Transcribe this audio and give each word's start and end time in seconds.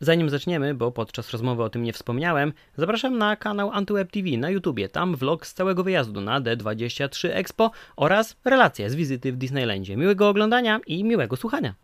Zanim 0.00 0.30
zaczniemy, 0.30 0.74
bo 0.74 0.92
podczas 0.92 1.30
rozmowy 1.30 1.62
o 1.62 1.70
tym 1.70 1.82
nie 1.82 1.92
wspomniałem, 1.92 2.52
zapraszam 2.76 3.18
na 3.18 3.36
kanał 3.36 3.70
AntyWeb 3.70 4.12
TV 4.12 4.28
na 4.36 4.50
YouTubie. 4.50 4.88
Tam 4.88 5.16
vlog 5.16 5.46
z 5.46 5.54
całego 5.54 5.84
wyjazdu 5.84 6.20
na 6.20 6.40
D23 6.40 7.28
Expo 7.32 7.70
oraz 7.96 8.36
relacje 8.44 8.90
z 8.90 8.94
wizyty 8.94 9.32
w 9.32 9.36
Disneylandzie. 9.36 9.96
Miłego 9.96 10.28
oglądania 10.28 10.80
i 10.86 11.04
miłego 11.04 11.36
słuchania. 11.36 11.74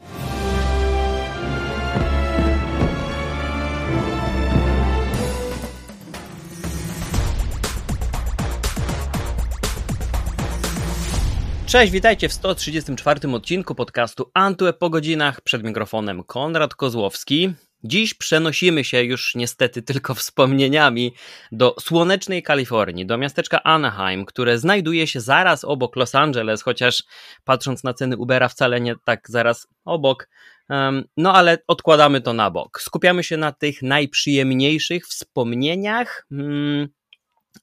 Cześć, 11.66 11.92
witajcie 11.92 12.28
w 12.28 12.32
134 12.32 13.32
odcinku 13.32 13.74
podcastu 13.74 14.30
Antweb 14.34 14.78
po 14.78 14.90
godzinach. 14.90 15.40
Przed 15.40 15.64
mikrofonem 15.64 16.24
Konrad 16.24 16.74
Kozłowski. 16.74 17.54
Dziś 17.84 18.14
przenosimy 18.14 18.84
się 18.84 19.02
już 19.02 19.34
niestety 19.34 19.82
tylko 19.82 20.14
wspomnieniami 20.14 21.14
do 21.52 21.74
słonecznej 21.80 22.42
Kalifornii, 22.42 23.06
do 23.06 23.18
miasteczka 23.18 23.62
Anaheim, 23.62 24.24
które 24.24 24.58
znajduje 24.58 25.06
się 25.06 25.20
zaraz 25.20 25.64
obok 25.64 25.96
Los 25.96 26.14
Angeles, 26.14 26.62
chociaż 26.62 27.04
patrząc 27.44 27.84
na 27.84 27.94
ceny 27.94 28.16
Ubera 28.16 28.48
wcale 28.48 28.80
nie 28.80 28.94
tak 29.04 29.30
zaraz 29.30 29.68
obok. 29.84 30.28
No 31.16 31.34
ale 31.34 31.58
odkładamy 31.66 32.20
to 32.20 32.32
na 32.32 32.50
bok. 32.50 32.80
Skupiamy 32.80 33.24
się 33.24 33.36
na 33.36 33.52
tych 33.52 33.82
najprzyjemniejszych 33.82 35.06
wspomnieniach. 35.06 36.26
Hmm, 36.28 36.88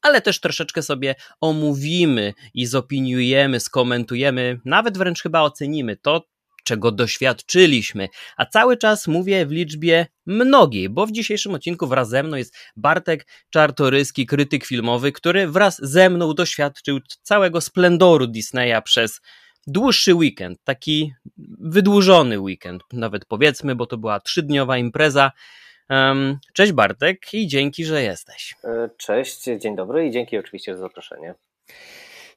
ale 0.01 0.21
też 0.21 0.39
troszeczkę 0.39 0.81
sobie 0.81 1.15
omówimy 1.41 2.33
i 2.53 2.65
zopiniujemy, 2.65 3.59
skomentujemy, 3.59 4.59
nawet 4.65 4.97
wręcz 4.97 5.21
chyba 5.21 5.41
ocenimy 5.41 5.97
to, 5.97 6.23
czego 6.69 6.91
doświadczyliśmy. 6.91 8.07
A 8.37 8.45
cały 8.45 8.77
czas 8.77 9.07
mówię 9.07 9.45
w 9.45 9.51
liczbie 9.51 10.05
mnogiej, 10.25 10.89
bo 10.89 11.05
w 11.05 11.11
dzisiejszym 11.11 11.53
odcinku 11.53 11.87
wraz 11.87 12.09
ze 12.09 12.23
mną 12.23 12.37
jest 12.37 12.57
Bartek 12.75 13.27
Czartoryski, 13.49 14.25
krytyk 14.25 14.65
filmowy, 14.65 15.11
który 15.11 15.47
wraz 15.47 15.77
ze 15.81 16.09
mną 16.09 16.33
doświadczył 16.33 16.99
całego 17.23 17.61
splendoru 17.61 18.27
Disneya 18.27 18.81
przez 18.83 19.21
dłuższy 19.67 20.13
weekend, 20.13 20.59
taki 20.63 21.13
wydłużony 21.59 22.39
weekend, 22.39 22.83
nawet 22.93 23.25
powiedzmy, 23.25 23.75
bo 23.75 23.85
to 23.85 23.97
była 23.97 24.19
trzydniowa 24.19 24.77
impreza. 24.77 25.31
Cześć 26.53 26.71
Bartek 26.71 27.33
i 27.33 27.47
dzięki, 27.47 27.85
że 27.85 28.03
jesteś. 28.03 28.55
E, 28.63 28.89
cześć, 28.97 29.43
dzień 29.43 29.75
dobry 29.75 30.07
i 30.07 30.11
dzięki 30.11 30.37
oczywiście 30.37 30.75
za 30.75 30.79
zaproszenie. 30.79 31.35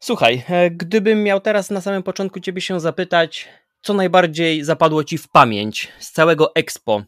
Słuchaj, 0.01 0.45
e, 0.49 0.71
gdybym 0.71 1.23
miał 1.23 1.41
teraz 1.41 1.71
na 1.71 1.81
samym 1.81 2.03
początku 2.03 2.41
Ciebie 2.41 2.61
się 2.61 2.81
zapytać, 2.81 3.49
co 3.83 3.95
najbardziej 3.95 4.65
zapadło 4.65 5.05
Ci 5.05 5.19
w 5.19 5.29
pamięć 5.29 5.89
z 5.99 6.13
całego 6.13 6.55
Expo, 6.55 7.03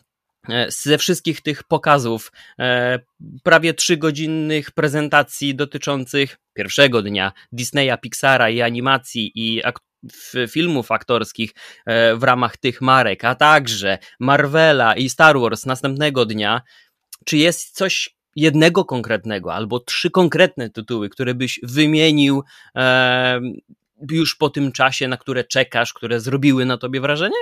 e, 0.48 0.66
ze 0.70 0.98
wszystkich 0.98 1.40
tych 1.40 1.62
pokazów, 1.62 2.32
prawie 3.42 3.74
trzygodzinnych 3.74 4.70
prezentacji 4.70 5.54
dotyczących 5.54 6.36
pierwszego 6.54 7.02
dnia 7.02 7.32
Disneya, 7.52 7.98
Pixara 8.02 8.50
i 8.50 8.62
animacji 8.62 9.32
i 9.34 9.62
filmów 10.50 10.90
aktorskich 10.90 11.50
e, 11.86 12.16
w 12.16 12.22
ramach 12.22 12.56
tych 12.56 12.80
marek, 12.80 13.24
a 13.24 13.34
także 13.34 13.98
Marvela 14.20 14.96
i 14.96 15.08
Star 15.08 15.38
Wars 15.38 15.66
następnego 15.66 16.26
dnia, 16.26 16.62
czy 17.24 17.36
jest 17.36 17.76
coś 17.76 18.16
jednego 18.36 18.84
konkretnego 18.84 19.54
albo 19.54 19.80
trzy 19.80 20.10
konkretne 20.10 20.70
tytuły, 20.70 21.08
które 21.08 21.34
byś 21.34 21.60
wymienił 21.62 22.42
e, 22.76 23.40
już 24.10 24.34
po 24.34 24.50
tym 24.50 24.72
czasie, 24.72 25.08
na 25.08 25.16
które 25.16 25.44
czekasz, 25.44 25.92
które 25.92 26.20
zrobiły 26.20 26.64
na 26.64 26.78
tobie 26.78 27.00
wrażenie? 27.00 27.36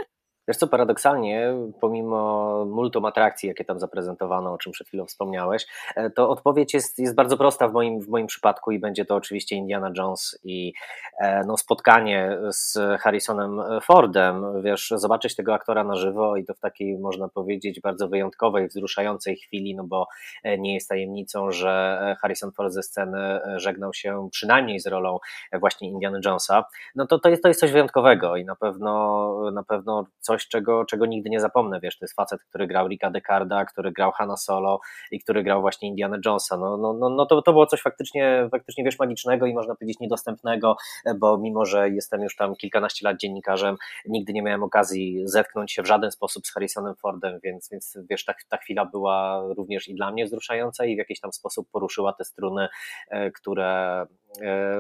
Wiesz 0.48 0.56
co, 0.56 0.66
paradoksalnie, 0.66 1.54
pomimo 1.80 2.64
multum 2.64 3.04
atrakcji, 3.04 3.48
jakie 3.48 3.64
tam 3.64 3.80
zaprezentowano, 3.80 4.52
o 4.52 4.58
czym 4.58 4.72
przed 4.72 4.88
chwilą 4.88 5.06
wspomniałeś, 5.06 5.66
e, 5.96 6.10
to 6.10 6.30
odpowiedź 6.30 6.74
jest, 6.74 6.98
jest 6.98 7.14
bardzo 7.14 7.36
prosta 7.36 7.68
w 7.68 7.72
moim, 7.72 8.00
w 8.00 8.08
moim 8.08 8.26
przypadku 8.26 8.70
i 8.72 8.78
będzie 8.78 9.04
to 9.04 9.14
oczywiście 9.14 9.56
Indiana 9.56 9.92
Jones 9.96 10.38
i 10.44 10.72
e, 11.18 11.44
no, 11.46 11.56
spotkanie 11.56 12.39
z 12.48 12.78
Harrisonem 13.00 13.61
Fordem. 13.83 14.62
Wiesz, 14.62 14.92
zobaczyć 14.96 15.36
tego 15.36 15.55
aktora 15.55 15.84
na 15.84 15.96
żywo 15.96 16.36
i 16.36 16.44
to 16.44 16.55
w 16.55 16.61
takiej, 16.61 16.98
można 16.98 17.28
powiedzieć, 17.28 17.80
bardzo 17.80 18.08
wyjątkowej, 18.08 18.68
wzruszającej 18.68 19.36
chwili, 19.36 19.74
no 19.74 19.84
bo 19.84 20.06
e, 20.44 20.58
nie 20.58 20.74
jest 20.74 20.88
tajemnicą, 20.88 21.50
że 21.50 22.17
Harrison 22.20 22.52
Ford 22.52 22.72
ze 22.72 22.83
sceny 22.83 23.40
żegnał 23.56 23.94
się 23.94 24.28
przynajmniej 24.33 24.80
z 24.80 24.86
rolą 24.86 25.18
właśnie 25.61 25.88
Indiana 25.88 26.18
Jonesa. 26.24 26.64
No 26.94 27.06
to, 27.06 27.18
to, 27.18 27.28
jest, 27.28 27.42
to 27.42 27.48
jest 27.48 27.61
coś 27.61 27.72
wyjątkowego 27.72 28.36
i 28.36 28.44
na 28.44 28.56
pewno, 28.56 29.50
na 29.50 29.62
pewno 29.62 30.05
coś 30.20 30.31
coś, 30.32 30.48
czego, 30.48 30.84
czego 30.84 31.06
nigdy 31.06 31.30
nie 31.30 31.40
zapomnę, 31.40 31.80
wiesz, 31.80 31.98
to 31.98 32.04
jest 32.04 32.14
facet, 32.14 32.42
który 32.44 32.66
grał 32.66 32.88
Ricka 32.88 33.10
Decarda, 33.10 33.64
który 33.64 33.92
grał 33.92 34.12
Hanna 34.12 34.36
Solo 34.36 34.80
i 35.10 35.20
który 35.20 35.42
grał 35.42 35.60
właśnie 35.60 35.88
Indiana 35.88 36.18
Jonesa, 36.26 36.56
no, 36.56 36.76
no, 36.76 36.92
no, 36.92 37.08
no 37.10 37.26
to, 37.26 37.42
to 37.42 37.52
było 37.52 37.66
coś 37.66 37.82
faktycznie, 37.82 38.48
faktycznie, 38.50 38.84
wiesz, 38.84 38.98
magicznego 38.98 39.46
i 39.46 39.54
można 39.54 39.74
powiedzieć 39.74 40.00
niedostępnego, 40.00 40.76
bo 41.18 41.38
mimo, 41.38 41.64
że 41.64 41.90
jestem 41.90 42.22
już 42.22 42.36
tam 42.36 42.56
kilkanaście 42.56 43.08
lat 43.08 43.16
dziennikarzem, 43.16 43.76
nigdy 44.06 44.32
nie 44.32 44.42
miałem 44.42 44.62
okazji 44.62 45.22
zetknąć 45.24 45.72
się 45.72 45.82
w 45.82 45.86
żaden 45.86 46.10
sposób 46.10 46.46
z 46.46 46.52
Harrisonem 46.52 46.94
Fordem, 46.94 47.40
więc, 47.44 47.68
więc 47.70 47.98
wiesz, 48.10 48.24
ta, 48.24 48.34
ta 48.48 48.56
chwila 48.56 48.84
była 48.84 49.42
również 49.56 49.88
i 49.88 49.94
dla 49.94 50.10
mnie 50.10 50.24
wzruszająca 50.24 50.84
i 50.84 50.94
w 50.94 50.98
jakiś 50.98 51.20
tam 51.20 51.32
sposób 51.32 51.68
poruszyła 51.72 52.12
te 52.12 52.24
struny, 52.24 52.68
e, 53.10 53.30
które, 53.30 54.06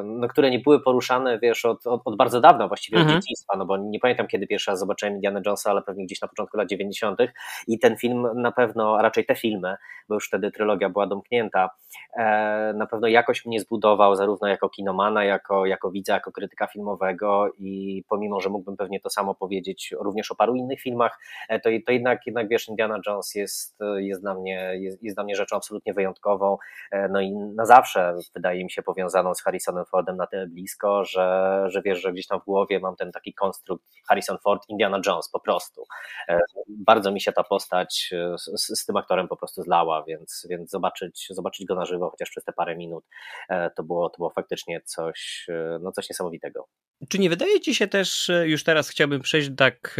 no, 0.04 0.28
które 0.28 0.50
nie 0.50 0.58
były 0.58 0.80
poruszane, 0.80 1.38
wiesz, 1.38 1.64
od, 1.64 1.86
od, 1.86 2.02
od 2.04 2.16
bardzo 2.16 2.40
dawna, 2.40 2.68
właściwie 2.68 2.98
mhm. 2.98 3.16
od 3.16 3.22
dzieciństwa, 3.22 3.56
no 3.56 3.66
bo 3.66 3.76
nie 3.76 3.98
pamiętam, 3.98 4.26
kiedy 4.26 4.46
pierwszy 4.46 4.70
raz 4.70 4.80
zobaczyłem 4.80 5.14
Indiana 5.14 5.40
Jonesa, 5.46 5.70
ale 5.70 5.82
pewnie 5.82 6.04
gdzieś 6.06 6.20
na 6.20 6.28
początku 6.28 6.56
lat 6.56 6.68
90. 6.68 7.18
I 7.66 7.78
ten 7.78 7.96
film 7.96 8.26
na 8.34 8.52
pewno, 8.52 8.98
a 8.98 9.02
raczej 9.02 9.26
te 9.26 9.34
filmy, 9.34 9.76
bo 10.08 10.14
już 10.14 10.26
wtedy 10.26 10.50
trylogia 10.50 10.88
była 10.88 11.06
domknięta, 11.06 11.70
e, 12.16 12.72
na 12.76 12.86
pewno 12.86 13.08
jakoś 13.08 13.46
mnie 13.46 13.60
zbudował, 13.60 14.16
zarówno 14.16 14.48
jako 14.48 14.68
kinomana, 14.68 15.24
jako, 15.24 15.66
jako 15.66 15.90
widza, 15.90 16.14
jako 16.14 16.32
krytyka 16.32 16.66
filmowego 16.66 17.48
i 17.58 18.04
pomimo, 18.08 18.40
że 18.40 18.48
mógłbym 18.48 18.76
pewnie 18.76 19.00
to 19.00 19.10
samo 19.10 19.34
powiedzieć 19.34 19.94
również 20.00 20.30
o 20.30 20.34
paru 20.34 20.54
innych 20.54 20.80
filmach, 20.80 21.18
e, 21.48 21.60
to, 21.60 21.70
to 21.86 21.92
jednak, 21.92 22.26
jednak 22.26 22.48
wiesz, 22.48 22.68
Indiana 22.68 23.00
Jones 23.06 23.34
jest, 23.34 23.78
jest, 23.96 24.20
dla 24.20 24.34
mnie, 24.34 24.70
jest, 24.74 25.02
jest 25.02 25.16
dla 25.16 25.24
mnie 25.24 25.36
rzeczą 25.36 25.56
absolutnie 25.56 25.94
wyjątkową, 25.94 26.58
e, 26.90 27.08
no 27.08 27.20
i 27.20 27.32
na 27.32 27.66
zawsze 27.66 28.14
wydaje 28.34 28.64
mi 28.64 28.70
się 28.70 28.82
powiązaną 28.82 29.34
z 29.34 29.41
Harrisonem 29.42 29.84
Fordem 29.84 30.16
na 30.16 30.26
tyle 30.26 30.46
blisko, 30.46 31.04
że, 31.04 31.64
że 31.68 31.82
wiesz, 31.82 32.02
że 32.02 32.12
gdzieś 32.12 32.26
tam 32.26 32.40
w 32.40 32.44
głowie 32.44 32.80
mam 32.80 32.96
ten 32.96 33.12
taki 33.12 33.34
konstrukt 33.34 33.84
Harrison 34.08 34.38
Ford, 34.38 34.62
Indiana 34.68 35.00
Jones 35.06 35.28
po 35.28 35.40
prostu. 35.40 35.84
E, 36.28 36.40
bardzo 36.68 37.12
mi 37.12 37.20
się 37.20 37.32
ta 37.32 37.44
postać 37.44 38.10
e, 38.12 38.38
z, 38.38 38.80
z, 38.80 38.86
tym 38.86 38.96
aktorem 38.96 39.28
po 39.28 39.36
prostu 39.36 39.62
zlała, 39.62 40.04
więc, 40.04 40.46
więc 40.50 40.70
zobaczyć, 40.70 41.26
zobaczyć 41.30 41.66
go 41.66 41.74
na 41.74 41.84
żywo, 41.84 42.10
chociaż 42.10 42.30
przez 42.30 42.44
te 42.44 42.52
parę 42.52 42.76
minut, 42.76 43.04
e, 43.48 43.70
to 43.70 43.82
było, 43.82 44.10
to 44.10 44.16
było 44.16 44.30
faktycznie 44.30 44.80
coś, 44.84 45.46
no 45.80 45.92
coś 45.92 46.08
niesamowitego. 46.08 46.68
Czy 47.08 47.18
nie 47.18 47.30
wydaje 47.30 47.60
ci 47.60 47.74
się 47.74 47.88
też, 47.88 48.30
już 48.44 48.64
teraz 48.64 48.88
chciałbym 48.88 49.20
przejść 49.20 49.50
tak 49.56 49.96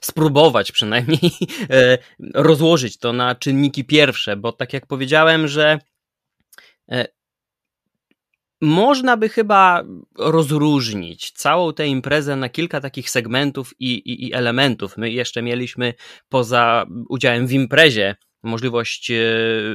spróbować 0.00 0.72
przynajmniej 0.72 1.30
rozłożyć 2.34 2.98
to 2.98 3.12
na 3.12 3.34
czynniki 3.34 3.84
pierwsze, 3.84 4.36
bo 4.36 4.52
tak 4.52 4.72
jak 4.72 4.86
powiedziałem, 4.86 5.48
że 5.48 5.78
można 8.60 9.16
by 9.16 9.28
chyba 9.28 9.84
rozróżnić 10.18 11.32
całą 11.32 11.72
tę 11.72 11.86
imprezę 11.86 12.36
na 12.36 12.48
kilka 12.48 12.80
takich 12.80 13.10
segmentów 13.10 13.72
i, 13.78 13.94
i, 13.94 14.28
i, 14.28 14.34
elementów. 14.34 14.96
My 14.96 15.10
jeszcze 15.10 15.42
mieliśmy 15.42 15.94
poza 16.28 16.86
udziałem 17.08 17.46
w 17.46 17.52
imprezie 17.52 18.16
możliwość 18.42 19.10
e, 19.10 19.24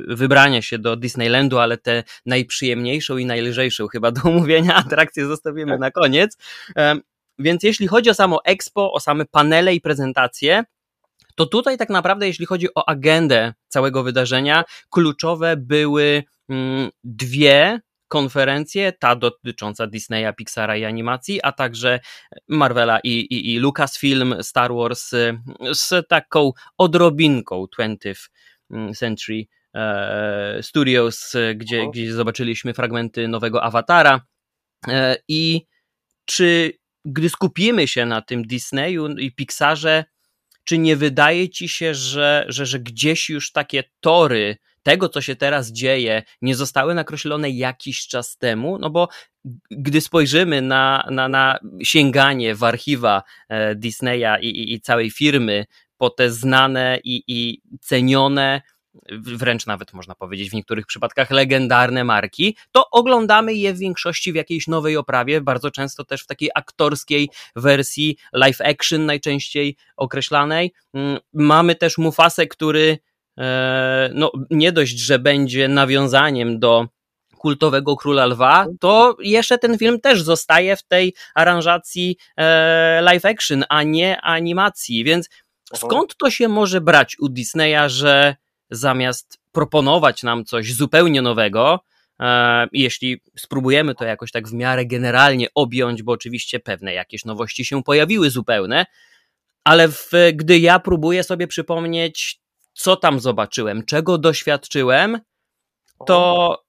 wybrania 0.07 0.61
się 0.61 0.79
do 0.79 0.95
Disneylandu, 0.95 1.59
ale 1.59 1.77
te 1.77 2.03
najprzyjemniejszą 2.25 3.17
i 3.17 3.25
najlżejszą 3.25 3.87
chyba 3.87 4.11
do 4.11 4.21
omówienia 4.29 4.75
atrakcje 4.75 5.25
zostawimy 5.25 5.71
tak. 5.71 5.79
na 5.79 5.91
koniec. 5.91 6.37
Więc 7.39 7.63
jeśli 7.63 7.87
chodzi 7.87 8.09
o 8.09 8.13
samo 8.13 8.45
expo, 8.45 8.93
o 8.93 8.99
same 8.99 9.25
panele 9.25 9.75
i 9.75 9.81
prezentacje, 9.81 10.63
to 11.35 11.45
tutaj 11.45 11.77
tak 11.77 11.89
naprawdę, 11.89 12.27
jeśli 12.27 12.45
chodzi 12.45 12.67
o 12.75 12.89
agendę 12.89 13.53
całego 13.67 14.03
wydarzenia, 14.03 14.63
kluczowe 14.89 15.57
były 15.57 16.23
mm, 16.49 16.89
dwie 17.03 17.81
konferencję, 18.11 18.91
ta 18.99 19.15
dotycząca 19.15 19.87
Disneya, 19.87 20.33
Pixara 20.37 20.77
i 20.77 20.85
animacji, 20.85 21.39
a 21.43 21.51
także 21.51 21.99
Marvela 22.47 22.99
i, 23.03 23.09
i, 23.09 23.53
i 23.53 23.59
Lucasfilm, 23.59 24.35
Star 24.41 24.73
Wars 24.73 25.11
z 25.73 26.07
taką 26.07 26.51
odrobinką 26.77 27.65
20th 27.79 28.29
Century 28.95 29.47
e, 29.75 30.59
Studios, 30.61 31.33
gdzie, 31.55 31.89
gdzie 31.89 32.13
zobaczyliśmy 32.13 32.73
fragmenty 32.73 33.27
nowego 33.27 33.63
awatara. 33.63 34.21
E, 34.87 35.17
I 35.27 35.65
czy 36.25 36.73
gdy 37.05 37.29
skupimy 37.29 37.87
się 37.87 38.05
na 38.05 38.21
tym 38.21 38.43
Disneyu 38.43 39.07
i 39.07 39.35
Pixarze, 39.35 40.05
czy 40.63 40.77
nie 40.77 40.95
wydaje 40.95 41.49
ci 41.49 41.69
się, 41.69 41.93
że, 41.93 42.45
że, 42.47 42.65
że 42.65 42.79
gdzieś 42.79 43.29
już 43.29 43.51
takie 43.51 43.83
tory 43.99 44.57
tego, 44.83 45.09
co 45.09 45.21
się 45.21 45.35
teraz 45.35 45.71
dzieje, 45.71 46.23
nie 46.41 46.55
zostały 46.55 46.93
nakreślone 46.93 47.49
jakiś 47.49 48.07
czas 48.07 48.37
temu, 48.37 48.77
no 48.77 48.89
bo 48.89 49.07
gdy 49.71 50.01
spojrzymy 50.01 50.61
na, 50.61 51.07
na, 51.11 51.27
na 51.29 51.59
sięganie 51.83 52.55
w 52.55 52.63
archiwa 52.63 53.23
e, 53.49 53.75
Disneya 53.75 54.41
i, 54.41 54.47
i, 54.47 54.73
i 54.73 54.81
całej 54.81 55.11
firmy 55.11 55.65
po 55.97 56.09
te 56.09 56.31
znane 56.31 56.99
i, 57.03 57.23
i 57.27 57.61
cenione 57.81 58.61
wręcz 59.11 59.65
nawet 59.65 59.93
można 59.93 60.15
powiedzieć 60.15 60.49
w 60.49 60.53
niektórych 60.53 60.85
przypadkach 60.85 61.31
legendarne 61.31 62.03
marki, 62.03 62.57
to 62.71 62.89
oglądamy 62.89 63.53
je 63.53 63.73
w 63.73 63.77
większości 63.77 64.31
w 64.31 64.35
jakiejś 64.35 64.67
nowej 64.67 64.97
oprawie, 64.97 65.41
bardzo 65.41 65.71
często 65.71 66.05
też 66.05 66.23
w 66.23 66.27
takiej 66.27 66.49
aktorskiej 66.55 67.29
wersji 67.55 68.17
live 68.33 68.61
action 68.61 69.05
najczęściej 69.05 69.77
określanej. 69.97 70.73
Mm, 70.93 71.19
mamy 71.33 71.75
też 71.75 71.97
Mufasę, 71.97 72.47
który 72.47 72.97
no, 74.13 74.31
nie 74.49 74.71
dość, 74.71 74.99
że 74.99 75.19
będzie 75.19 75.67
nawiązaniem 75.67 76.59
do 76.59 76.87
kultowego 77.41 77.95
Króla 77.95 78.25
Lwa, 78.25 78.65
to 78.79 79.15
jeszcze 79.19 79.57
ten 79.57 79.77
film 79.77 79.99
też 79.99 80.23
zostaje 80.23 80.75
w 80.75 80.83
tej 80.83 81.13
aranżacji 81.35 82.17
e, 82.37 83.01
live 83.01 83.25
action, 83.25 83.63
a 83.69 83.83
nie 83.83 84.21
animacji, 84.21 85.03
więc 85.03 85.29
skąd 85.75 86.17
to 86.17 86.29
się 86.29 86.47
może 86.47 86.81
brać 86.81 87.19
u 87.19 87.29
Disneya, 87.29 87.89
że 87.89 88.35
zamiast 88.69 89.37
proponować 89.51 90.23
nam 90.23 90.45
coś 90.45 90.73
zupełnie 90.73 91.21
nowego, 91.21 91.79
e, 92.19 92.67
jeśli 92.71 93.21
spróbujemy 93.37 93.95
to 93.95 94.05
jakoś 94.05 94.31
tak 94.31 94.47
w 94.47 94.53
miarę 94.53 94.85
generalnie 94.85 95.47
objąć, 95.55 96.03
bo 96.03 96.11
oczywiście 96.11 96.59
pewne 96.59 96.93
jakieś 96.93 97.25
nowości 97.25 97.65
się 97.65 97.83
pojawiły 97.83 98.29
zupełne, 98.29 98.85
ale 99.63 99.87
w, 99.87 100.11
gdy 100.33 100.59
ja 100.59 100.79
próbuję 100.79 101.23
sobie 101.23 101.47
przypomnieć, 101.47 102.40
co 102.73 102.95
tam 102.95 103.19
zobaczyłem, 103.19 103.85
czego 103.85 104.17
doświadczyłem, 104.17 105.19
to 106.05 106.63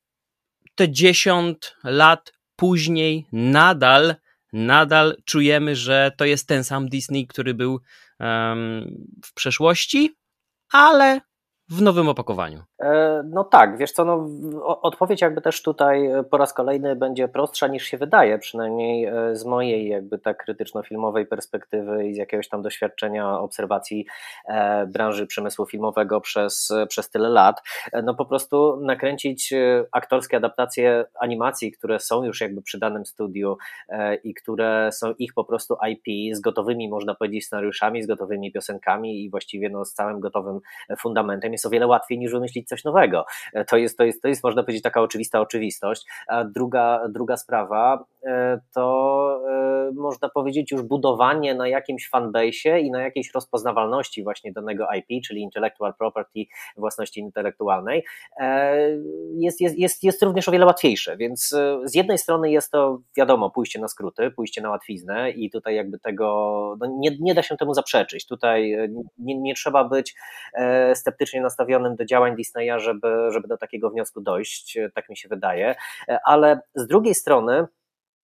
te 0.75 0.91
10 0.91 1.75
lat 1.85 2.33
później 2.57 3.27
nadal, 3.33 4.15
nadal 4.53 5.17
czujemy, 5.25 5.77
że 5.77 6.13
to 6.19 6.25
jest 6.25 6.49
ten 6.49 6.65
sam 6.65 6.89
Disney, 6.89 7.27
który 7.27 7.55
był 7.55 7.81
um, 8.21 9.07
w 9.25 9.35
przeszłości, 9.35 10.17
ale 10.73 11.21
w 11.73 11.83
nowym 11.83 12.09
opakowaniu. 12.09 12.63
E, 12.81 13.23
no 13.27 13.45
tak, 13.45 13.79
wiesz 13.79 13.93
co, 13.93 14.05
no, 14.05 14.27
odpowiedź 14.81 15.21
jakby 15.21 15.41
też 15.41 15.63
tutaj 15.63 16.07
e, 16.07 16.25
po 16.25 16.37
raz 16.37 16.53
kolejny 16.53 16.97
będzie 16.97 17.29
prostsza 17.29 17.67
niż 17.67 17.85
się 17.85 17.99
wydaje, 17.99 18.39
przynajmniej 18.39 19.05
e, 19.05 19.37
z 19.37 19.45
mojej 19.45 19.89
jakby 19.89 20.19
tak 20.19 20.45
krytyczno-filmowej 20.45 21.27
perspektywy 21.27 22.07
i 22.07 22.15
z 22.15 22.17
jakiegoś 22.17 22.49
tam 22.49 22.63
doświadczenia 22.63 23.39
obserwacji 23.39 24.07
branży 24.87 25.27
przemysłu 25.27 25.67
filmowego 25.67 26.21
przez, 26.21 26.73
przez 26.89 27.11
tyle 27.11 27.29
lat. 27.29 27.63
No 28.03 28.15
po 28.15 28.25
prostu 28.25 28.81
nakręcić 28.81 29.55
aktorskie 29.93 30.37
adaptacje 30.37 31.05
animacji, 31.21 31.73
które 31.73 32.01
są 32.01 32.25
już 32.25 32.41
jakby 32.41 32.63
przy 32.63 32.79
danym 32.79 33.07
studiu 33.07 33.57
i 34.25 34.35
które 34.35 34.91
są 34.93 35.15
ich 35.19 35.35
po 35.35 35.45
prostu 35.45 35.77
IP 35.89 36.37
z 36.37 36.41
gotowymi, 36.41 36.89
można 36.89 37.15
powiedzieć, 37.15 37.47
scenariuszami, 37.47 38.03
z 38.03 38.07
gotowymi 38.07 38.53
piosenkami 38.53 39.25
i 39.25 39.31
właściwie 39.31 39.71
no, 39.71 39.85
z 39.85 39.93
całym 39.93 40.21
gotowym 40.21 40.61
fundamentem 40.99 41.53
jest 41.53 41.62
o 41.67 41.71
wiele 41.71 41.87
łatwiej 41.87 42.19
niż 42.19 42.33
wymyślić 42.33 42.69
coś 42.69 42.85
nowego. 42.85 43.25
E, 43.55 43.65
to 43.65 43.77
jest, 43.77 43.99
to 43.99 44.05
jest, 44.05 44.23
to 44.23 44.29
jest 44.29 44.45
można 44.45 44.63
powiedzieć 44.63 44.83
taka 44.83 45.01
oczywista 45.01 45.41
oczywistość. 45.41 46.07
A 46.29 46.45
druga, 46.45 47.01
druga 47.09 47.37
sprawa 47.37 48.05
to 48.75 49.41
e, 49.49 49.91
można 49.95 50.29
powiedzieć 50.29 50.73
już 50.73 50.83
budowanie 50.83 51.55
na 51.55 51.69
jakimś 51.69 52.09
fanbase 52.09 52.81
i 52.81 52.91
na 52.91 53.03
jakiejś 53.03 53.35
rozpoznawalności 53.35 54.23
właśnie 54.23 54.53
danego 54.53 54.87
IP, 54.99 55.25
czyli 55.25 55.43
intellectual 55.43 55.95
property, 55.95 56.41
własności 56.77 57.21
intelektualnej, 57.21 58.05
jest, 59.35 59.61
jest, 59.61 59.79
jest, 59.79 60.05
jest 60.05 60.23
również 60.23 60.49
o 60.49 60.53
wiele 60.53 60.67
łatwiejsze. 60.67 61.17
Więc 61.17 61.55
z 61.85 61.95
jednej 61.95 62.19
strony 62.19 62.51
jest 62.51 62.71
to 62.71 62.99
wiadomo, 63.17 63.51
pójście 63.51 63.81
na 63.81 63.89
skróty, 63.89 64.31
pójście 64.31 64.63
na 64.63 64.71
łatwiznę 64.71 65.31
i 65.31 65.51
tutaj 65.51 65.75
jakby 65.75 65.99
tego 65.99 66.77
no 66.81 66.87
nie, 66.99 67.17
nie 67.21 67.35
da 67.35 67.43
się 67.43 67.57
temu 67.57 67.75
zaprzeczyć. 67.75 68.27
Tutaj 68.27 68.77
nie, 69.19 69.41
nie 69.41 69.55
trzeba 69.55 69.85
być 69.85 70.15
sceptycznie 70.95 71.41
nastawionym 71.41 71.97
do 71.97 72.05
działań 72.05 72.37
Disneya, 72.37 72.79
żeby, 72.79 73.29
żeby 73.31 73.49
do 73.49 73.57
takiego 73.57 73.91
wniosku 73.91 74.21
dojść, 74.21 74.79
tak 74.95 75.09
mi 75.09 75.17
się 75.17 75.29
wydaje. 75.29 75.75
Ale 76.27 76.61
z 76.75 76.87
drugiej 76.87 77.15
strony, 77.15 77.67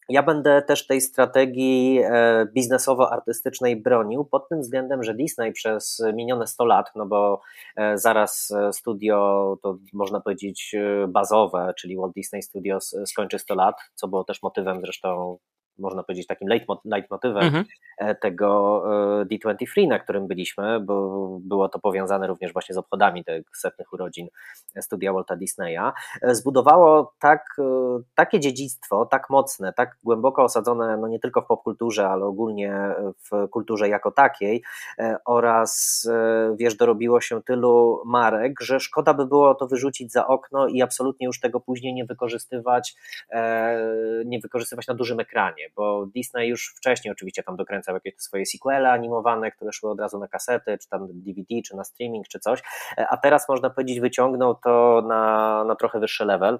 ja 0.09 0.23
będę 0.23 0.63
też 0.63 0.87
tej 0.87 1.01
strategii 1.01 2.01
e, 2.05 2.47
biznesowo-artystycznej 2.57 3.83
bronił 3.83 4.25
pod 4.25 4.49
tym 4.49 4.61
względem, 4.61 5.03
że 5.03 5.15
Disney 5.15 5.53
przez 5.53 6.03
minione 6.15 6.47
100 6.47 6.65
lat, 6.65 6.91
no 6.95 7.07
bo 7.07 7.41
e, 7.77 7.99
zaraz 7.99 8.51
e, 8.51 8.73
studio 8.73 9.59
to 9.63 9.79
można 9.93 10.21
powiedzieć 10.21 10.77
bazowe, 11.09 11.73
czyli 11.79 11.97
Walt 11.97 12.15
Disney 12.15 12.43
Studios 12.43 12.97
skończy 13.07 13.39
100 13.39 13.55
lat, 13.55 13.77
co 13.95 14.09
było 14.09 14.25
też 14.25 14.43
motywem 14.43 14.81
zresztą 14.81 15.39
można 15.79 16.03
powiedzieć, 16.03 16.27
takim 16.27 16.49
leitmotywem 16.85 17.45
mhm. 17.45 17.65
E, 17.99 18.15
tego 18.15 18.83
e, 19.21 19.25
D23, 19.25 19.89
na 19.89 19.99
którym 19.99 20.27
byliśmy, 20.27 20.81
bo 20.81 21.29
było 21.41 21.69
to 21.69 21.79
powiązane 21.79 22.27
również 22.27 22.53
właśnie 22.53 22.75
z 22.75 22.79
obchodami 22.79 23.25
tych 23.25 23.43
setnych 23.57 23.93
urodzin 23.93 24.29
studia 24.81 25.13
Walta 25.13 25.37
Disneya, 25.37 25.93
e, 26.23 26.35
zbudowało 26.35 27.15
tak, 27.21 27.57
takie 28.15 28.41
dziedzictwo, 28.41 29.07
tak 29.07 29.31
mocne, 29.31 29.73
tak 29.73 29.97
głęboko 30.05 30.43
osadzone, 30.43 30.97
no 30.97 31.09
nie 31.09 31.19
tylko 31.19 31.43
w 31.43 31.47
popkulturze, 31.47 32.09
ale 32.09 32.25
ogólnie 32.25 32.95
w 33.31 33.49
kulturze 33.49 33.89
jako 33.89 34.11
takiej 34.11 34.63
oraz 35.27 36.09
wiesz, 36.57 36.75
dorobiło 36.75 37.21
się 37.21 37.43
tylu 37.43 38.03
marek, 38.07 38.61
że 38.61 38.81
szkoda 38.81 39.15
by 39.15 39.27
było 39.27 39.55
to 39.55 39.67
wyrzucić 39.67 40.13
za 40.13 40.27
okno 40.27 40.69
i 40.69 40.83
absolutnie 40.83 41.27
już 41.27 41.41
tego 41.41 41.61
później 41.61 41.95
nie 41.95 42.05
wykorzystywać, 42.05 42.97
nie 44.25 44.41
wykorzystywać 44.41 44.87
na 44.87 44.95
dużym 44.95 45.21
ekranie 45.21 45.68
bo 45.77 46.07
Disney 46.07 46.49
już 46.49 46.75
wcześniej 46.77 47.13
oczywiście 47.13 47.43
tam 47.43 47.57
dokręcał 47.57 47.95
jakieś 47.95 48.15
swoje 48.19 48.47
sequele 48.47 48.91
animowane, 48.91 49.51
które 49.51 49.73
szły 49.73 49.91
od 49.91 50.01
razu 50.01 50.19
na 50.19 50.29
kasety, 50.29 50.79
czy 50.79 50.89
tam 50.89 51.09
DVD, 51.11 51.63
czy 51.67 51.77
na 51.77 51.85
streaming, 51.85 52.29
czy 52.29 52.39
coś, 52.39 52.63
a 53.11 53.17
teraz 53.17 53.49
można 53.49 53.71
powiedzieć 53.71 54.01
wyciągnął 54.01 54.55
to 54.55 55.03
na, 55.09 55.65
na 55.65 55.77
trochę 55.77 56.01
wyższy 56.01 56.25
level. 56.25 56.59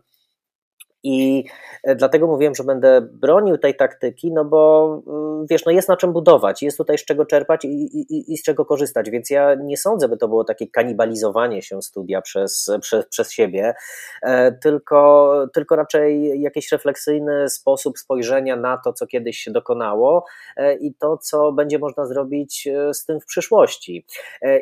I 1.03 1.45
e, 1.85 1.97
dlatego 1.97 2.27
mówiłem, 2.27 2.55
że 2.55 2.65
będę 2.65 3.01
bronił 3.01 3.59
tej 3.59 3.77
taktyki, 3.77 4.33
no 4.33 4.45
bo 4.45 5.03
mm, 5.07 5.47
wiesz, 5.51 5.65
no 5.67 5.73
jest 5.73 5.89
na 5.89 5.97
czym 5.97 6.13
budować, 6.13 6.63
jest 6.63 6.79
tutaj 6.79 6.99
z 6.99 7.05
czego 7.05 7.27
czerpać 7.27 7.65
i, 7.65 7.69
i, 7.69 8.33
i 8.33 8.37
z 8.37 8.43
czego 8.43 8.65
korzystać, 8.65 9.11
więc 9.11 9.31
ja 9.31 9.55
nie 9.55 9.77
sądzę, 9.77 10.09
by 10.09 10.17
to 10.17 10.29
było 10.29 10.45
takie 10.45 10.67
kanibalizowanie 10.67 11.63
się 11.63 11.83
studia 11.83 12.23
przez, 12.23 12.71
przez, 12.81 13.07
przez 13.07 13.33
siebie, 13.33 13.75
e, 14.23 14.53
tylko, 14.53 15.33
tylko 15.55 15.77
raczej 15.77 16.41
jakiś 16.41 16.73
refleksyjny 16.73 17.49
sposób 17.49 17.99
spojrzenia 17.99 18.57
na 18.57 18.79
to, 18.85 18.93
co 18.93 19.07
kiedyś 19.07 19.39
się 19.39 19.51
dokonało 19.51 20.25
e, 20.57 20.75
i 20.75 20.95
to, 20.95 21.17
co 21.17 21.53
będzie 21.53 21.79
można 21.79 22.07
zrobić 22.07 22.69
z 22.93 23.05
tym 23.05 23.21
w 23.21 23.27
przyszłości. 23.27 24.07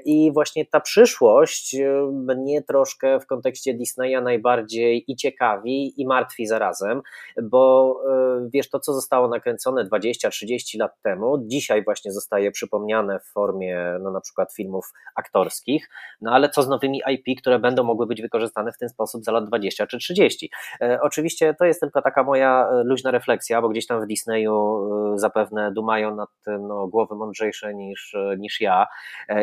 I 0.04 0.32
właśnie 0.32 0.66
ta 0.66 0.80
przyszłość 0.80 1.76
mnie 2.12 2.62
troszkę 2.62 3.20
w 3.20 3.26
kontekście 3.26 3.74
Disneya 3.74 4.22
najbardziej 4.22 5.04
i 5.08 5.16
ciekawi, 5.16 6.00
i 6.00 6.06
martwi, 6.06 6.25
martwi 6.26 6.46
zarazem, 6.46 7.02
bo 7.42 7.94
e, 8.10 8.48
wiesz, 8.54 8.70
to 8.70 8.80
co 8.80 8.92
zostało 8.92 9.28
nakręcone 9.28 9.84
20-30 9.84 10.78
lat 10.78 10.92
temu, 11.02 11.38
dzisiaj 11.46 11.84
właśnie 11.84 12.12
zostaje 12.12 12.50
przypomniane 12.50 13.20
w 13.20 13.26
formie 13.32 13.98
no, 14.00 14.10
na 14.10 14.20
przykład 14.20 14.54
filmów 14.54 14.92
aktorskich, 15.16 15.88
no 16.20 16.32
ale 16.32 16.48
co 16.48 16.62
z 16.62 16.68
nowymi 16.68 17.02
IP, 17.06 17.40
które 17.40 17.58
będą 17.58 17.84
mogły 17.84 18.06
być 18.06 18.22
wykorzystane 18.22 18.72
w 18.72 18.78
ten 18.78 18.88
sposób 18.88 19.24
za 19.24 19.32
lat 19.32 19.44
20 19.44 19.86
czy 19.86 19.98
30. 19.98 20.50
E, 20.80 20.98
oczywiście 21.02 21.54
to 21.54 21.64
jest 21.64 21.80
tylko 21.80 22.02
taka 22.02 22.22
moja 22.22 22.68
e, 22.68 22.82
luźna 22.84 23.10
refleksja, 23.10 23.62
bo 23.62 23.68
gdzieś 23.68 23.86
tam 23.86 24.04
w 24.04 24.06
Disneyu 24.06 24.86
zapewne 25.14 25.72
dumają 25.72 26.14
nad 26.14 26.28
tym 26.44 26.68
no, 26.68 26.86
głowy 26.86 27.14
mądrzejsze 27.14 27.74
niż, 27.74 28.16
niż 28.38 28.60
ja 28.60 28.86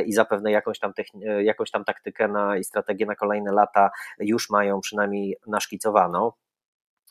i 0.05 0.13
zapewne 0.13 0.51
jakąś 0.51 0.79
tam, 0.79 0.93
jakąś 1.43 1.71
tam 1.71 1.83
taktykę 1.83 2.27
na, 2.27 2.57
i 2.57 2.63
strategię 2.63 3.05
na 3.05 3.15
kolejne 3.15 3.51
lata 3.51 3.89
już 4.19 4.49
mają 4.49 4.81
przynajmniej 4.81 5.37
naszkicowaną. 5.47 6.31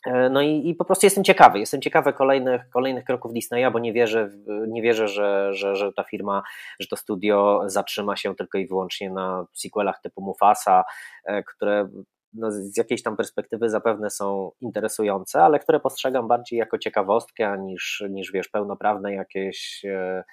E, 0.07 0.29
no 0.29 0.41
i, 0.41 0.69
i, 0.69 0.75
po 0.75 0.85
prostu 0.85 1.05
jestem 1.05 1.23
ciekawy, 1.23 1.59
jestem 1.59 1.81
ciekawy 1.81 2.13
kolejnych, 2.13 2.69
kolejnych 2.69 3.03
kroków 3.03 3.33
Disneya, 3.33 3.71
bo 3.71 3.79
nie 3.79 3.93
wierzę, 3.93 4.29
nie 4.67 4.81
wierzę 4.81 5.07
że, 5.07 5.53
że, 5.53 5.75
że 5.75 5.93
ta 5.93 6.03
firma, 6.03 6.43
że 6.79 6.87
to 6.87 6.95
studio 6.95 7.61
zatrzyma 7.65 8.15
się 8.15 8.35
tylko 8.35 8.57
i 8.57 8.67
wyłącznie 8.67 9.09
na 9.09 9.45
sequelach 9.53 10.01
typu 10.01 10.21
Mufasa, 10.21 10.83
e, 11.25 11.43
które 11.43 11.89
no, 12.33 12.51
z 12.51 12.77
jakiejś 12.77 13.03
tam 13.03 13.17
perspektywy 13.17 13.69
zapewne 13.69 14.09
są 14.09 14.51
interesujące, 14.61 15.43
ale 15.43 15.59
które 15.59 15.79
postrzegam 15.79 16.27
bardziej 16.27 16.59
jako 16.59 16.77
ciekawostkę 16.77 17.57
niż, 17.59 18.03
niż 18.09 18.31
wiesz, 18.31 18.47
pełnoprawne 18.47 19.13
jakieś 19.13 19.85
e, 19.85 20.23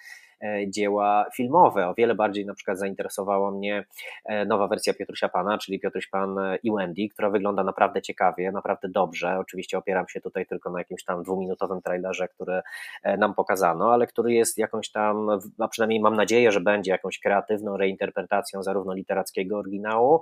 dzieła 0.69 1.27
filmowe. 1.37 1.89
O 1.89 1.95
wiele 1.95 2.15
bardziej 2.15 2.47
na 2.47 2.55
przykład 2.55 2.79
zainteresowała 2.79 3.51
mnie 3.51 3.85
e, 4.25 4.45
nowa 4.45 4.69
wersja 4.69 4.95
Piotrusia 4.95 5.29
Pana, 5.29 5.59
czyli 5.59 5.81
Piotruś 5.81 6.07
Pan 6.07 6.37
i 6.63 6.73
Wendy, 6.73 7.09
która 7.09 7.31
wygląda 7.31 7.65
naprawdę 7.65 8.03
ciekawie, 8.03 8.53
naprawdę 8.53 8.89
dobrze. 8.89 9.39
Oczywiście 9.39 9.79
opieram 9.79 10.09
się 10.09 10.21
tutaj 10.21 10.47
tylko 10.47 10.71
na 10.71 10.79
jakimś 10.79 11.05
tam 11.05 11.23
dwuminutowym 11.23 11.83
trailerze, 11.83 12.29
który 12.29 12.61
e, 13.03 13.17
nam 13.17 13.35
pokazano, 13.35 13.93
ale 13.93 14.07
który 14.07 14.33
jest 14.33 14.59
jakąś 14.59 14.91
tam, 14.91 15.29
a 15.59 15.69
przynajmniej 15.69 16.01
mam 16.01 16.17
nadzieję, 16.17 16.53
że 16.53 16.61
będzie 16.61 16.91
jakąś 16.91 17.19
kreatywną 17.19 17.77
reinterpretacją 17.77 18.63
zarówno 18.63 18.95
literackiego 18.95 19.59
oryginału, 19.59 20.21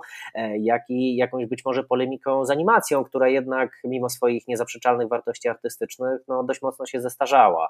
jak 0.59 0.81
i 0.89 1.15
jakąś 1.15 1.45
być 1.45 1.65
może 1.65 1.83
polemiką 1.83 2.45
z 2.45 2.51
animacją, 2.51 3.03
która 3.03 3.29
jednak 3.29 3.71
mimo 3.83 4.09
swoich 4.09 4.47
niezaprzeczalnych 4.47 5.07
wartości 5.07 5.49
artystycznych, 5.49 6.21
no 6.27 6.43
dość 6.43 6.61
mocno 6.61 6.85
się 6.85 7.01
zestarzała. 7.01 7.69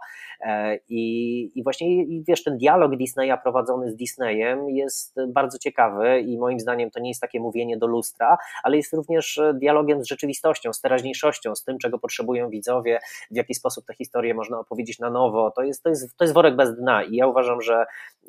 I, 0.90 1.52
i 1.56 1.64
właśnie 1.64 1.88
wiesz, 2.28 2.39
wiesz, 2.40 2.44
ten 2.44 2.58
dialog 2.58 2.96
Disneya 2.96 3.38
prowadzony 3.44 3.92
z 3.92 3.96
Disneyem 3.96 4.70
jest 4.70 5.16
bardzo 5.28 5.58
ciekawy 5.58 6.22
i 6.22 6.38
moim 6.38 6.60
zdaniem 6.60 6.92
to 6.92 7.00
nie 7.00 7.10
jest 7.10 7.22
takie 7.22 7.40
mówienie 7.40 7.78
do 7.78 7.88
lustra, 7.88 8.38
ale 8.64 8.78
jest 8.78 8.94
również 8.94 9.40
dialogiem 9.54 10.04
z 10.04 10.08
rzeczywistością, 10.08 10.74
z 10.74 10.82
teraźniejszością, 10.82 11.56
z 11.56 11.64
tym, 11.64 11.78
czego 11.78 12.00
potrzebują 12.00 12.50
widzowie, 12.50 13.00
w 13.32 13.36
jaki 13.36 13.54
sposób 13.54 13.86
tę 13.86 13.94
historię 13.94 14.34
można 14.34 14.60
opowiedzieć 14.60 15.00
na 15.00 15.10
nowo. 15.10 15.52
To 15.56 15.64
jest, 15.64 15.84
to 15.84 15.90
jest, 15.90 16.18
to 16.18 16.24
jest 16.24 16.34
worek 16.34 16.56
bez 16.56 16.76
dna 16.76 17.04
i 17.04 17.16
ja 17.16 17.28
uważam, 17.28 17.62
że 17.62 17.86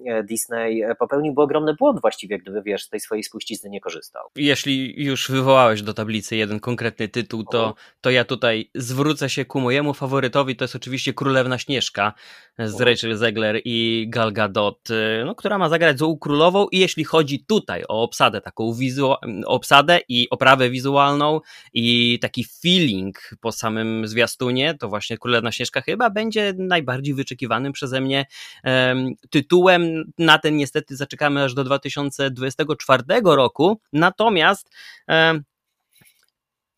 e, 0.07 0.23
Disney 0.23 0.83
popełniłby 0.99 1.43
ogromny 1.43 1.75
błąd 1.75 2.01
właściwie, 2.01 2.39
gdyby, 2.39 2.63
wiesz, 2.63 2.85
z 2.85 2.89
tej 2.89 3.01
swojej 3.01 3.25
spuścizny 3.25 3.71
nie 3.71 3.81
korzystał. 3.81 4.29
Jeśli 4.37 5.05
już 5.05 5.31
wywołałeś 5.31 5.83
do 5.83 5.95
tablicy 5.95 6.37
jeden 6.37 6.61
konkretny 6.61 7.09
tytuł, 7.09 7.45
to, 7.45 7.75
to 8.01 8.11
ja 8.11 8.25
tutaj 8.25 8.71
zwrócę 8.75 9.31
się 9.31 9.45
ku 9.45 9.61
mojemu 9.61 9.95
faworytowi, 9.95 10.57
to 10.57 10.65
jest 10.65 10.77
oczywiście 10.77 11.15
Królewna 11.15 11.59
Śnieżka 11.59 12.13
z 12.59 12.81
Rachel 12.81 13.17
Zegler 13.17 13.61
i 13.65 14.00
Gal 14.09 14.33
Gadot, 14.33 14.91
y, 14.91 15.23
no, 15.27 15.35
która 15.35 15.59
ma 15.59 15.69
zagrać 15.69 15.99
złą 15.99 16.19
królową 16.19 16.67
i 16.69 16.79
jeśli 16.79 17.05
chodzi 17.05 17.45
tutaj 17.45 17.85
o 17.89 18.03
obsadę, 18.03 18.41
taką 18.41 18.73
wizu- 18.73 19.15
obsadę 19.47 20.01
i 20.09 20.31
oprawę 20.31 20.71
wizualną 20.71 21.41
i 21.73 22.19
taki 22.23 22.45
feeling 22.63 23.31
po 23.41 23.53
samym 23.53 24.07
zwiastunie, 24.07 24.75
to 24.75 24.89
właśnie 24.89 25.19
Królewna 25.19 25.53
Śnieżka 25.53 25.81
chyba 25.81 26.11
będzie 26.11 26.55
najbardziej 26.59 27.15
wyczekiwanym 27.15 27.73
przeze 27.73 28.01
mnie 28.01 28.27
um, 28.65 29.15
tytułem. 29.31 30.13
Na 30.19 30.39
ten 30.39 30.57
niestety 30.57 30.97
zaczekamy 30.97 31.45
aż 31.45 31.55
do 31.55 31.65
2024 31.65 33.03
roku, 33.25 33.81
natomiast 33.93 34.71
um, 35.09 35.45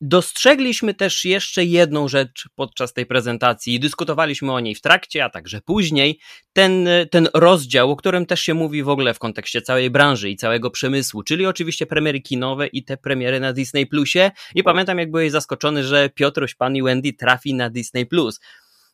Dostrzegliśmy 0.05 0.95
też 0.95 1.25
jeszcze 1.25 1.65
jedną 1.65 2.09
rzecz 2.09 2.49
podczas 2.55 2.93
tej 2.93 3.07
prezentacji 3.07 3.75
i 3.75 3.81
dyskutowaliśmy 3.81 4.53
o 4.53 4.61
niej 4.61 4.75
w 4.75 4.81
trakcie, 4.81 5.25
a 5.25 5.31
także 5.31 5.61
później. 5.61 6.19
Ten, 6.53 6.89
ten 7.11 7.29
rozdział, 7.35 7.91
o 7.91 7.97
którym 7.97 8.27
też 8.27 8.41
się 8.41 8.55
mówi 8.55 8.83
w 8.83 8.89
ogóle 8.89 9.15
w 9.15 9.19
kontekście 9.19 9.63
całej 9.63 9.91
branży 9.91 10.31
i 10.31 10.37
całego 10.37 10.71
przemysłu, 10.71 11.23
czyli 11.23 11.47
oczywiście 11.47 11.87
premiery 11.87 12.21
kinowe 12.21 12.67
i 12.67 12.85
te 12.85 12.97
premiery 12.97 13.41
na 13.41 13.53
Disney 13.53 13.87
Plusie. 13.87 14.31
I 14.55 14.63
pamiętam, 14.63 14.99
jak 14.99 15.11
byłeś 15.11 15.33
zaskoczony, 15.33 15.85
że 15.85 16.11
Piotruś, 16.11 16.55
Pan 16.55 16.77
i 16.77 16.83
Wendy 16.83 17.13
trafi 17.13 17.55
na 17.55 17.71
Disney 17.71 18.07
Plus. 18.07 18.41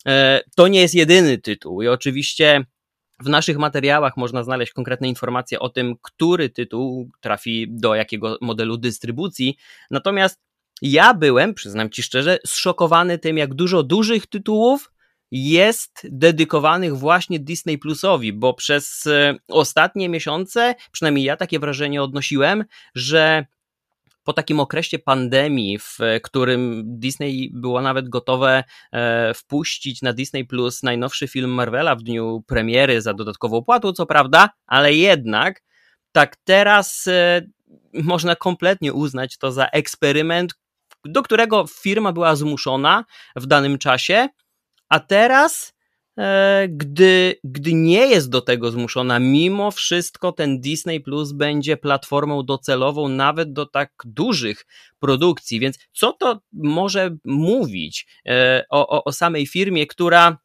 E, 0.07 0.41
to 0.57 0.69
nie 0.69 0.81
jest 0.81 0.95
jedyny 0.95 1.39
tytuł 1.39 1.83
i 1.83 1.89
oczywiście 1.89 2.65
w 3.21 3.29
naszych 3.29 3.59
materiałach 3.59 4.17
można 4.17 4.43
znaleźć 4.43 4.73
konkretne 4.73 5.09
informacje 5.09 5.61
o 5.61 5.69
tym, 5.69 5.97
który 6.03 6.51
tytuł 6.51 7.11
trafi 7.21 7.67
do 7.71 7.95
jakiego 7.95 8.39
modelu 8.41 8.77
dystrybucji. 8.77 9.57
Natomiast 9.91 10.48
ja 10.83 11.15
byłem, 11.15 11.55
przyznam 11.55 11.91
ci 11.91 12.03
szczerze, 12.03 12.39
zszokowany 12.47 13.19
tym, 13.19 13.39
jak 13.39 13.55
dużo 13.55 13.83
dużych 13.83 14.27
tytułów 14.27 14.93
jest 15.31 16.07
dedykowanych 16.11 16.97
właśnie 16.97 17.39
Disney 17.39 17.79
Plusowi, 17.79 18.33
bo 18.33 18.55
przez 18.55 19.07
e, 19.07 19.35
ostatnie 19.49 20.09
miesiące, 20.09 20.75
przynajmniej 20.93 21.25
ja 21.25 21.37
takie 21.37 21.59
wrażenie 21.59 22.03
odnosiłem, 22.03 22.65
że 22.95 23.47
po 24.25 24.33
takim 24.33 24.61
okresie 24.61 24.99
pandemii, 24.99 25.79
w 25.79 25.99
którym 26.23 26.83
Disney 26.87 27.51
było 27.55 27.83
nawet 27.83 28.09
gotowe 28.09 28.65
e, 28.93 29.35
wpuścić 29.35 30.03
na 30.03 30.13
Disney 30.13 30.45
Plus 30.45 30.83
najnowszy 30.83 31.29
film 31.29 31.51
Marvela 31.51 31.97
w 31.97 32.03
dniu 32.03 32.45
premiery 32.47 33.03
za 33.03 33.15
dodatkową 33.15 33.63
płatą, 33.63 33.93
co 33.93 34.07
prawda, 34.07 34.51
ale 34.67 34.95
jednak 34.95 35.63
tak 36.13 36.37
teraz 36.45 37.07
e, 37.07 37.43
można 37.93 38.37
kompletnie 38.37 38.93
uznać 38.93 39.39
to 39.39 39.53
za 39.53 39.67
eksperyment, 39.67 40.55
do 41.05 41.23
którego 41.23 41.65
firma 41.67 42.13
była 42.13 42.37
zmuszona 42.37 43.05
w 43.37 43.47
danym 43.47 43.79
czasie, 43.79 44.29
a 44.89 45.01
teraz, 45.01 45.75
e, 46.19 46.69
gdy, 46.69 47.35
gdy 47.45 47.73
nie 47.73 48.07
jest 48.07 48.31
do 48.31 48.41
tego 48.41 48.71
zmuszona, 48.71 49.19
mimo 49.19 49.71
wszystko 49.71 50.33
ten 50.33 50.61
Disney 50.61 51.01
Plus 51.01 51.33
będzie 51.33 51.77
platformą 51.77 52.43
docelową 52.43 53.09
nawet 53.09 53.53
do 53.53 53.67
tak 53.67 53.93
dużych 54.05 54.67
produkcji. 54.99 55.61
Więc 55.61 55.79
co 55.93 56.13
to 56.13 56.41
może 56.53 57.17
mówić 57.25 58.07
e, 58.27 58.65
o, 58.71 58.89
o, 58.89 59.05
o 59.05 59.13
samej 59.13 59.47
firmie, 59.47 59.87
która 59.87 60.39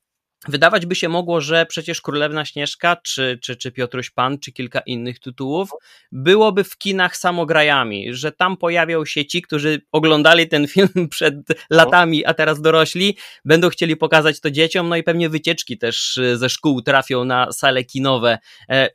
Wydawać 0.47 0.85
by 0.85 0.95
się 0.95 1.09
mogło, 1.09 1.41
że 1.41 1.65
przecież 1.65 2.01
Królewna 2.01 2.45
Śnieżka, 2.45 2.95
czy, 2.95 3.39
czy, 3.41 3.55
czy 3.55 3.71
Piotruś 3.71 4.09
Pan, 4.09 4.39
czy 4.39 4.51
kilka 4.51 4.79
innych 4.79 5.19
tytułów 5.19 5.69
byłoby 6.11 6.63
w 6.63 6.77
kinach 6.77 7.17
samograjami, 7.17 8.13
że 8.13 8.31
tam 8.31 8.57
pojawią 8.57 9.05
się 9.05 9.25
ci, 9.25 9.41
którzy 9.41 9.81
oglądali 9.91 10.47
ten 10.47 10.67
film 10.67 10.89
przed 11.09 11.35
latami, 11.69 12.25
a 12.25 12.33
teraz 12.33 12.61
dorośli, 12.61 13.17
będą 13.45 13.69
chcieli 13.69 13.97
pokazać 13.97 14.39
to 14.39 14.51
dzieciom, 14.51 14.89
no 14.89 14.95
i 14.95 15.03
pewnie 15.03 15.29
wycieczki 15.29 15.77
też 15.77 16.17
e, 16.17 16.37
ze 16.37 16.49
szkół 16.49 16.81
trafią 16.81 17.25
na 17.25 17.51
sale 17.51 17.83
kinowe. 17.83 18.37
E, 18.69 18.89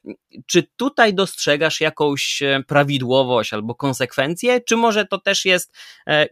czy 0.47 0.63
tutaj 0.77 1.15
dostrzegasz 1.15 1.81
jakąś 1.81 2.43
e, 2.43 2.63
prawidłowość 2.67 3.53
albo 3.53 3.75
konsekwencję, 3.75 4.61
czy 4.61 4.77
może 4.77 5.05
to 5.07 5.19
też 5.19 5.45
jest 5.45 5.77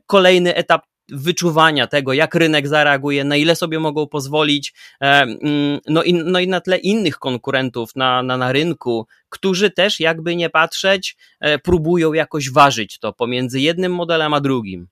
kolejny 0.07 0.55
etap 0.55 0.83
wyczuwania 1.09 1.87
tego, 1.87 2.13
jak 2.13 2.35
rynek 2.35 2.69
zareaguje, 2.69 3.25
na 3.25 3.37
ile 3.37 3.57
sobie 3.57 3.79
mogą 3.79 4.07
pozwolić, 4.07 4.75
e, 5.01 5.07
mm, 5.07 5.81
no 5.89 6.03
i, 6.03 6.15
no 6.15 6.41
i 6.41 6.49
na 6.49 6.61
tle 6.61 6.79
innych 6.79 7.19
konkurentów 7.19 7.97
na, 7.97 8.23
na, 8.23 8.37
na 8.37 8.53
rynku, 8.53 9.07
którzy 9.29 9.71
też, 9.71 10.01
jakby 10.01 10.37
nie 10.37 10.51
patrzeć, 10.51 11.17
e, 11.41 11.59
próbują 11.59 12.13
jakoś 12.13 12.51
ważyć 12.51 12.99
to 12.99 13.13
pomiędzy 13.13 13.61
jednym 13.61 13.95
modelem 13.95 14.35
a 14.35 14.41
drugim. 14.41 14.89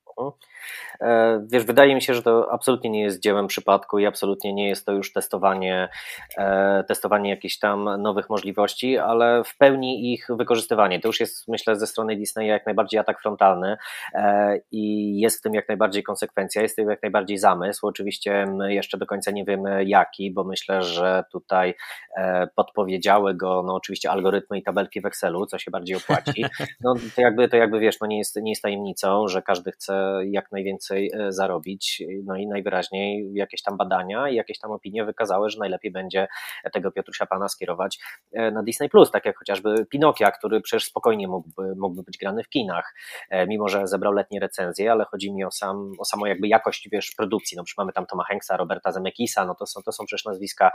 E, 1.01 1.41
wiesz, 1.51 1.63
wydaje 1.63 1.95
mi 1.95 2.01
się, 2.01 2.13
że 2.13 2.21
to 2.21 2.51
absolutnie 2.51 2.89
nie 2.89 3.01
jest 3.01 3.21
dziełem 3.21 3.47
przypadku 3.47 3.99
i 3.99 4.05
absolutnie 4.05 4.53
nie 4.53 4.69
jest 4.69 4.85
to 4.85 4.91
już 4.91 5.13
testowanie, 5.13 5.89
e, 6.37 6.83
testowanie 6.87 7.29
jakichś 7.29 7.59
tam 7.59 8.01
nowych 8.01 8.29
możliwości, 8.29 8.97
ale 8.97 9.43
w 9.43 9.57
pełni 9.57 10.13
ich 10.13 10.27
wykorzystywanie. 10.29 10.99
To 10.99 11.07
już 11.07 11.19
jest, 11.19 11.47
myślę, 11.47 11.75
ze 11.75 11.87
strony 11.87 12.15
Disneya 12.15 12.47
jak 12.47 12.65
najbardziej 12.65 12.99
atak 12.99 13.21
frontalny 13.21 13.77
e, 14.13 14.59
i 14.71 15.15
jest 15.19 15.39
w 15.39 15.41
tym 15.41 15.53
jak 15.53 15.67
najbardziej 15.67 16.03
konsekwencja, 16.03 16.61
jest 16.61 16.75
w 16.75 16.77
tym 16.77 16.89
jak 16.89 17.01
najbardziej 17.03 17.37
zamysł. 17.37 17.87
Oczywiście 17.87 18.45
my 18.45 18.73
jeszcze 18.73 18.97
do 18.97 19.05
końca 19.05 19.31
nie 19.31 19.45
wiemy 19.45 19.85
jaki, 19.85 20.31
bo 20.31 20.43
myślę, 20.43 20.81
że 20.81 21.23
tutaj 21.31 21.73
podpowiedziały 22.55 23.33
go, 23.33 23.63
no 23.65 23.75
oczywiście 23.75 24.11
algorytmy 24.11 24.57
i 24.57 24.63
tabelki 24.63 25.01
w 25.01 25.05
Excelu, 25.05 25.45
co 25.45 25.59
się 25.59 25.71
bardziej 25.71 25.97
opłaci. 25.97 26.45
No 26.81 26.93
to 27.15 27.21
jakby, 27.21 27.49
to 27.49 27.57
jakby 27.57 27.79
wiesz, 27.79 27.99
no 28.01 28.07
nie 28.07 28.17
jest, 28.17 28.35
nie 28.35 28.51
jest 28.51 28.61
tajemnicą, 28.61 29.27
że 29.27 29.41
każdy 29.41 29.71
chce 29.71 30.21
jak 30.25 30.51
najwięcej 30.51 30.84
więcej 30.89 31.11
e, 31.13 31.31
zarobić. 31.31 32.03
No 32.23 32.35
i 32.35 32.47
najwyraźniej 32.47 33.33
jakieś 33.33 33.61
tam 33.61 33.77
badania 33.77 34.29
i 34.29 34.35
jakieś 34.35 34.59
tam 34.59 34.71
opinie 34.71 35.05
wykazały, 35.05 35.49
że 35.49 35.59
najlepiej 35.59 35.91
będzie 35.91 36.27
tego 36.73 36.91
Piotrusia 36.91 37.25
Pana 37.25 37.49
skierować 37.49 37.99
e, 38.33 38.51
na 38.51 38.63
Disney 38.63 38.89
Plus, 38.89 39.11
tak 39.11 39.25
jak 39.25 39.37
chociażby 39.37 39.85
Pinokia, 39.89 40.31
który 40.31 40.61
przecież 40.61 40.85
spokojnie 40.85 41.27
mógłby, 41.27 41.75
mógłby 41.75 42.03
być 42.03 42.17
grany 42.17 42.43
w 42.43 42.49
kinach, 42.49 42.93
e, 43.29 43.47
mimo 43.47 43.69
że 43.69 43.87
zebrał 43.87 44.13
letnie 44.13 44.39
recenzje, 44.39 44.91
ale 44.91 45.05
chodzi 45.05 45.33
mi 45.33 45.43
o, 45.43 45.51
sam, 45.51 45.91
o 45.99 46.05
samą 46.05 46.25
jakby 46.25 46.47
jakość 46.47 46.89
wiesz, 46.91 47.11
produkcji. 47.17 47.57
No 47.57 47.63
przecież 47.63 47.77
mamy 47.77 47.93
tam 47.93 48.05
Toma 48.05 48.23
Hanksa, 48.23 48.57
Roberta 48.57 48.91
Zemeckisa, 48.91 49.45
no 49.45 49.55
to 49.55 49.65
są, 49.65 49.81
to 49.81 49.91
są 49.91 50.05
przecież 50.05 50.25
nazwiska 50.25 50.71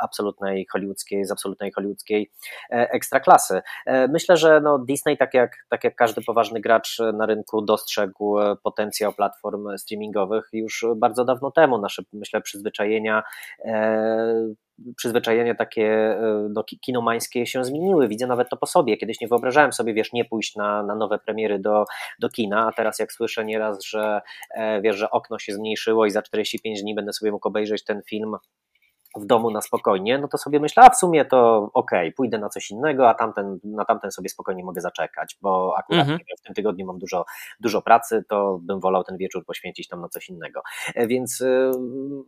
absolutnej 0.00 0.66
hollywoodzkiej, 0.72 1.24
z 1.24 1.30
absolutnej 1.30 1.72
hollywoodzkiej 1.72 2.30
ekstraklasy. 2.70 3.62
Myślę, 4.08 4.36
że 4.36 4.60
no 4.60 4.78
Disney, 4.78 5.16
tak 5.16 5.34
jak, 5.34 5.56
tak 5.68 5.84
jak 5.84 5.96
każdy 5.96 6.22
poważny 6.22 6.60
gracz 6.60 6.98
na 7.14 7.26
rynku, 7.26 7.62
dostrzegł 7.62 8.36
potencjał 8.62 9.12
platform 9.12 9.53
platform 9.54 9.78
streamingowych 9.78 10.48
już 10.52 10.84
bardzo 10.96 11.24
dawno 11.24 11.50
temu. 11.50 11.78
Nasze, 11.78 12.02
myślę, 12.12 12.40
przyzwyczajenia 12.40 13.22
e, 13.64 14.54
przyzwyczajenia 14.96 15.54
takie 15.54 15.86
e, 15.86 16.48
no, 16.50 16.64
kinomańskie 16.80 17.46
się 17.46 17.64
zmieniły. 17.64 18.08
Widzę 18.08 18.26
nawet 18.26 18.48
to 18.48 18.56
po 18.56 18.66
sobie. 18.66 18.96
Kiedyś 18.96 19.20
nie 19.20 19.28
wyobrażałem 19.28 19.72
sobie, 19.72 19.94
wiesz, 19.94 20.12
nie 20.12 20.24
pójść 20.24 20.56
na, 20.56 20.82
na 20.82 20.94
nowe 20.94 21.18
premiery 21.18 21.58
do, 21.58 21.84
do 22.20 22.28
kina, 22.28 22.66
a 22.66 22.72
teraz 22.72 22.98
jak 22.98 23.12
słyszę 23.12 23.44
nieraz, 23.44 23.84
że 23.84 24.20
e, 24.54 24.80
wiesz, 24.80 24.96
że 24.96 25.10
okno 25.10 25.38
się 25.38 25.52
zmniejszyło 25.52 26.06
i 26.06 26.10
za 26.10 26.22
45 26.22 26.82
dni 26.82 26.94
będę 26.94 27.12
sobie 27.12 27.32
mógł 27.32 27.48
obejrzeć 27.48 27.84
ten 27.84 28.02
film 28.02 28.36
w 29.16 29.26
domu 29.26 29.50
na 29.50 29.60
spokojnie, 29.60 30.18
no 30.18 30.28
to 30.28 30.38
sobie 30.38 30.60
myślę, 30.60 30.82
a 30.82 30.90
w 30.90 30.96
sumie 30.96 31.24
to 31.24 31.70
okej, 31.74 32.08
okay, 32.08 32.12
pójdę 32.12 32.38
na 32.38 32.48
coś 32.48 32.70
innego, 32.70 33.08
a 33.08 33.14
tamten, 33.14 33.58
na 33.64 33.84
tamten 33.84 34.10
sobie 34.10 34.28
spokojnie 34.28 34.64
mogę 34.64 34.80
zaczekać, 34.80 35.38
bo 35.42 35.74
akurat 35.78 36.00
mhm. 36.00 36.18
w 36.38 36.42
tym 36.42 36.54
tygodniu 36.54 36.86
mam 36.86 36.98
dużo, 36.98 37.24
dużo 37.60 37.82
pracy, 37.82 38.24
to 38.28 38.58
bym 38.62 38.80
wolał 38.80 39.04
ten 39.04 39.16
wieczór 39.16 39.44
poświęcić 39.44 39.88
tam 39.88 40.00
na 40.00 40.08
coś 40.08 40.28
innego. 40.28 40.62
E, 40.94 41.06
więc 41.06 41.40
y, 41.40 41.70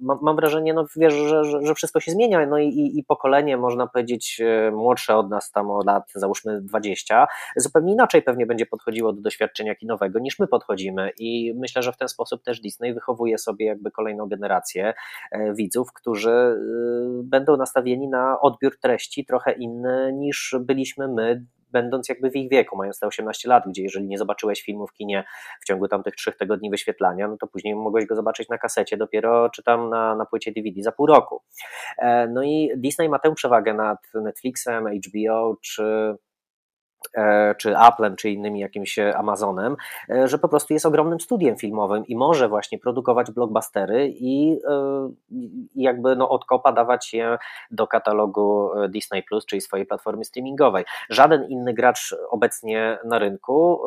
mam, 0.01 0.19
mam, 0.23 0.37
wrażenie, 0.37 0.75
no 0.75 0.87
wiesz, 0.97 1.15
że, 1.15 1.45
że, 1.45 1.67
że, 1.67 1.75
wszystko 1.75 2.01
się 2.01 2.13
zmienia, 2.13 2.47
no 2.47 2.59
i, 2.59 2.93
i, 2.95 3.05
pokolenie, 3.05 3.57
można 3.57 3.87
powiedzieć, 3.87 4.41
e, 4.41 4.71
młodsze 4.71 5.17
od 5.17 5.31
nas 5.31 5.51
tam 5.51 5.71
o 5.71 5.83
lat, 5.85 6.13
załóżmy 6.15 6.61
20, 6.61 7.27
zupełnie 7.57 7.93
inaczej 7.93 8.23
pewnie 8.23 8.47
będzie 8.47 8.67
podchodziło 8.67 9.13
do 9.13 9.23
doświadczenia 9.23 9.75
kinowego 9.75 10.19
niż 10.19 10.39
my 10.39 10.47
podchodzimy 10.47 11.11
i 11.19 11.55
myślę, 11.57 11.83
że 11.83 11.93
w 11.93 11.97
ten 11.97 12.09
sposób 12.09 12.43
też 12.43 12.61
Disney 12.61 12.95
wychowuje 12.95 13.39
sobie 13.39 13.67
jakby 13.67 13.91
kolejną 13.91 14.29
generację 14.29 14.95
e, 15.33 15.55
widzów, 15.55 15.93
którzy 15.93 16.57
będą 17.23 17.57
nastawieni 17.57 18.09
na 18.09 18.41
odbiór 18.41 18.79
treści 18.79 19.27
trochę 19.27 19.53
inny 19.53 20.13
niż 20.13 20.55
byliśmy 20.61 21.09
my 21.09 21.47
będąc 21.73 22.09
jakby 22.09 22.31
w 22.31 22.37
ich 22.37 22.51
wieku, 22.51 22.77
mając 22.77 22.99
te 22.99 23.07
18 23.07 23.49
lat, 23.49 23.65
gdzie 23.69 23.83
jeżeli 23.83 24.07
nie 24.07 24.19
zobaczyłeś 24.19 24.63
filmu 24.63 24.87
w 24.87 24.93
kinie 24.93 25.25
w 25.63 25.65
ciągu 25.65 25.89
tam 25.89 26.03
tych 26.03 26.15
trzech 26.15 26.37
tygodni 26.37 26.71
wyświetlania, 26.71 27.29
no 27.29 27.37
to 27.37 27.47
później 27.47 27.75
mogłeś 27.75 28.07
go 28.07 28.17
zobaczyć 28.17 28.49
na 28.49 28.59
kasecie 28.59 28.97
dopiero 28.97 29.51
czy 29.51 29.63
tam 29.63 29.91
na, 29.91 30.15
na 30.15 30.27
płycie 30.27 30.53
DVD 30.53 30.83
za 30.83 30.93
pół 30.93 31.07
roku. 31.07 31.43
No 32.29 32.43
i 32.43 32.71
Disney 32.77 33.09
ma 33.09 33.19
tę 33.19 33.35
przewagę 33.35 33.75
nad 33.75 33.99
Netflixem, 34.15 34.87
HBO 34.87 35.57
czy 35.61 35.83
E, 35.83 36.17
czy 37.59 37.77
Applem, 37.77 38.17
czy 38.17 38.31
innymi 38.31 38.61
jakimś 38.61 38.99
Amazonem, 38.99 39.77
e, 40.11 40.29
że 40.29 40.39
po 40.39 40.49
prostu 40.49 40.75
jest 40.75 40.87
ogromnym 40.87 41.21
studiem 41.21 41.57
filmowym 41.57 42.07
i 42.07 42.17
może 42.17 42.49
właśnie 42.49 42.79
produkować 42.79 43.31
blockbustery 43.31 44.09
i, 44.09 44.61
e, 44.69 45.11
jakby 45.75 46.17
no 46.17 46.29
od 46.29 46.45
kopa 46.45 46.73
dawać 46.73 47.15
je 47.15 47.39
do 47.71 47.87
katalogu 47.87 48.71
Disney 48.89 49.23
Plus, 49.23 49.47
czyli 49.47 49.61
swojej 49.61 49.87
platformy 49.87 50.25
streamingowej. 50.25 50.85
Żaden 51.11 51.45
inny 51.45 51.75
gracz 51.75 52.15
obecnie 52.31 52.99
na 53.05 53.19
rynku, 53.19 53.83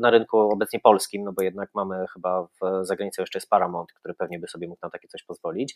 na 0.00 0.10
rynku 0.10 0.38
obecnie 0.38 0.80
polskim, 0.80 1.24
no 1.24 1.32
bo 1.32 1.42
jednak 1.42 1.70
mamy 1.74 2.06
chyba 2.12 2.42
w 2.42 2.86
zagranicę 2.86 3.22
jeszcze 3.22 3.38
jest 3.38 3.50
Paramount, 3.50 3.92
który 3.92 4.14
pewnie 4.14 4.38
by 4.38 4.48
sobie 4.48 4.68
mógł 4.68 4.80
na 4.82 4.90
takie 4.90 5.08
coś 5.08 5.22
pozwolić, 5.22 5.74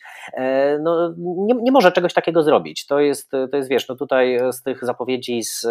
no 0.79 1.13
nie, 1.17 1.53
nie 1.53 1.71
może 1.71 1.91
czegoś 1.91 2.13
takiego 2.13 2.43
zrobić. 2.43 2.85
To 2.85 2.99
jest, 2.99 3.31
to 3.31 3.57
jest 3.57 3.69
wiesz, 3.69 3.87
no 3.87 3.95
tutaj 3.95 4.39
z 4.51 4.63
tych 4.63 4.85
zapowiedzi 4.85 5.43
z, 5.43 5.61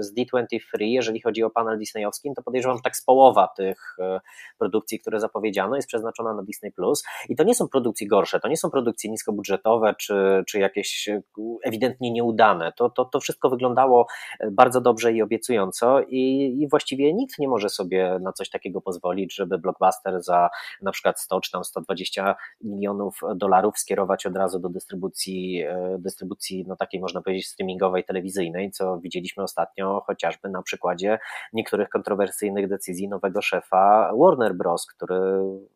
z 0.00 0.12
D23, 0.26 0.80
jeżeli 0.80 1.20
chodzi 1.20 1.44
o 1.44 1.50
panel 1.50 1.78
disneyowski, 1.78 2.28
no 2.28 2.34
to 2.34 2.42
podejrzewam, 2.42 2.76
że 2.76 2.82
tak 2.82 2.96
z 2.96 3.04
połowa 3.04 3.48
tych 3.56 3.96
e, 3.98 4.20
produkcji, 4.58 5.00
które 5.00 5.20
zapowiedziano, 5.20 5.76
jest 5.76 5.88
przeznaczona 5.88 6.34
na 6.34 6.42
Disney 6.42 6.72
Plus. 6.72 7.04
I 7.28 7.36
to 7.36 7.44
nie 7.44 7.54
są 7.54 7.68
produkcje 7.68 8.08
gorsze, 8.08 8.40
to 8.40 8.48
nie 8.48 8.56
są 8.56 8.70
produkcje 8.70 9.10
niskobudżetowe 9.10 9.94
czy, 9.98 10.44
czy 10.48 10.58
jakieś 10.58 11.08
e, 11.08 11.22
ewidentnie 11.64 12.10
nieudane. 12.10 12.72
To, 12.72 12.90
to, 12.90 13.04
to 13.04 13.20
wszystko 13.20 13.50
wyglądało 13.50 14.06
e, 14.40 14.50
bardzo 14.50 14.80
dobrze 14.80 15.12
i 15.12 15.22
obiecująco, 15.22 16.00
i, 16.00 16.56
i 16.60 16.68
właściwie 16.68 17.14
nikt 17.14 17.38
nie 17.38 17.48
może 17.48 17.68
sobie 17.68 18.18
na 18.22 18.32
coś 18.32 18.50
takiego 18.50 18.80
pozwolić, 18.80 19.34
żeby 19.34 19.58
blockbuster 19.58 20.22
za 20.22 20.50
na 20.82 20.92
przykład 20.92 21.20
100 21.20 21.40
czy 21.40 21.50
tam 21.50 21.64
120 21.64 22.36
milionów 22.60 23.20
dolarów 23.34 23.78
skierować 23.78 24.26
od 24.26 24.36
razu 24.36 24.58
do 24.58 24.68
dystrybucji, 24.68 25.64
dystrybucji 25.98 26.64
no 26.68 26.76
takiej 26.76 27.00
można 27.00 27.22
powiedzieć 27.22 27.46
streamingowej, 27.46 28.04
telewizyjnej, 28.04 28.70
co 28.70 28.98
widzieliśmy 28.98 29.42
ostatnio 29.42 30.02
chociażby 30.10 30.48
na 30.48 30.62
przykładzie 30.62 31.18
niektórych 31.52 31.88
kontrowersyjnych 31.88 32.68
decyzji 32.68 33.08
nowego 33.08 33.42
szefa 33.42 34.12
Warner 34.18 34.54
Bros., 34.54 34.86
który, 34.86 35.20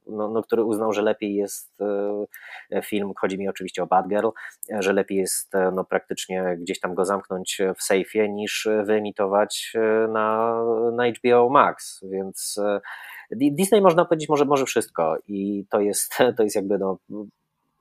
no, 0.07 0.29
no, 0.29 0.43
który 0.43 0.65
uznał, 0.65 0.93
że 0.93 1.03
lepiej 1.03 1.35
jest 1.35 1.81
e, 2.71 2.83
film, 2.83 3.13
chodzi 3.21 3.39
mi 3.39 3.49
oczywiście 3.49 3.83
o 3.83 3.87
Bad 3.87 4.09
Girl, 4.09 4.29
że 4.79 4.93
lepiej 4.93 5.19
jest 5.19 5.55
e, 5.55 5.71
no, 5.71 5.85
praktycznie 5.85 6.57
gdzieś 6.59 6.81
tam 6.81 6.95
go 6.95 7.05
zamknąć 7.05 7.59
w 7.79 7.83
sejfie 7.83 8.29
niż 8.29 8.69
wyemitować 8.85 9.73
e, 9.75 10.09
na, 10.09 10.59
na 10.93 11.05
HBO 11.09 11.49
Max, 11.49 12.05
więc 12.11 12.61
Disney 13.31 13.81
można 13.81 14.05
powiedzieć 14.05 14.29
może, 14.29 14.45
może 14.45 14.67
wszystko 14.67 15.17
i 15.27 15.67
to 15.71 15.81
jest, 15.81 16.15
to 16.37 16.43
jest 16.43 16.57
jakby 16.57 16.79
no, 16.79 16.99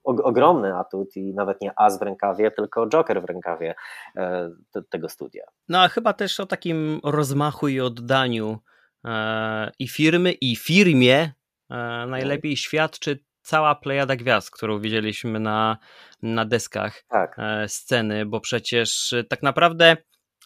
ogromny 0.03 0.75
atut 0.75 1.17
i 1.17 1.33
nawet 1.33 1.62
nie 1.62 1.72
as 1.79 2.00
w 2.00 2.01
rękawie, 2.01 2.51
tylko 2.51 2.88
joker 2.88 3.22
w 3.22 3.25
rękawie 3.25 3.75
e, 4.17 4.50
tego 4.89 5.10
studia. 5.10 5.43
No 5.69 5.81
a 5.81 5.88
chyba 5.88 6.13
też 6.13 6.39
o 6.39 6.45
takim 6.45 7.00
rozmachu 7.03 7.67
i 7.67 7.79
oddaniu 7.79 8.60
e, 9.05 9.72
i 9.79 9.88
firmy, 9.88 10.31
i 10.31 10.55
firmie 10.55 11.31
e, 11.69 11.75
najlepiej 12.07 12.57
świadczy 12.57 13.19
cała 13.41 13.75
plejada 13.75 14.15
gwiazd, 14.15 14.51
którą 14.51 14.79
widzieliśmy 14.79 15.39
na, 15.39 15.77
na 16.22 16.45
deskach 16.45 17.03
tak. 17.07 17.36
sceny, 17.67 18.25
bo 18.25 18.39
przecież 18.39 19.13
tak 19.29 19.43
naprawdę 19.43 19.98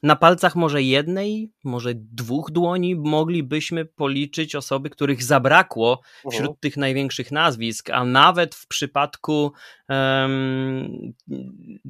na 0.04 0.16
palcach 0.16 0.56
może 0.56 0.82
jednej, 0.84 1.52
może 1.64 1.92
dwóch 1.96 2.52
dłoni 2.52 2.96
moglibyśmy 2.96 3.86
policzyć 3.86 4.56
osoby, 4.56 4.90
których 4.90 5.24
zabrakło 5.24 6.02
wśród 6.32 6.50
uh 6.50 6.56
-huh. 6.56 6.60
tych 6.60 6.78
największych 6.78 7.32
nazwisk, 7.32 7.90
a 7.90 8.04
nawet 8.04 8.56
w 8.56 8.68
przypadku 8.68 9.52
um, 9.90 11.14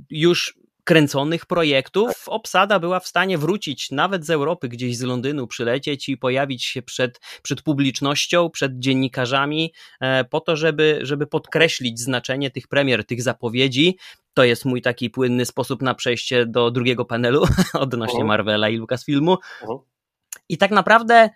już 0.09 0.57
kręconych 0.87 1.45
projektów, 1.45 2.23
obsada 2.25 2.79
była 2.79 2.99
w 2.99 3.07
stanie 3.07 3.37
wrócić 3.37 3.91
nawet 3.91 4.25
z 4.25 4.29
Europy, 4.29 4.69
gdzieś 4.69 4.97
z 4.97 5.01
Londynu, 5.01 5.47
przylecieć 5.47 6.09
i 6.09 6.17
pojawić 6.17 6.65
się 6.65 6.81
przed, 6.81 7.19
przed 7.41 7.61
publicznością, 7.61 8.49
przed 8.49 8.79
dziennikarzami, 8.79 9.73
e, 9.99 10.23
po 10.23 10.39
to, 10.39 10.55
żeby, 10.55 10.99
żeby 11.01 11.27
podkreślić 11.27 11.99
znaczenie 11.99 12.51
tych 12.51 12.67
premier, 12.67 13.05
tych 13.05 13.21
zapowiedzi. 13.21 13.97
To 14.37 14.43
jest 14.43 14.65
mój 14.65 14.81
taki 14.81 15.09
płynny 15.09 15.45
sposób 15.45 15.81
na 15.81 15.93
przejście 15.93 16.45
do 16.45 16.71
drugiego 16.71 17.05
panelu 17.05 17.45
odnośnie 17.73 18.23
Marvela 18.23 18.69
i 18.69 18.77
Lucasfilmu. 18.77 19.37
I 20.49 20.57
tak 20.57 20.71
naprawdę 20.71 21.29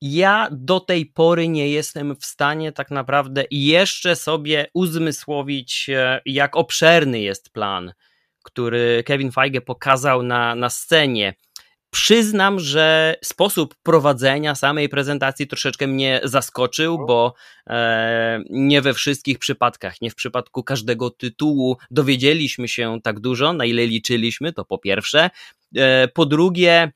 ja 0.00 0.48
do 0.50 0.80
tej 0.80 1.06
pory 1.06 1.48
nie 1.48 1.68
jestem 1.70 2.16
w 2.16 2.24
stanie 2.24 2.72
tak 2.72 2.90
naprawdę 2.90 3.44
jeszcze 3.50 4.16
sobie 4.16 4.66
uzmysłowić, 4.74 5.88
e, 5.88 6.20
jak 6.26 6.56
obszerny 6.56 7.20
jest 7.20 7.50
plan 7.50 7.92
który 8.44 9.02
Kevin 9.06 9.32
Feige 9.32 9.60
pokazał 9.60 10.22
na, 10.22 10.54
na 10.54 10.70
scenie. 10.70 11.34
Przyznam, 11.96 12.60
że 12.60 13.14
sposób 13.24 13.74
prowadzenia 13.82 14.54
samej 14.54 14.88
prezentacji 14.88 15.46
troszeczkę 15.46 15.86
mnie 15.86 16.20
zaskoczył, 16.24 17.06
bo 17.06 17.34
e, 17.66 18.40
nie 18.50 18.82
we 18.82 18.94
wszystkich 18.94 19.38
przypadkach, 19.38 20.00
nie 20.00 20.10
w 20.10 20.14
przypadku 20.14 20.62
każdego 20.62 21.10
tytułu 21.10 21.76
dowiedzieliśmy 21.90 22.68
się 22.68 22.98
tak 23.02 23.20
dużo, 23.20 23.52
na 23.52 23.64
ile 23.64 23.86
liczyliśmy, 23.86 24.52
to 24.52 24.64
po 24.64 24.78
pierwsze. 24.78 25.30
E, 25.76 26.08
po 26.08 26.26
drugie, 26.26 26.92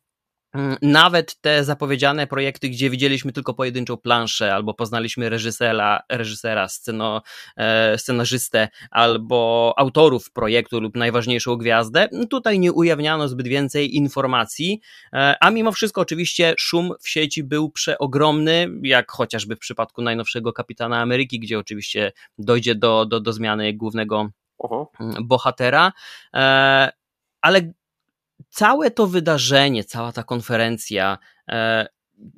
nawet 0.83 1.41
te 1.41 1.65
zapowiedziane 1.65 2.27
projekty, 2.27 2.69
gdzie 2.69 2.91
widzieliśmy 2.91 3.33
tylko 3.33 3.55
pojedynczą 3.55 3.97
planszę, 3.97 4.55
albo 4.55 4.75
poznaliśmy 4.75 5.29
reżysera, 5.29 6.01
reżysera 6.09 6.69
sceno, 6.69 7.23
e, 7.57 7.99
scenarzystę, 7.99 8.69
albo 8.91 9.75
autorów 9.77 10.31
projektu 10.33 10.81
lub 10.81 10.97
najważniejszą 10.97 11.57
gwiazdę, 11.57 12.09
no 12.13 12.27
tutaj 12.27 12.59
nie 12.59 12.73
ujawniano 12.73 13.29
zbyt 13.29 13.49
więcej 13.49 13.97
informacji, 13.97 14.81
e, 15.13 15.37
a 15.41 15.51
mimo 15.51 15.73
wszystko 15.73 16.01
oczywiście 16.01 16.55
szum 16.59 16.93
w 17.01 17.09
sieci 17.09 17.45
był 17.45 17.71
przeogromny, 17.71 18.69
jak 18.83 19.11
chociażby 19.11 19.57
w 19.57 19.59
przypadku 19.59 20.03
najnowszego 20.03 20.53
Kapitana 20.53 21.01
Ameryki, 21.01 21.41
gdzie 21.41 21.59
oczywiście 21.59 22.13
dojdzie 22.39 22.75
do, 22.75 23.07
do, 23.07 23.21
do 23.21 23.33
zmiany 23.33 23.73
głównego 23.73 24.29
uh 24.59 24.71
-huh. 24.71 24.87
bohatera, 25.23 25.93
e, 26.35 26.91
ale 27.41 27.73
całe 28.49 28.91
to 28.91 29.07
wydarzenie, 29.07 29.85
cała 29.85 30.13
ta 30.13 30.23
konferencja, 30.23 31.19
e, 31.49 31.87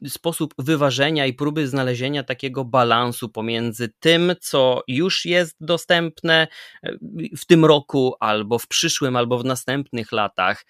sposób 0.08 0.54
wyważenia 0.58 1.26
i 1.26 1.34
próby 1.34 1.68
znalezienia 1.68 2.22
takiego 2.22 2.64
balansu 2.64 3.28
pomiędzy 3.28 3.92
tym, 4.00 4.34
co 4.40 4.82
już 4.88 5.24
jest 5.24 5.56
dostępne 5.60 6.48
e, 6.82 6.92
w 7.36 7.46
tym 7.46 7.64
roku, 7.64 8.14
albo 8.20 8.58
w 8.58 8.66
przyszłym, 8.66 9.16
albo 9.16 9.38
w 9.38 9.44
następnych 9.44 10.12
latach, 10.12 10.64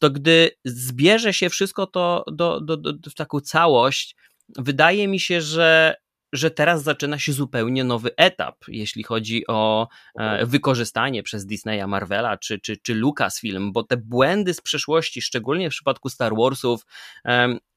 to 0.00 0.10
gdy 0.10 0.50
zbierze 0.64 1.32
się 1.32 1.50
wszystko 1.50 1.86
to 1.86 2.24
do, 2.32 2.60
do, 2.60 2.76
do, 2.76 3.10
w 3.10 3.14
taką 3.14 3.40
całość, 3.40 4.16
wydaje 4.48 5.08
mi 5.08 5.20
się, 5.20 5.40
że 5.40 5.96
że 6.34 6.50
teraz 6.50 6.82
zaczyna 6.82 7.18
się 7.18 7.32
zupełnie 7.32 7.84
nowy 7.84 8.16
etap, 8.16 8.56
jeśli 8.68 9.02
chodzi 9.02 9.46
o 9.46 9.88
e, 10.18 10.46
wykorzystanie 10.46 11.22
przez 11.22 11.46
Disneya, 11.46 11.86
Marvela 11.86 12.36
czy, 12.36 12.58
czy, 12.58 12.76
czy 12.76 12.94
Lucasfilm, 12.94 13.72
bo 13.72 13.82
te 13.82 13.96
błędy 13.96 14.54
z 14.54 14.60
przeszłości, 14.60 15.22
szczególnie 15.22 15.70
w 15.70 15.72
przypadku 15.72 16.08
Star 16.08 16.32
Warsów, 16.36 16.86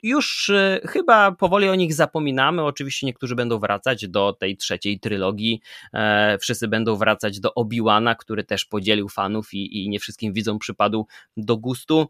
już 0.04 0.50
e, 0.50 0.80
chyba 0.86 1.32
powoli 1.32 1.70
o 1.70 1.76
nich 1.76 1.94
zapominamy. 1.94 2.64
Oczywiście 2.64 3.06
niektórzy 3.06 3.36
będą 3.36 3.60
wracać 3.60 4.08
do 4.08 4.34
tej 4.34 4.58
trzeciej 4.58 5.00
trylogii, 5.00 5.62
e, 5.94 6.38
wszyscy 6.38 6.68
będą 6.68 6.96
wracać 6.96 7.40
do 7.40 7.54
Obi-Wana, 7.54 8.16
który 8.16 8.44
też 8.44 8.66
podzielił 8.66 9.10
fanów 9.10 9.54
i, 9.54 9.84
i 9.84 9.90
nie 9.90 10.00
wszystkim 10.00 10.34
widzom 10.34 10.60
przypadł 10.60 11.08
do 11.38 11.58
gustu. 11.58 12.08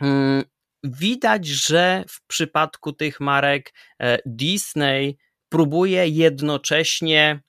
Mm, 0.00 0.44
widać, 0.84 1.46
że 1.46 2.04
w 2.08 2.26
przypadku 2.26 2.92
tych 2.92 3.20
marek 3.20 3.74
Disney 4.26 5.16
próbuje 5.50 6.08
jednocześnie 6.08 7.40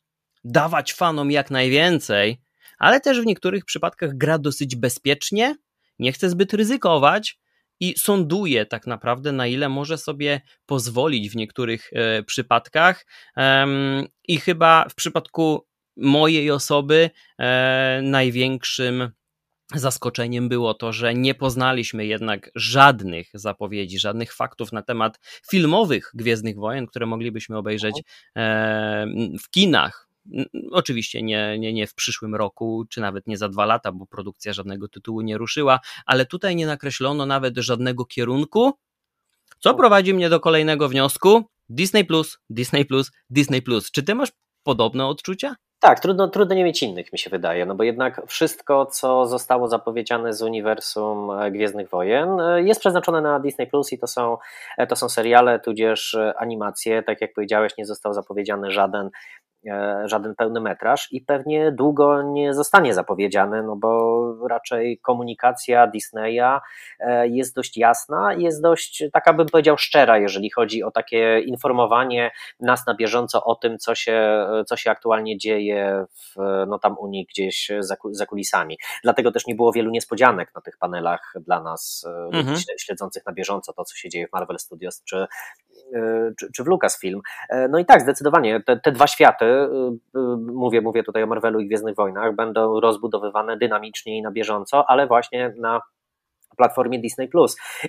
dawać 0.43 0.93
fanom 0.93 1.31
jak 1.31 1.51
najwięcej, 1.51 2.41
ale 2.77 3.01
też 3.01 3.21
w 3.21 3.25
niektórych 3.25 3.65
przypadkach 3.65 4.17
gra 4.17 4.37
dosyć 4.37 4.75
bezpiecznie, 4.75 5.55
nie 5.99 6.11
chce 6.11 6.29
zbyt 6.29 6.53
ryzykować 6.53 7.39
i 7.79 7.95
sąduje 7.97 8.65
tak 8.65 8.87
naprawdę, 8.87 9.31
na 9.31 9.47
ile 9.47 9.69
może 9.69 9.97
sobie 9.97 10.41
pozwolić 10.65 11.29
w 11.29 11.35
niektórych 11.35 11.89
e, 11.93 12.23
przypadkach. 12.23 13.05
I 14.27 14.37
chyba 14.37 14.85
w 14.89 14.95
przypadku 14.95 15.67
mojej 15.97 16.51
osoby 16.51 17.09
e, 17.39 18.01
największym 18.03 19.11
Zaskoczeniem 19.75 20.49
było 20.49 20.73
to, 20.73 20.93
że 20.93 21.13
nie 21.13 21.35
poznaliśmy 21.35 22.05
jednak 22.05 22.51
żadnych 22.55 23.29
zapowiedzi, 23.33 23.99
żadnych 23.99 24.33
faktów 24.33 24.71
na 24.71 24.81
temat 24.81 25.19
filmowych 25.49 26.11
Gwiezdnych 26.13 26.55
Wojen, 26.55 26.87
które 26.87 27.05
moglibyśmy 27.05 27.57
obejrzeć 27.57 28.01
e, 28.35 29.05
w 29.43 29.49
kinach 29.49 30.11
Oczywiście 30.71 31.23
nie, 31.23 31.59
nie, 31.59 31.73
nie 31.73 31.87
w 31.87 31.95
przyszłym 31.95 32.35
roku, 32.35 32.85
czy 32.89 33.01
nawet 33.01 33.27
nie 33.27 33.37
za 33.37 33.49
dwa 33.49 33.65
lata, 33.65 33.91
bo 33.91 34.05
produkcja 34.05 34.53
żadnego 34.53 34.87
tytułu 34.87 35.21
nie 35.21 35.37
ruszyła, 35.37 35.79
ale 36.05 36.25
tutaj 36.25 36.55
nie 36.55 36.65
nakreślono 36.65 37.25
nawet 37.25 37.57
żadnego 37.57 38.05
kierunku, 38.05 38.73
co 39.59 39.73
prowadzi 39.73 40.13
mnie 40.13 40.29
do 40.29 40.39
kolejnego 40.39 40.89
wniosku. 40.89 41.43
Disney 41.69 42.05
Plus, 42.05 42.39
Disney 42.49 42.85
Plus, 42.85 43.11
Disney 43.29 43.61
Plus. 43.61 43.91
Czy 43.91 44.03
ty 44.03 44.15
masz 44.15 44.29
podobne 44.63 45.05
odczucia? 45.05 45.55
Tak, 45.83 45.99
trudno, 45.99 46.27
trudno 46.27 46.55
nie 46.55 46.63
mieć 46.63 46.83
innych, 46.83 47.13
mi 47.13 47.19
się 47.19 47.29
wydaje, 47.29 47.65
no 47.65 47.75
bo 47.75 47.83
jednak 47.83 48.21
wszystko, 48.27 48.85
co 48.85 49.25
zostało 49.25 49.67
zapowiedziane 49.67 50.33
z 50.33 50.41
uniwersum 50.41 51.31
e, 51.31 51.51
Gwiezdnych 51.51 51.89
Wojen, 51.89 52.39
e, 52.39 52.61
jest 52.61 52.79
przeznaczone 52.79 53.21
na 53.21 53.39
Disney 53.39 53.67
Plus 53.67 53.93
i 53.93 53.99
to 53.99 54.07
są, 54.07 54.37
e, 54.77 54.87
to 54.87 54.95
są 54.95 55.09
seriale, 55.09 55.59
tudzież 55.59 56.17
animacje. 56.37 57.03
Tak 57.03 57.21
jak 57.21 57.33
powiedziałeś, 57.33 57.77
nie 57.77 57.85
został 57.85 58.13
zapowiedziany 58.13 58.71
żaden 58.71 59.09
żaden 60.05 60.35
pełny 60.35 60.61
metraż 60.61 61.07
i 61.11 61.21
pewnie 61.21 61.71
długo 61.71 62.23
nie 62.23 62.53
zostanie 62.53 62.93
zapowiedziany, 62.93 63.63
no 63.63 63.75
bo 63.75 64.47
raczej 64.47 64.99
komunikacja 64.99 65.87
Disneya 65.87 66.59
e, 66.99 67.27
jest 67.27 67.55
dość 67.55 67.77
jasna, 67.77 68.33
jest 68.33 68.61
dość, 68.61 69.03
taka 69.13 69.33
bym 69.33 69.47
powiedział, 69.47 69.77
szczera, 69.77 70.17
jeżeli 70.17 70.49
chodzi 70.49 70.83
o 70.83 70.91
takie 70.91 71.39
informowanie 71.39 72.31
nas 72.59 72.87
na 72.87 72.95
bieżąco 72.95 73.43
o 73.43 73.55
tym, 73.55 73.77
co 73.77 73.95
się, 73.95 74.47
co 74.67 74.77
się 74.77 74.91
aktualnie 74.91 75.37
dzieje 75.37 76.05
w, 76.15 76.35
no 76.67 76.79
tam 76.79 76.97
u 76.99 77.07
nich 77.07 77.27
gdzieś 77.27 77.71
za, 77.79 77.95
za 78.11 78.25
kulisami. 78.25 78.77
Dlatego 79.03 79.31
też 79.31 79.47
nie 79.47 79.55
było 79.55 79.71
wielu 79.71 79.91
niespodzianek 79.91 80.51
na 80.55 80.61
tych 80.61 80.77
panelach 80.77 81.33
dla 81.35 81.63
nas, 81.63 82.05
e, 82.33 82.37
mhm. 82.37 82.57
śledzących 82.79 83.25
na 83.25 83.33
bieżąco 83.33 83.73
to, 83.73 83.85
co 83.85 83.95
się 83.95 84.09
dzieje 84.09 84.27
w 84.27 84.31
Marvel 84.33 84.59
Studios 84.59 85.03
czy, 85.03 85.27
czy, 86.39 86.51
czy 86.55 86.63
w 86.63 86.67
Lucasfilm. 86.67 87.21
No 87.69 87.79
i 87.79 87.85
tak, 87.85 88.01
zdecydowanie, 88.01 88.63
te, 88.63 88.79
te 88.79 88.91
dwa 88.91 89.07
światy, 89.07 89.45
y, 89.45 90.19
mówię, 90.53 90.81
mówię 90.81 91.03
tutaj 91.03 91.23
o 91.23 91.27
Marvelu 91.27 91.59
i 91.59 91.67
Gwiezdnych 91.67 91.95
Wojnach, 91.95 92.35
będą 92.35 92.79
rozbudowywane 92.79 93.57
dynamicznie 93.57 94.17
i 94.17 94.21
na 94.21 94.31
bieżąco, 94.31 94.89
ale 94.89 95.07
właśnie 95.07 95.53
na 95.57 95.81
platformie 96.61 96.99
Disney+. 96.99 97.29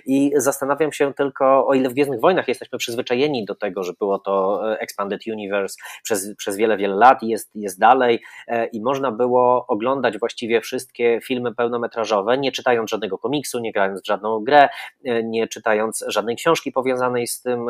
I 0.05 0.31
zastanawiam 0.35 0.91
się 0.91 1.13
tylko, 1.13 1.67
o 1.67 1.73
ile 1.73 1.89
w 1.89 1.93
Gwiezdnych 1.93 2.19
Wojnach 2.19 2.47
jesteśmy 2.47 2.77
przyzwyczajeni 2.77 3.45
do 3.45 3.55
tego, 3.55 3.83
że 3.83 3.93
było 3.99 4.19
to 4.19 4.61
e, 4.71 4.79
Expanded 4.79 5.21
Universe 5.27 5.75
przez, 6.03 6.35
przez 6.35 6.57
wiele, 6.57 6.77
wiele 6.77 6.95
lat 6.95 7.23
i 7.23 7.27
jest, 7.27 7.51
jest 7.55 7.79
dalej 7.79 8.21
e, 8.47 8.65
i 8.65 8.81
można 8.81 9.11
było 9.11 9.65
oglądać 9.67 10.19
właściwie 10.19 10.61
wszystkie 10.61 11.19
filmy 11.23 11.55
pełnometrażowe, 11.55 12.37
nie 12.37 12.51
czytając 12.51 12.89
żadnego 12.89 13.17
komiksu, 13.17 13.59
nie 13.59 13.71
grając 13.71 14.01
w 14.01 14.07
żadną 14.07 14.39
grę, 14.39 14.69
e, 15.05 15.23
nie 15.23 15.47
czytając 15.47 16.05
żadnej 16.07 16.35
książki 16.35 16.71
powiązanej 16.71 17.27
z 17.27 17.41
tym, 17.41 17.65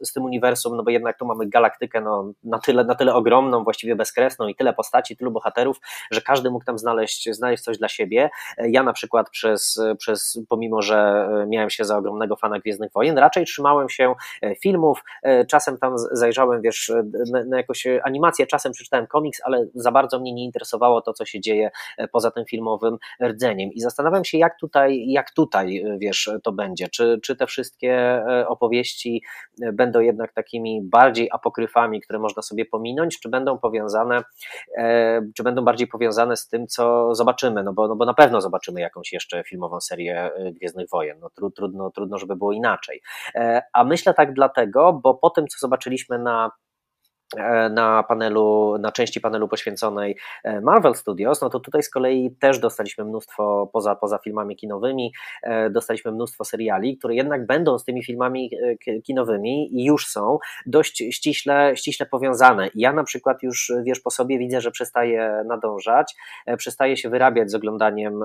z 0.00 0.12
tym 0.12 0.24
uniwersum, 0.24 0.76
no 0.76 0.82
bo 0.82 0.90
jednak 0.90 1.18
tu 1.18 1.26
mamy 1.26 1.46
galaktykę 1.46 2.00
no, 2.00 2.32
na, 2.44 2.58
tyle, 2.58 2.84
na 2.84 2.94
tyle 2.94 3.14
ogromną, 3.14 3.64
właściwie 3.64 3.96
bezkresną 3.96 4.48
i 4.48 4.54
tyle 4.54 4.72
postaci, 4.72 5.16
tylu 5.16 5.30
bohaterów, 5.30 5.80
że 6.10 6.20
każdy 6.20 6.50
mógł 6.50 6.64
tam 6.64 6.78
znaleźć, 6.78 7.28
znaleźć 7.32 7.62
coś 7.62 7.78
dla 7.78 7.88
siebie. 7.88 8.30
Ja 8.58 8.82
na 8.82 8.92
przykład 8.92 9.30
przez, 9.30 9.80
przez 9.98 10.38
pomimo 10.48 10.82
że 10.82 10.96
e, 10.96 11.46
miałem 11.46 11.70
się 11.70 11.84
za 11.84 11.98
ogromnego 11.98 12.36
fana 12.36 12.58
Gwiezdnych 12.58 12.92
Wojen, 12.92 13.18
raczej 13.18 13.44
trzymałem 13.44 13.88
się 13.88 14.14
e, 14.42 14.56
filmów, 14.56 15.04
e, 15.22 15.46
czasem 15.46 15.78
tam 15.78 15.98
zajrzałem, 16.12 16.62
wiesz, 16.62 16.92
na, 17.32 17.44
na 17.44 17.56
jakąś 17.56 17.86
animację, 18.04 18.46
czasem 18.46 18.72
przeczytałem 18.72 19.06
komiks, 19.06 19.40
ale 19.44 19.66
za 19.74 19.92
bardzo 19.92 20.20
mnie 20.20 20.32
nie 20.32 20.44
interesowało 20.44 21.02
to, 21.02 21.12
co 21.12 21.24
się 21.24 21.40
dzieje 21.40 21.70
poza 22.12 22.30
tym 22.30 22.44
filmowym 22.44 22.98
rdzeniem. 23.22 23.72
I 23.72 23.80
zastanawiam 23.80 24.24
się, 24.24 24.38
jak 24.38 24.58
tutaj, 24.60 25.04
jak 25.08 25.30
tutaj, 25.30 25.84
wiesz, 25.98 26.30
to 26.42 26.52
będzie, 26.52 26.88
czy, 26.88 27.20
czy 27.22 27.36
te 27.36 27.46
wszystkie 27.46 28.24
opowieści 28.48 29.22
będą 29.72 30.00
jednak 30.00 30.32
takimi 30.32 30.82
bardziej 30.82 31.28
apokryfami, 31.32 32.00
które 32.00 32.18
można 32.18 32.42
sobie 32.42 32.64
pominąć, 32.64 33.20
czy 33.20 33.28
będą 33.28 33.58
powiązane, 33.58 34.22
czy 35.36 35.42
będą 35.42 35.64
bardziej 35.64 35.86
powiązane 35.86 36.36
z 36.36 36.48
tym, 36.48 36.66
co 36.66 37.14
zobaczymy, 37.14 37.62
no 37.62 37.72
bo, 37.72 37.88
no 37.88 37.96
bo 37.96 38.04
na 38.04 38.14
pewno 38.14 38.40
zobaczymy 38.40 38.80
jakąś 38.80 39.12
jeszcze 39.12 39.44
filmową 39.44 39.80
serię 39.80 40.25
Gwiezdnych 40.52 40.88
Wojen. 40.92 41.20
No, 41.20 41.50
trudno, 41.56 41.90
trudno, 41.90 42.18
żeby 42.18 42.36
było 42.36 42.52
inaczej. 42.52 43.02
E, 43.34 43.62
a 43.72 43.84
myślę 43.84 44.14
tak 44.14 44.32
dlatego, 44.32 44.92
bo 44.92 45.14
po 45.14 45.30
tym, 45.30 45.46
co 45.46 45.58
zobaczyliśmy 45.58 46.18
na 46.18 46.50
na 47.70 48.02
panelu, 48.02 48.76
na 48.80 48.92
części 48.92 49.20
panelu 49.20 49.48
poświęconej 49.48 50.16
e, 50.44 50.60
Marvel 50.60 50.94
Studios, 50.94 51.40
no 51.40 51.50
to 51.50 51.60
tutaj 51.60 51.82
z 51.82 51.90
kolei 51.90 52.36
też 52.40 52.58
dostaliśmy 52.58 53.04
mnóstwo, 53.04 53.70
poza, 53.72 53.96
poza 53.96 54.18
filmami 54.18 54.56
kinowymi, 54.56 55.12
e, 55.42 55.70
dostaliśmy 55.70 56.12
mnóstwo 56.12 56.44
seriali, 56.44 56.98
które 56.98 57.14
jednak 57.14 57.46
będą 57.46 57.78
z 57.78 57.84
tymi 57.84 58.04
filmami 58.04 58.50
kinowymi 59.04 59.80
i 59.80 59.84
już 59.84 60.06
są 60.06 60.38
dość 60.66 61.04
ściśle, 61.10 61.72
ściśle 61.76 62.06
powiązane. 62.06 62.70
Ja 62.74 62.92
na 62.92 63.04
przykład 63.04 63.42
już, 63.42 63.72
wiesz, 63.82 64.00
po 64.00 64.10
sobie 64.10 64.38
widzę, 64.38 64.60
że 64.60 64.70
przestaję 64.70 65.44
nadążać, 65.46 66.14
przestaję 66.56 66.96
się 66.96 67.10
wyrabiać 67.10 67.50
z 67.50 67.54
oglądaniem, 67.54 68.24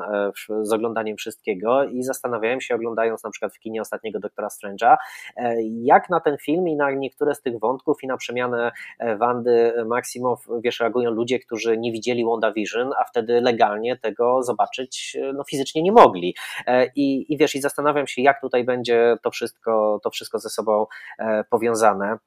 z 0.61 0.73
oglądaniem 0.73 1.17
wszystkiego 1.17 1.83
i 1.83 2.03
zastanawiałem 2.03 2.61
się, 2.61 2.75
oglądając 2.75 3.23
na 3.23 3.29
przykład 3.29 3.55
w 3.55 3.59
kinie 3.59 3.81
ostatniego 3.81 4.19
Doktora 4.19 4.47
Strange'a, 4.47 4.97
jak 5.81 6.09
na 6.09 6.19
ten 6.19 6.37
film 6.37 6.67
i 6.67 6.75
na 6.75 6.91
niektóre 6.91 7.35
z 7.35 7.41
tych 7.41 7.59
wątków 7.59 8.03
i 8.03 8.07
na 8.07 8.17
przemianę 8.17 8.71
E, 8.71 8.71
Wandy 8.99 9.73
Maximow, 9.85 10.47
wiesz, 10.63 10.79
reagują 10.79 11.11
ludzie, 11.11 11.39
którzy 11.39 11.77
nie 11.77 11.91
widzieli 11.91 12.25
WandaVision, 12.25 12.91
a 12.99 13.03
wtedy 13.03 13.41
legalnie 13.41 13.97
tego 13.97 14.43
zobaczyć 14.43 15.17
e, 15.21 15.33
no, 15.33 15.43
fizycznie 15.43 15.81
nie 15.83 15.91
mogli. 15.91 16.35
E, 16.67 16.87
I, 16.95 17.33
I 17.33 17.37
wiesz, 17.37 17.55
i 17.55 17.61
zastanawiam 17.61 18.07
się, 18.07 18.21
jak 18.21 18.41
tutaj 18.41 18.63
będzie 18.63 19.17
to 19.23 19.31
wszystko, 19.31 19.99
to 20.03 20.09
wszystko 20.09 20.39
ze 20.39 20.49
sobą 20.49 20.85
powiązane. 21.49 22.17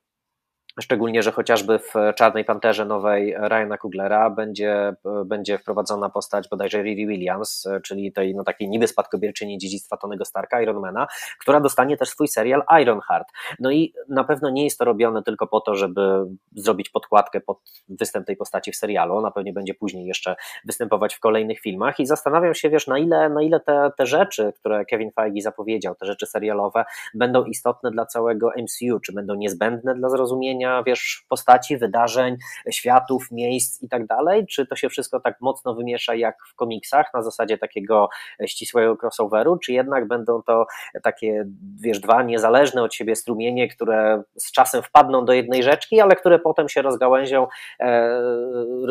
Szczególnie, 0.80 1.22
że 1.22 1.32
chociażby 1.32 1.78
w 1.78 1.94
Czarnej 2.16 2.44
Panterze 2.44 2.84
nowej 2.84 3.34
Ryana 3.38 3.78
Kuglera 3.78 4.30
będzie, 4.30 4.94
będzie 5.26 5.58
wprowadzona 5.58 6.10
postać 6.10 6.48
bodajże 6.48 6.82
Riri 6.82 7.06
Williams, 7.06 7.68
czyli 7.84 8.12
tej 8.12 8.34
no, 8.34 8.44
takiej 8.44 8.68
niby 8.68 8.88
spadkobierczyni 8.88 9.58
dziedzictwa 9.58 9.96
Tonego 9.96 10.24
Starka, 10.24 10.62
Ironmana, 10.62 11.06
która 11.40 11.60
dostanie 11.60 11.96
też 11.96 12.08
swój 12.08 12.28
serial 12.28 12.62
Ironheart. 12.82 13.28
No 13.60 13.70
i 13.70 13.92
na 14.08 14.24
pewno 14.24 14.50
nie 14.50 14.64
jest 14.64 14.78
to 14.78 14.84
robione 14.84 15.22
tylko 15.22 15.46
po 15.46 15.60
to, 15.60 15.74
żeby 15.74 16.26
zrobić 16.56 16.88
podkładkę 16.88 17.40
pod 17.40 17.58
występ 17.88 18.26
tej 18.26 18.36
postaci 18.36 18.72
w 18.72 18.76
serialu, 18.76 19.16
ona 19.16 19.30
pewnie 19.30 19.52
będzie 19.52 19.74
później 19.74 20.06
jeszcze 20.06 20.36
występować 20.64 21.14
w 21.14 21.20
kolejnych 21.20 21.60
filmach 21.60 22.00
i 22.00 22.06
zastanawiam 22.06 22.54
się, 22.54 22.70
wiesz, 22.70 22.86
na 22.86 22.98
ile, 22.98 23.28
na 23.28 23.42
ile 23.42 23.60
te, 23.60 23.90
te 23.96 24.06
rzeczy, 24.06 24.52
które 24.56 24.84
Kevin 24.84 25.10
Feige 25.12 25.42
zapowiedział, 25.42 25.94
te 25.94 26.06
rzeczy 26.06 26.26
serialowe, 26.26 26.84
będą 27.14 27.44
istotne 27.44 27.90
dla 27.90 28.06
całego 28.06 28.50
MCU, 28.62 29.00
czy 29.00 29.12
będą 29.12 29.34
niezbędne 29.34 29.94
dla 29.94 30.08
zrozumienia 30.08 30.63
wiesz, 30.86 31.24
postaci, 31.28 31.76
wydarzeń, 31.76 32.36
światów, 32.70 33.30
miejsc 33.30 33.82
i 33.82 33.88
tak 33.88 34.06
dalej? 34.06 34.46
Czy 34.46 34.66
to 34.66 34.76
się 34.76 34.88
wszystko 34.88 35.20
tak 35.20 35.40
mocno 35.40 35.74
wymiesza 35.74 36.14
jak 36.14 36.36
w 36.52 36.54
komiksach 36.54 37.06
na 37.14 37.22
zasadzie 37.22 37.58
takiego 37.58 38.08
ścisłego 38.46 38.96
crossoveru, 39.02 39.58
czy 39.58 39.72
jednak 39.72 40.08
będą 40.08 40.42
to 40.42 40.66
takie, 41.02 41.44
wiesz, 41.80 42.00
dwa 42.00 42.22
niezależne 42.22 42.82
od 42.82 42.94
siebie 42.94 43.16
strumienie, 43.16 43.68
które 43.68 44.22
z 44.38 44.52
czasem 44.52 44.82
wpadną 44.82 45.24
do 45.24 45.32
jednej 45.32 45.62
rzeczki, 45.62 46.00
ale 46.00 46.16
które 46.16 46.38
potem 46.38 46.68
się 46.68 46.82
rozgałęzią, 46.82 47.46
e, 47.80 48.20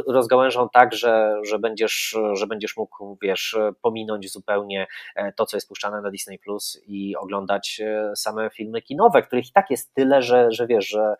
rozgałężą 0.08 0.70
tak, 0.74 0.94
że, 0.94 1.36
że, 1.44 1.60
będziesz, 1.60 2.18
że 2.34 2.48
będziesz 2.48 2.78
mógł, 2.78 3.18
wiesz, 3.22 3.58
pominąć 3.82 4.32
zupełnie 4.32 4.88
e, 5.16 5.34
to, 5.34 5.46
co 5.46 5.58
jest 5.58 5.68
puszczane 5.68 6.02
na 6.02 6.12
Disney 6.12 6.40
Plus 6.40 6.82
i 6.88 7.16
oglądać 7.16 7.82
e, 7.86 8.16
same 8.16 8.50
filmy 8.50 8.82
kinowe, 8.82 9.22
których 9.22 9.50
i 9.50 9.52
tak 9.52 9.70
jest 9.70 9.94
tyle, 9.94 10.22
że, 10.22 10.52
że 10.52 10.68
wiesz, 10.68 10.88
że, 10.88 11.16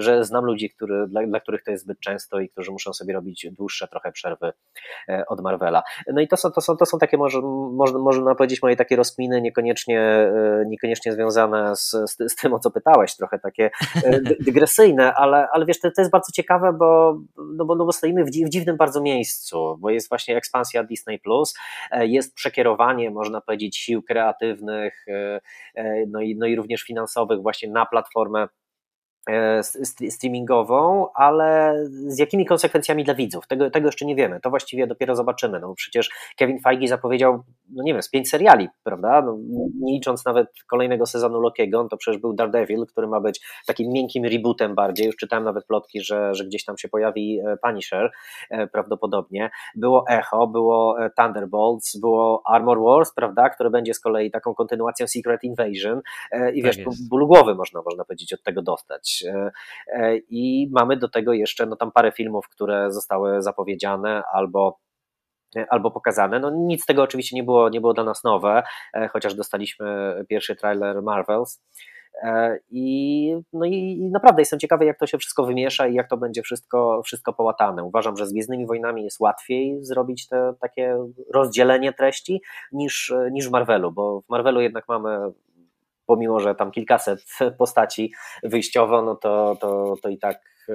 że 0.00 0.24
znam 0.24 0.44
ludzi, 0.44 0.70
który, 0.70 1.06
dla, 1.08 1.26
dla 1.26 1.40
których 1.40 1.62
to 1.62 1.70
jest 1.70 1.84
zbyt 1.84 2.00
często 2.00 2.40
i 2.40 2.48
którzy 2.48 2.72
muszą 2.72 2.92
sobie 2.92 3.14
robić 3.14 3.46
dłuższe 3.52 3.88
trochę 3.88 4.12
przerwy 4.12 4.52
e, 5.08 5.24
od 5.28 5.40
Marvela. 5.40 5.82
No 6.12 6.20
i 6.20 6.28
to 6.28 6.36
są, 6.36 6.50
to 6.50 6.60
są, 6.60 6.76
to 6.76 6.86
są 6.86 6.98
takie, 6.98 7.16
może, 7.16 7.40
można, 7.72 7.98
można 7.98 8.34
powiedzieć, 8.34 8.62
moje 8.62 8.76
takie 8.76 8.96
rozkminy, 8.96 9.40
niekoniecznie, 9.40 10.00
e, 10.00 10.64
niekoniecznie 10.66 11.12
związane 11.12 11.76
z, 11.76 11.90
z, 11.90 12.32
z 12.32 12.36
tym, 12.36 12.54
o 12.54 12.58
co 12.58 12.70
pytałeś, 12.70 13.16
trochę 13.16 13.38
takie 13.38 13.70
e, 14.04 14.20
dygresyjne, 14.46 15.14
ale, 15.14 15.48
ale 15.52 15.66
wiesz, 15.66 15.80
to, 15.80 15.90
to 15.90 16.00
jest 16.00 16.12
bardzo 16.12 16.32
ciekawe, 16.32 16.72
bo, 16.72 17.20
no 17.56 17.64
bo, 17.64 17.74
no 17.74 17.84
bo 17.84 17.92
stoimy 17.92 18.24
w, 18.24 18.28
w 18.28 18.48
dziwnym 18.48 18.76
bardzo 18.76 19.00
miejscu, 19.00 19.76
bo 19.80 19.90
jest 19.90 20.08
właśnie 20.08 20.36
ekspansja 20.36 20.84
Disney+, 20.84 21.20
jest 22.00 22.34
przekierowanie, 22.34 23.10
można 23.10 23.40
powiedzieć, 23.40 23.76
sił 23.76 24.02
kreatywnych, 24.02 25.06
no 26.08 26.20
i, 26.20 26.36
no 26.36 26.46
i 26.46 26.56
również 26.56 26.82
finansowych 26.82 27.42
właśnie 27.42 27.70
na 27.70 27.86
platformę 27.86 28.48
streamingową, 30.10 31.06
ale 31.14 31.76
z 31.88 32.18
jakimi 32.18 32.46
konsekwencjami 32.46 33.04
dla 33.04 33.14
widzów? 33.14 33.46
Tego, 33.46 33.70
tego 33.70 33.88
jeszcze 33.88 34.04
nie 34.04 34.16
wiemy. 34.16 34.40
To 34.40 34.50
właściwie 34.50 34.86
dopiero 34.86 35.16
zobaczymy. 35.16 35.60
No 35.60 35.68
bo 35.68 35.74
przecież 35.74 36.10
Kevin 36.36 36.60
Feige 36.60 36.88
zapowiedział, 36.88 37.42
no 37.70 37.82
nie 37.82 37.92
wiem, 37.92 38.02
z 38.02 38.10
pięć 38.10 38.30
seriali, 38.30 38.68
prawda? 38.84 39.22
No, 39.22 39.38
nie 39.80 39.92
licząc 39.92 40.24
nawet 40.24 40.48
kolejnego 40.66 41.06
sezonu 41.06 41.40
Lokiego, 41.40 41.88
to 41.90 41.96
przecież 41.96 42.20
był 42.20 42.32
Daredevil, 42.32 42.86
który 42.86 43.06
ma 43.06 43.20
być 43.20 43.40
takim 43.66 43.92
miękkim 43.92 44.24
rebootem 44.24 44.74
bardziej. 44.74 45.06
Już 45.06 45.16
czytałem 45.16 45.44
nawet 45.44 45.66
plotki, 45.66 46.00
że, 46.00 46.34
że 46.34 46.44
gdzieś 46.44 46.64
tam 46.64 46.78
się 46.78 46.88
pojawi 46.88 47.40
e, 47.40 47.56
Punisher 47.56 48.10
e, 48.50 48.66
prawdopodobnie. 48.66 49.50
Było 49.74 50.04
Echo, 50.08 50.46
było 50.46 50.96
Thunderbolts, 51.16 52.00
było 52.00 52.42
Armor 52.46 52.80
Wars, 52.80 53.12
prawda? 53.14 53.50
Które 53.50 53.70
będzie 53.70 53.94
z 53.94 54.00
kolei 54.00 54.30
taką 54.30 54.54
kontynuacją 54.54 55.06
Secret 55.06 55.44
Invasion. 55.44 56.00
I 56.54 56.62
tak 56.62 56.76
wiesz, 56.76 56.86
bólu 57.10 57.26
głowy 57.26 57.54
można, 57.54 57.82
można 57.82 58.04
powiedzieć 58.04 58.32
od 58.32 58.42
tego 58.42 58.62
dostać 58.62 59.17
wydawać. 59.24 59.52
I 60.28 60.68
mamy 60.72 60.96
do 60.96 61.08
tego 61.08 61.32
jeszcze 61.32 61.66
no, 61.66 61.76
tam 61.76 61.92
parę 61.92 62.12
filmów, 62.12 62.48
które 62.48 62.92
zostały 62.92 63.42
zapowiedziane 63.42 64.22
albo 64.32 64.78
albo 65.68 65.90
pokazane. 65.90 66.40
No 66.40 66.50
nic 66.50 66.82
z 66.82 66.86
tego 66.86 67.02
oczywiście 67.02 67.36
nie 67.36 67.42
było, 67.42 67.68
nie 67.68 67.80
było 67.80 67.94
dla 67.94 68.04
nas 68.04 68.24
nowe, 68.24 68.62
chociaż 69.10 69.34
dostaliśmy 69.34 70.14
pierwszy 70.28 70.56
trailer 70.56 71.02
Marvels. 71.02 71.62
E, 72.22 72.58
I, 72.70 73.34
no 73.52 73.66
i 73.66 74.08
naprawdę 74.12 74.42
jestem 74.42 74.58
ciekawy, 74.58 74.84
jak 74.84 74.98
to 74.98 75.06
się 75.06 75.18
wszystko 75.18 75.44
wymiesza 75.44 75.86
i 75.86 75.94
jak 75.94 76.08
to 76.08 76.16
będzie 76.16 76.42
wszystko, 76.42 77.02
wszystko 77.04 77.32
połatane. 77.32 77.84
Uważam, 77.84 78.16
że 78.16 78.26
z 78.26 78.32
Gwiezdnymi 78.32 78.66
Wojnami 78.66 79.04
jest 79.04 79.20
łatwiej 79.20 79.84
zrobić 79.84 80.28
te 80.28 80.54
takie 80.60 80.98
rozdzielenie 81.34 81.92
treści 81.92 82.42
niż, 82.72 83.14
niż 83.32 83.48
w 83.48 83.52
Marvelu, 83.52 83.92
bo 83.92 84.20
w 84.20 84.28
Marvelu 84.28 84.60
jednak 84.60 84.84
mamy 84.88 85.18
pomimo, 86.08 86.40
że 86.40 86.54
tam 86.54 86.70
kilkaset 86.70 87.24
postaci 87.58 88.12
wyjściowo, 88.42 89.02
no 89.02 89.16
to, 89.16 89.56
to, 89.60 89.94
to 90.02 90.08
i 90.08 90.18
tak 90.18 90.36
e, 90.68 90.72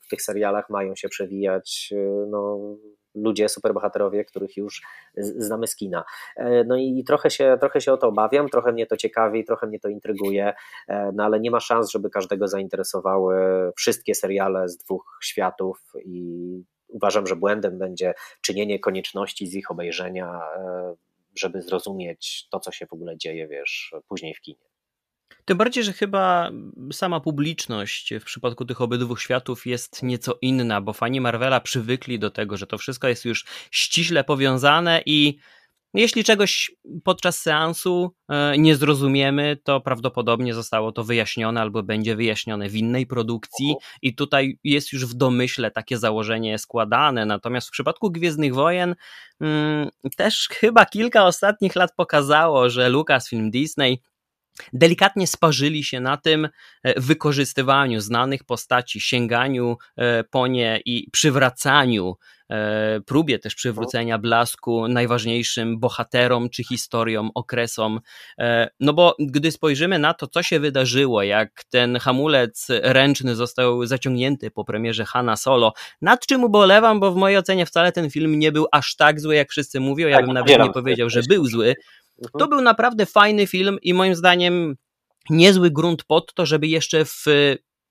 w 0.00 0.08
tych 0.10 0.22
serialach 0.22 0.70
mają 0.70 0.96
się 0.96 1.08
przewijać 1.08 1.90
e, 1.92 2.26
no, 2.26 2.58
ludzie, 3.14 3.48
superbohaterowie, 3.48 4.24
których 4.24 4.56
już 4.56 4.82
znamy 5.16 5.66
z 5.66 5.76
kina. 5.76 6.04
E, 6.36 6.64
no 6.64 6.76
i 6.76 7.04
trochę 7.06 7.30
się, 7.30 7.56
trochę 7.60 7.80
się 7.80 7.92
o 7.92 7.96
to 7.96 8.08
obawiam, 8.08 8.48
trochę 8.48 8.72
mnie 8.72 8.86
to 8.86 8.96
ciekawi, 8.96 9.44
trochę 9.44 9.66
mnie 9.66 9.80
to 9.80 9.88
intryguje, 9.88 10.54
no 11.14 11.24
ale 11.24 11.40
nie 11.40 11.50
ma 11.50 11.60
szans, 11.60 11.90
żeby 11.90 12.10
każdego 12.10 12.48
zainteresowały 12.48 13.36
wszystkie 13.76 14.14
seriale 14.14 14.68
z 14.68 14.76
dwóch 14.76 15.18
światów 15.22 15.82
i 16.04 16.64
uważam, 16.88 17.26
że 17.26 17.36
błędem 17.36 17.78
będzie 17.78 18.14
czynienie 18.40 18.78
konieczności 18.78 19.46
z 19.46 19.54
ich 19.54 19.70
obejrzenia, 19.70 20.40
żeby 21.38 21.62
zrozumieć 21.62 22.48
to, 22.50 22.60
co 22.60 22.72
się 22.72 22.86
w 22.86 22.92
ogóle 22.92 23.18
dzieje, 23.18 23.48
wiesz, 23.48 23.92
później 24.08 24.34
w 24.34 24.40
kinie. 24.40 24.70
Tym 25.44 25.58
bardziej, 25.58 25.84
że 25.84 25.92
chyba 25.92 26.50
sama 26.92 27.20
publiczność 27.20 28.14
w 28.20 28.24
przypadku 28.24 28.64
tych 28.64 28.80
obydwu 28.80 29.16
światów 29.16 29.66
jest 29.66 30.02
nieco 30.02 30.38
inna, 30.42 30.80
bo 30.80 30.92
fani 30.92 31.20
Marvela 31.20 31.60
przywykli 31.60 32.18
do 32.18 32.30
tego, 32.30 32.56
że 32.56 32.66
to 32.66 32.78
wszystko 32.78 33.08
jest 33.08 33.24
już 33.24 33.46
ściśle 33.70 34.24
powiązane 34.24 35.02
i 35.06 35.38
jeśli 35.94 36.24
czegoś 36.24 36.70
podczas 37.04 37.40
seansu 37.40 38.14
e, 38.28 38.58
nie 38.58 38.76
zrozumiemy, 38.76 39.58
to 39.64 39.80
prawdopodobnie 39.80 40.54
zostało 40.54 40.92
to 40.92 41.04
wyjaśnione 41.04 41.60
albo 41.60 41.82
będzie 41.82 42.16
wyjaśnione 42.16 42.68
w 42.68 42.76
innej 42.76 43.06
produkcji, 43.06 43.74
i 44.02 44.14
tutaj 44.14 44.58
jest 44.64 44.92
już 44.92 45.06
w 45.06 45.14
domyśle 45.14 45.70
takie 45.70 45.98
założenie 45.98 46.58
składane. 46.58 47.26
Natomiast 47.26 47.68
w 47.68 47.70
przypadku 47.70 48.10
Gwiezdnych 48.10 48.54
Wojen 48.54 48.94
mm, 49.40 49.88
też 50.16 50.48
chyba 50.52 50.86
kilka 50.86 51.26
ostatnich 51.26 51.76
lat 51.76 51.90
pokazało, 51.96 52.70
że 52.70 52.88
Lucasfilm 52.88 53.50
Disney 53.50 54.02
delikatnie 54.72 55.26
sparzyli 55.26 55.84
się 55.84 56.00
na 56.00 56.16
tym 56.16 56.48
e, 56.82 57.00
wykorzystywaniu 57.00 58.00
znanych 58.00 58.44
postaci, 58.44 59.00
sięganiu 59.00 59.76
e, 59.96 60.24
po 60.24 60.46
nie 60.46 60.80
i 60.84 61.10
przywracaniu, 61.10 62.16
e, 62.50 63.00
próbie 63.06 63.38
też 63.38 63.54
przywrócenia 63.54 64.18
blasku 64.18 64.88
najważniejszym 64.88 65.80
bohaterom 65.80 66.50
czy 66.50 66.64
historiom, 66.64 67.30
okresom. 67.34 68.00
No 68.80 68.92
bo 68.92 69.16
gdy 69.18 69.52
spojrzymy 69.52 69.98
na 69.98 70.14
to, 70.14 70.26
co 70.26 70.42
się 70.42 70.60
wydarzyło, 70.60 71.22
jak 71.22 71.64
ten 71.64 71.98
hamulec 71.98 72.66
ręczny 72.82 73.34
został 73.34 73.86
zaciągnięty 73.86 74.50
po 74.50 74.64
premierze 74.64 75.04
Hanna 75.04 75.36
Solo, 75.36 75.72
nad 76.02 76.26
czym 76.26 76.44
ubolewam, 76.44 77.00
bo 77.00 77.12
w 77.12 77.16
mojej 77.16 77.38
ocenie 77.38 77.66
wcale 77.66 77.92
ten 77.92 78.10
film 78.10 78.38
nie 78.38 78.52
był 78.52 78.66
aż 78.72 78.96
tak 78.96 79.20
zły, 79.20 79.34
jak 79.34 79.50
wszyscy 79.50 79.80
mówią. 79.80 80.08
Ja 80.08 80.16
tak, 80.16 80.26
bym 80.26 80.34
nawet 80.34 80.58
nie 80.62 80.72
powiedział, 80.72 81.10
że 81.10 81.20
był 81.28 81.46
zły. 81.46 81.76
To 82.22 82.28
mhm. 82.34 82.50
był 82.50 82.60
naprawdę 82.60 83.06
fajny 83.06 83.46
film 83.46 83.78
i 83.82 83.94
moim 83.94 84.14
zdaniem 84.14 84.76
niezły 85.30 85.70
grunt 85.70 86.04
pod 86.04 86.34
to, 86.34 86.46
żeby 86.46 86.66
jeszcze 86.66 87.04
w 87.04 87.24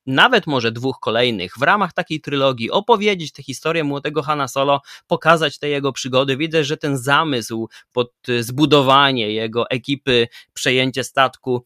nawet 0.05 0.47
może 0.47 0.71
dwóch 0.71 0.99
kolejnych, 0.99 1.53
w 1.57 1.61
ramach 1.61 1.93
takiej 1.93 2.21
trylogii 2.21 2.71
opowiedzieć 2.71 3.31
tę 3.31 3.43
historię 3.43 3.83
młodego 3.83 4.21
Hanna 4.21 4.47
Solo, 4.47 4.81
pokazać 5.07 5.59
te 5.59 5.69
jego 5.69 5.93
przygody. 5.93 6.37
Widzę, 6.37 6.63
że 6.63 6.77
ten 6.77 6.97
zamysł 6.97 7.69
pod 7.91 8.11
zbudowanie 8.39 9.31
jego 9.31 9.69
ekipy, 9.69 10.27
przejęcie 10.53 11.03
statku 11.03 11.65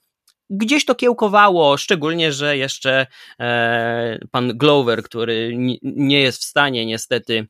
gdzieś 0.49 0.85
to 0.85 0.95
kiełkowało, 0.95 1.77
szczególnie, 1.77 2.31
że 2.31 2.57
jeszcze 2.57 3.07
e, 3.39 4.19
pan 4.31 4.57
Glover, 4.57 5.03
który 5.03 5.53
nie 5.81 6.21
jest 6.21 6.41
w 6.41 6.43
stanie 6.43 6.85
niestety 6.85 7.47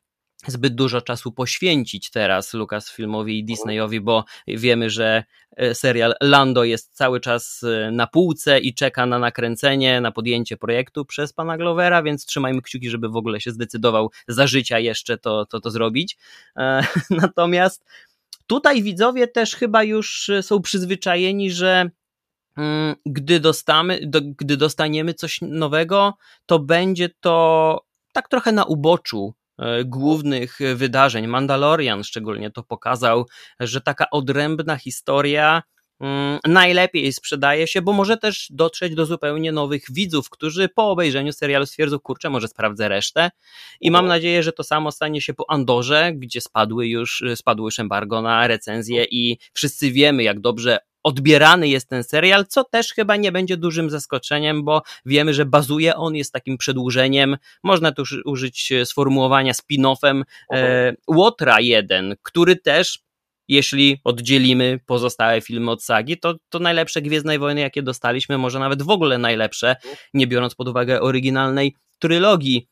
zbyt 0.48 0.76
dużo 0.76 1.02
czasu 1.02 1.32
poświęcić 1.32 2.10
teraz 2.12 2.54
Lucasfilmowi 2.54 3.40
i 3.40 3.44
Disneyowi, 3.44 4.02
bo 4.02 4.26
wiemy, 4.48 4.90
że 4.90 5.24
e, 5.58 5.76
serial 5.76 6.14
Lando 6.22 6.64
jest 6.64 6.96
cały 6.96 7.20
czas 7.20 7.64
e, 7.64 7.92
na 7.92 8.08
półce 8.08 8.60
i 8.60 8.74
czeka 8.74 9.06
na 9.06 9.20
nakręcenie, 9.20 10.02
na 10.02 10.12
podjęcie 10.12 10.58
projektu 10.58 11.06
przez 11.06 11.34
pana 11.34 11.58
Glovera, 11.58 12.04
więc 12.04 12.26
trzymajmy 12.26 12.62
kciuki, 12.62 12.90
żeby 12.90 13.10
w 13.10 13.16
ogóle 13.16 13.42
się 13.42 13.52
zdecydował 13.52 14.12
za 14.28 14.48
życia 14.48 14.80
jeszcze 14.80 15.18
to, 15.18 15.46
to, 15.46 15.60
to 15.60 15.72
zrobić. 15.72 16.18
E, 16.58 16.84
natomiast 17.10 17.86
tutaj 18.48 18.84
widzowie 18.84 19.28
też 19.28 19.56
chyba 19.56 19.84
już 19.84 20.32
są 20.42 20.62
przyzwyczajeni, 20.62 21.52
że 21.52 21.90
mm, 22.58 22.96
gdy, 23.06 23.40
dostamy, 23.40 24.00
do, 24.04 24.22
gdy 24.22 24.58
dostaniemy 24.58 25.14
coś 25.14 25.40
nowego, 25.42 26.14
to 26.46 26.60
będzie 26.60 27.10
to 27.20 27.86
tak 28.14 28.30
trochę 28.30 28.52
na 28.52 28.66
uboczu 28.66 29.34
głównych 29.86 30.60
wydarzeń. 30.76 31.28
Mandalorian 31.28 32.04
szczególnie 32.04 32.52
to 32.52 32.64
pokazał, 32.64 33.26
że 33.60 33.82
taka 33.82 34.10
odrębna 34.10 34.78
historia 34.78 35.64
mm, 36.00 36.40
najlepiej 36.48 37.14
sprzedaje 37.14 37.68
się, 37.68 37.82
bo 37.82 37.94
może 37.94 38.18
też 38.18 38.48
dotrzeć 38.50 38.96
do 38.96 39.06
zupełnie 39.06 39.52
nowych 39.52 39.84
widzów, 39.92 40.30
którzy 40.30 40.70
po 40.70 40.90
obejrzeniu 40.90 41.34
serialu 41.34 41.66
stwierdzą, 41.66 42.00
kurczę, 42.00 42.30
może 42.30 42.48
sprawdzę 42.48 42.90
resztę 42.90 43.32
i 43.82 43.92
mam 43.92 44.08
nadzieję, 44.08 44.44
że 44.44 44.52
to 44.52 44.64
samo 44.64 44.92
stanie 44.92 45.22
się 45.22 45.34
po 45.34 45.50
Andorze, 45.50 46.12
gdzie 46.16 46.42
spadły 46.42 46.88
już, 46.88 47.24
spadły 47.36 47.66
już 47.68 47.80
embargo 47.80 48.22
na 48.22 48.48
recenzję 48.48 49.06
i 49.12 49.38
wszyscy 49.54 49.92
wiemy, 49.92 50.24
jak 50.24 50.40
dobrze 50.40 50.78
odbierany 51.04 51.68
jest 51.68 51.90
ten 51.90 52.04
serial, 52.04 52.46
co 52.48 52.64
też 52.64 52.94
chyba 52.94 53.16
nie 53.16 53.32
będzie 53.32 53.58
dużym 53.58 53.90
zaskoczeniem, 53.90 54.64
bo 54.64 54.82
wiemy, 55.06 55.34
że 55.34 55.46
bazuje 55.46 55.96
on, 55.96 56.16
jest 56.16 56.34
takim 56.34 56.58
przedłużeniem, 56.58 57.38
można 57.64 57.92
tu 57.92 58.04
użyć 58.26 58.72
e, 58.72 58.86
sformułowania 58.86 59.54
spin-offem 59.54 60.24
e, 60.54 60.94
Łotra 61.08 61.60
1, 61.60 62.16
który 62.22 62.56
też 62.56 63.00
jeśli 63.48 64.02
oddzielimy 64.04 64.80
pozostałe 64.86 65.42
filmy 65.42 65.72
od 65.72 65.84
sagi, 65.84 66.18
to, 66.18 66.36
to 66.50 66.60
najlepsze 66.60 67.02
Gwiezdne 67.02 67.40
Wojny, 67.40 67.62
jakie 67.62 67.84
dostaliśmy, 67.84 68.38
może 68.38 68.60
nawet 68.60 68.84
w 68.84 68.90
ogóle 68.90 69.18
najlepsze, 69.18 69.76
nie 70.14 70.28
biorąc 70.28 70.56
pod 70.56 70.68
uwagę 70.68 71.02
oryginalnej 71.02 71.76
trylogii. 72.00 72.68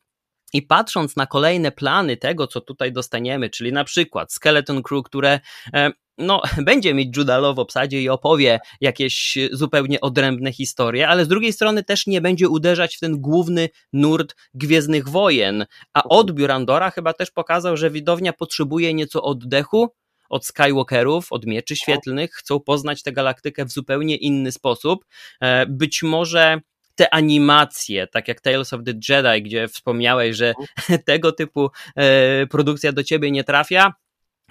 I 0.53 0.61
patrząc 0.61 1.15
na 1.15 1.25
kolejne 1.25 1.71
plany 1.71 2.17
tego, 2.17 2.47
co 2.47 2.61
tutaj 2.61 2.91
dostaniemy, 2.91 3.49
czyli 3.49 3.73
na 3.73 3.83
przykład 3.83 4.33
Skeleton 4.33 4.83
Crew, 4.83 5.03
które 5.03 5.39
e, 5.73 5.91
no, 6.21 6.41
będzie 6.65 6.93
mieć 6.93 7.17
Judah 7.17 7.55
w 7.55 7.59
obsadzie 7.59 8.01
i 8.01 8.09
opowie 8.09 8.59
jakieś 8.81 9.37
zupełnie 9.51 10.01
odrębne 10.01 10.51
historie, 10.51 11.07
ale 11.07 11.25
z 11.25 11.27
drugiej 11.27 11.53
strony 11.53 11.83
też 11.83 12.07
nie 12.07 12.21
będzie 12.21 12.49
uderzać 12.49 12.95
w 12.95 12.99
ten 12.99 13.21
główny 13.21 13.69
nurt 13.93 14.35
Gwiezdnych 14.53 15.09
Wojen. 15.09 15.65
A 15.93 16.03
odbiór 16.03 16.51
Andora 16.51 16.91
chyba 16.91 17.13
też 17.13 17.31
pokazał, 17.31 17.77
że 17.77 17.91
widownia 17.91 18.33
potrzebuje 18.33 18.93
nieco 18.93 19.23
oddechu 19.23 19.89
od 20.29 20.45
Skywalkerów, 20.45 21.31
od 21.31 21.45
mieczy 21.45 21.75
świetlnych, 21.75 22.31
chcą 22.33 22.59
poznać 22.59 23.03
tę 23.03 23.11
galaktykę 23.11 23.65
w 23.65 23.71
zupełnie 23.71 24.15
inny 24.15 24.51
sposób. 24.51 25.05
E, 25.41 25.65
być 25.65 26.03
może 26.03 26.61
te 26.95 27.13
animacje, 27.13 28.07
tak 28.07 28.27
jak 28.27 28.41
Tales 28.41 28.73
of 28.73 28.81
the 28.85 28.93
Jedi, 29.09 29.43
gdzie 29.43 29.67
wspomniałeś, 29.67 30.35
że 30.35 30.53
tego 31.05 31.31
typu 31.31 31.69
e, 31.95 32.47
produkcja 32.47 32.91
do 32.91 33.03
ciebie 33.03 33.31
nie 33.31 33.43
trafia, 33.43 33.93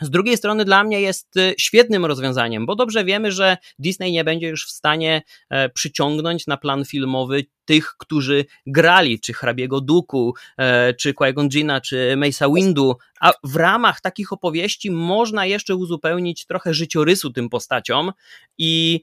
z 0.01 0.11
drugiej 0.11 0.37
strony 0.37 0.65
dla 0.65 0.85
mnie 0.85 1.01
jest 1.01 1.37
y, 1.37 1.55
świetnym 1.59 2.07
rozwiązaniem, 2.07 2.67
bo 2.67 2.77
dobrze 2.77 3.05
wiemy, 3.05 3.33
że 3.33 3.57
Disney 3.79 4.13
nie 4.13 4.25
będzie 4.25 4.49
już 4.49 4.67
w 4.67 4.71
stanie 4.71 5.23
e, 5.51 5.69
przyciągnąć 5.69 6.47
na 6.47 6.57
plan 6.57 6.85
filmowy 6.85 7.47
tych, 7.65 7.95
którzy 7.99 8.45
grali, 8.67 9.21
czy 9.21 9.33
hrabiego 9.33 9.81
Duku, 9.81 10.35
e, 10.59 10.95
czy 10.95 11.15
Qui-Gon 11.15 11.81
czy 11.81 12.17
Mesa 12.17 12.49
Windu, 12.49 12.97
a 13.21 13.33
w 13.45 13.57
ramach 13.57 14.01
takich 14.01 14.33
opowieści 14.33 14.91
można 14.91 15.47
jeszcze 15.47 15.77
uzupełnić 15.77 16.47
trochę 16.47 16.75
życiorysu 16.75 17.31
tym 17.31 17.49
postaciom 17.49 18.13
i 18.59 19.01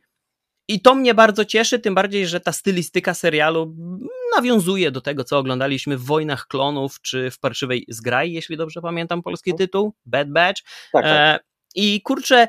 i 0.68 0.82
to 0.82 0.96
mnie 0.96 1.14
bardzo 1.14 1.46
cieszy, 1.46 1.80
tym 1.80 1.96
bardziej, 1.96 2.28
że 2.28 2.40
ta 2.40 2.52
stylistyka 2.52 3.14
serialu 3.14 3.76
nawiązuje 4.36 4.92
do 4.92 5.02
tego, 5.02 5.24
co 5.24 5.38
oglądaliśmy 5.38 5.98
w 5.98 6.06
Wojnach 6.06 6.48
Klonów, 6.48 7.02
czy 7.02 7.32
w 7.32 7.40
Parszywej 7.40 7.86
Zgrai, 7.90 8.34
jeśli 8.34 8.58
dobrze 8.58 8.82
pamiętam 8.82 9.22
polski 9.22 9.52
mhm. 9.52 9.68
tytuł, 9.68 9.94
Bad 10.06 10.32
Batch. 10.32 10.62
Tak, 10.92 11.04
tak. 11.04 11.06
E, 11.06 11.40
I 11.76 12.02
kurczę, 12.02 12.48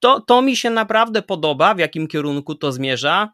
to, 0.00 0.20
to 0.20 0.42
mi 0.42 0.56
się 0.56 0.70
naprawdę 0.70 1.22
podoba, 1.22 1.74
w 1.74 1.78
jakim 1.78 2.08
kierunku 2.08 2.54
to 2.54 2.72
zmierza. 2.72 3.28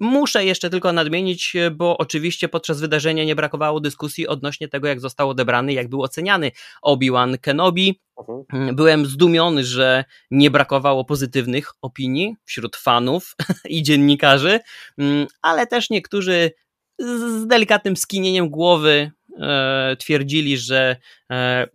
Mm, 0.00 0.12
Muszę 0.12 0.44
jeszcze 0.44 0.70
tylko 0.70 0.92
nadmienić, 0.92 1.56
bo 1.72 1.98
oczywiście 1.98 2.48
podczas 2.48 2.80
wydarzenia 2.80 3.24
nie 3.24 3.36
brakowało 3.36 3.80
dyskusji 3.80 4.28
odnośnie 4.28 4.68
tego, 4.68 4.88
jak 4.88 5.00
został 5.00 5.30
odebrany, 5.30 5.72
jak 5.72 5.88
był 5.88 6.02
oceniany 6.02 6.50
Obi-Wan 6.82 7.38
Kenobi. 7.38 8.00
Mhm. 8.28 8.76
Byłem 8.76 9.06
zdumiony, 9.06 9.64
że 9.64 10.04
nie 10.30 10.50
brakowało 10.50 11.04
pozytywnych 11.04 11.72
opinii 11.82 12.36
wśród 12.44 12.76
fanów 12.76 13.36
i 13.68 13.82
dziennikarzy, 13.82 14.60
mm, 14.98 15.26
ale 15.42 15.66
też 15.66 15.90
niektórzy 15.90 16.50
z 16.98 17.46
delikatnym 17.46 17.96
skinieniem 17.96 18.48
głowy 18.48 19.10
e, 19.40 19.96
twierdzili, 19.98 20.58
że 20.58 20.78
e, 20.90 20.96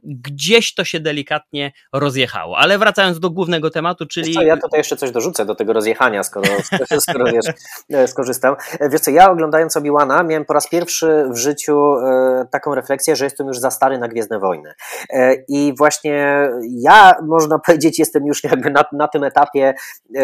gdzieś 0.04 0.74
to 0.74 0.84
się 0.84 1.00
delikatnie 1.00 1.72
rozjechało. 1.94 2.58
Ale 2.58 2.78
wracając 2.78 3.20
do 3.20 3.30
głównego 3.30 3.70
tematu, 3.70 4.06
czyli. 4.06 4.34
Co, 4.34 4.42
ja 4.42 4.58
tutaj 4.58 4.80
jeszcze 4.80 4.98
coś 4.98 5.12
dorzucę 5.12 5.46
do 5.46 5.56
tego 5.56 5.74
rozjechania, 5.74 6.24
skoro, 6.24 6.48
skoro 7.10 7.26
wiesz, 7.26 7.46
e, 7.90 8.08
skorzystam. 8.08 8.56
E, 8.80 8.90
wiesz 8.90 9.02
co, 9.02 9.12
ja 9.12 9.32
oglądając 9.32 9.78
Obi-Wana 9.78 10.24
miałem 10.24 10.46
po 10.46 10.54
raz 10.54 10.70
pierwszy 10.70 11.26
w 11.30 11.38
życiu 11.38 11.96
e, 11.98 12.46
taką 12.52 12.76
refleksję, 12.76 13.16
że 13.16 13.26
jestem 13.26 13.48
już 13.48 13.60
za 13.60 13.72
stary 13.72 13.98
na 13.98 14.08
Gwiezdne 14.08 14.40
Wojny. 14.40 14.74
E, 15.10 15.34
I 15.48 15.74
właśnie 15.78 16.50
ja, 16.70 17.16
można 17.24 17.60
powiedzieć, 17.66 18.00
jestem 18.00 18.26
już 18.26 18.44
jakby 18.44 18.70
na, 18.72 18.84
na 18.92 19.08
tym 19.08 19.24
etapie, 19.24 19.74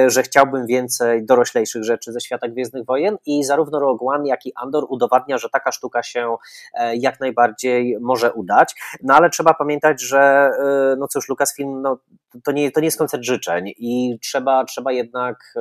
że 0.07 0.23
chciałbym 0.23 0.65
więcej 0.65 1.25
doroślejszych 1.25 1.83
rzeczy 1.83 2.11
ze 2.13 2.21
świata 2.21 2.47
Gwiezdnych 2.47 2.85
Wojen 2.85 3.17
i 3.25 3.43
zarówno 3.43 3.79
Rogue 3.79 4.09
One, 4.09 4.27
jak 4.27 4.45
i 4.45 4.51
Andor 4.55 4.85
udowadnia, 4.89 5.37
że 5.37 5.49
taka 5.49 5.71
sztuka 5.71 6.03
się 6.03 6.35
jak 6.93 7.19
najbardziej 7.19 7.97
może 8.01 8.33
udać. 8.33 8.75
No 9.03 9.18
ale 9.19 9.29
trzeba 9.29 9.53
pamiętać, 9.53 10.01
że 10.01 10.51
no 10.97 11.07
cóż, 11.07 11.29
Lucasfilm 11.29 11.81
no, 11.81 11.97
to, 12.43 12.51
nie, 12.51 12.71
to 12.71 12.79
nie 12.79 12.85
jest 12.85 12.97
koncert 12.97 13.23
życzeń 13.23 13.73
i 13.77 14.19
trzeba, 14.21 14.65
trzeba 14.65 14.91
jednak 14.91 15.53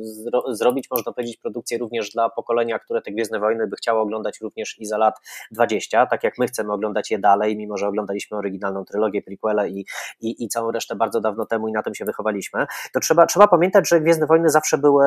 zro, 0.00 0.54
zrobić, 0.54 0.90
można 0.90 1.12
powiedzieć, 1.12 1.36
produkcję 1.36 1.78
również 1.78 2.10
dla 2.10 2.30
pokolenia, 2.30 2.78
które 2.78 3.02
te 3.02 3.12
Gwiezdne 3.12 3.40
Wojny 3.40 3.66
by 3.66 3.76
chciało 3.76 4.02
oglądać 4.02 4.40
również 4.40 4.78
i 4.78 4.86
za 4.86 4.98
lat 4.98 5.14
20, 5.50 6.06
tak 6.06 6.24
jak 6.24 6.38
my 6.38 6.46
chcemy 6.46 6.72
oglądać 6.72 7.10
je 7.10 7.18
dalej, 7.18 7.56
mimo 7.56 7.76
że 7.76 7.88
oglądaliśmy 7.88 8.36
oryginalną 8.36 8.84
trylogię, 8.84 9.22
prequele 9.22 9.68
i, 9.68 9.86
i, 10.20 10.44
i 10.44 10.48
całą 10.48 10.70
resztę 10.70 10.96
bardzo 10.96 11.20
dawno 11.20 11.46
temu 11.46 11.68
i 11.68 11.72
na 11.72 11.82
tym 11.82 11.94
się 11.94 12.04
wychowaliśmy, 12.04 12.66
to 12.92 13.00
trzeba, 13.00 13.26
trzeba 13.26 13.48
pamiętać, 13.48 13.88
że 13.88 14.00
Gwiezdne 14.00 14.26
Wojny 14.26 14.50
zawsze 14.50 14.78
były 14.78 15.06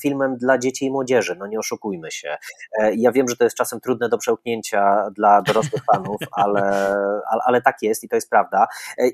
filmem 0.00 0.36
dla 0.36 0.58
dzieci 0.58 0.84
i 0.84 0.90
młodzieży, 0.90 1.36
no 1.38 1.46
nie 1.46 1.58
oszukujmy 1.58 2.10
się. 2.10 2.36
Ja 2.96 3.12
wiem, 3.12 3.28
że 3.28 3.36
to 3.36 3.44
jest 3.44 3.56
czasem 3.56 3.80
trudne 3.80 4.08
do 4.08 4.18
przełknięcia 4.18 5.10
dla 5.10 5.42
dorosłych 5.42 5.82
fanów, 5.92 6.20
ale, 6.32 6.94
ale, 7.46 7.62
tak 7.62 7.76
jest 7.82 8.04
i 8.04 8.08
to 8.08 8.16
jest 8.16 8.30
prawda. 8.30 8.66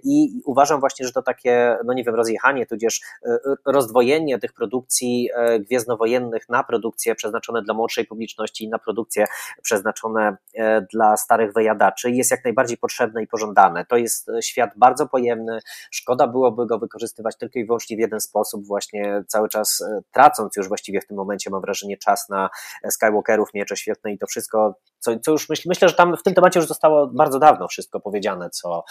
I 0.05 0.43
uważam 0.45 0.81
właśnie, 0.81 1.07
że 1.07 1.13
to 1.13 1.23
takie, 1.23 1.79
no 1.85 1.93
nie 1.93 2.05
wiem, 2.05 2.15
rozjechanie, 2.15 2.67
tudzież 2.67 3.01
e, 3.25 3.39
rozdwojenie 3.67 4.39
tych 4.39 4.53
produkcji 4.53 5.31
e, 5.35 5.61
gwiezdnowojennych 5.61 6.49
na 6.49 6.65
produkcje 6.65 7.15
przeznaczone 7.15 7.63
dla 7.63 7.75
młodszej 7.75 8.07
publiczności 8.07 8.65
i 8.65 8.69
na 8.69 8.79
produkcje 8.79 9.27
przeznaczone 9.63 10.37
e, 10.55 10.87
dla 10.93 11.17
starych 11.17 11.53
wyjadaczy 11.53 12.11
jest 12.11 12.31
jak 12.31 12.45
najbardziej 12.45 12.77
potrzebne 12.79 13.23
i 13.23 13.27
pożądane. 13.27 13.85
To 13.85 13.97
jest 13.97 14.31
świat 14.43 14.71
bardzo 14.77 15.09
pojemny, 15.09 15.61
szkoda 15.91 16.27
byłoby 16.27 16.67
go 16.67 16.79
wykorzystywać 16.79 17.37
tylko 17.37 17.59
i 17.59 17.65
wyłącznie 17.65 17.97
w 17.97 18.01
jeden 18.01 18.21
sposób, 18.21 18.67
właśnie 18.67 19.25
cały 19.29 19.49
czas 19.49 19.85
tracąc 20.13 20.57
już 20.57 20.69
właściwie 20.69 21.01
w 21.01 21.07
tym 21.07 21.17
momencie, 21.17 21.51
mam 21.51 21.61
wrażenie, 21.61 21.97
czas 21.97 22.29
na 22.29 22.51
Skywalkerów, 22.91 23.55
miecze 23.55 23.77
świetne 23.77 24.13
i 24.13 24.19
to 24.19 24.27
wszystko, 24.27 24.75
co, 25.01 25.19
co 25.19 25.33
już 25.33 25.49
myśl, 25.49 25.69
myślę, 25.69 25.89
że 25.89 25.95
tam 25.95 26.17
w 26.17 26.23
tym 26.23 26.35
temacie 26.35 26.61
już 26.61 26.69
zostało 26.69 27.07
bardzo 27.07 27.39
dawno 27.39 27.69
wszystko 27.69 28.01
powiedziane, 28.01 28.51
co, 28.51 28.85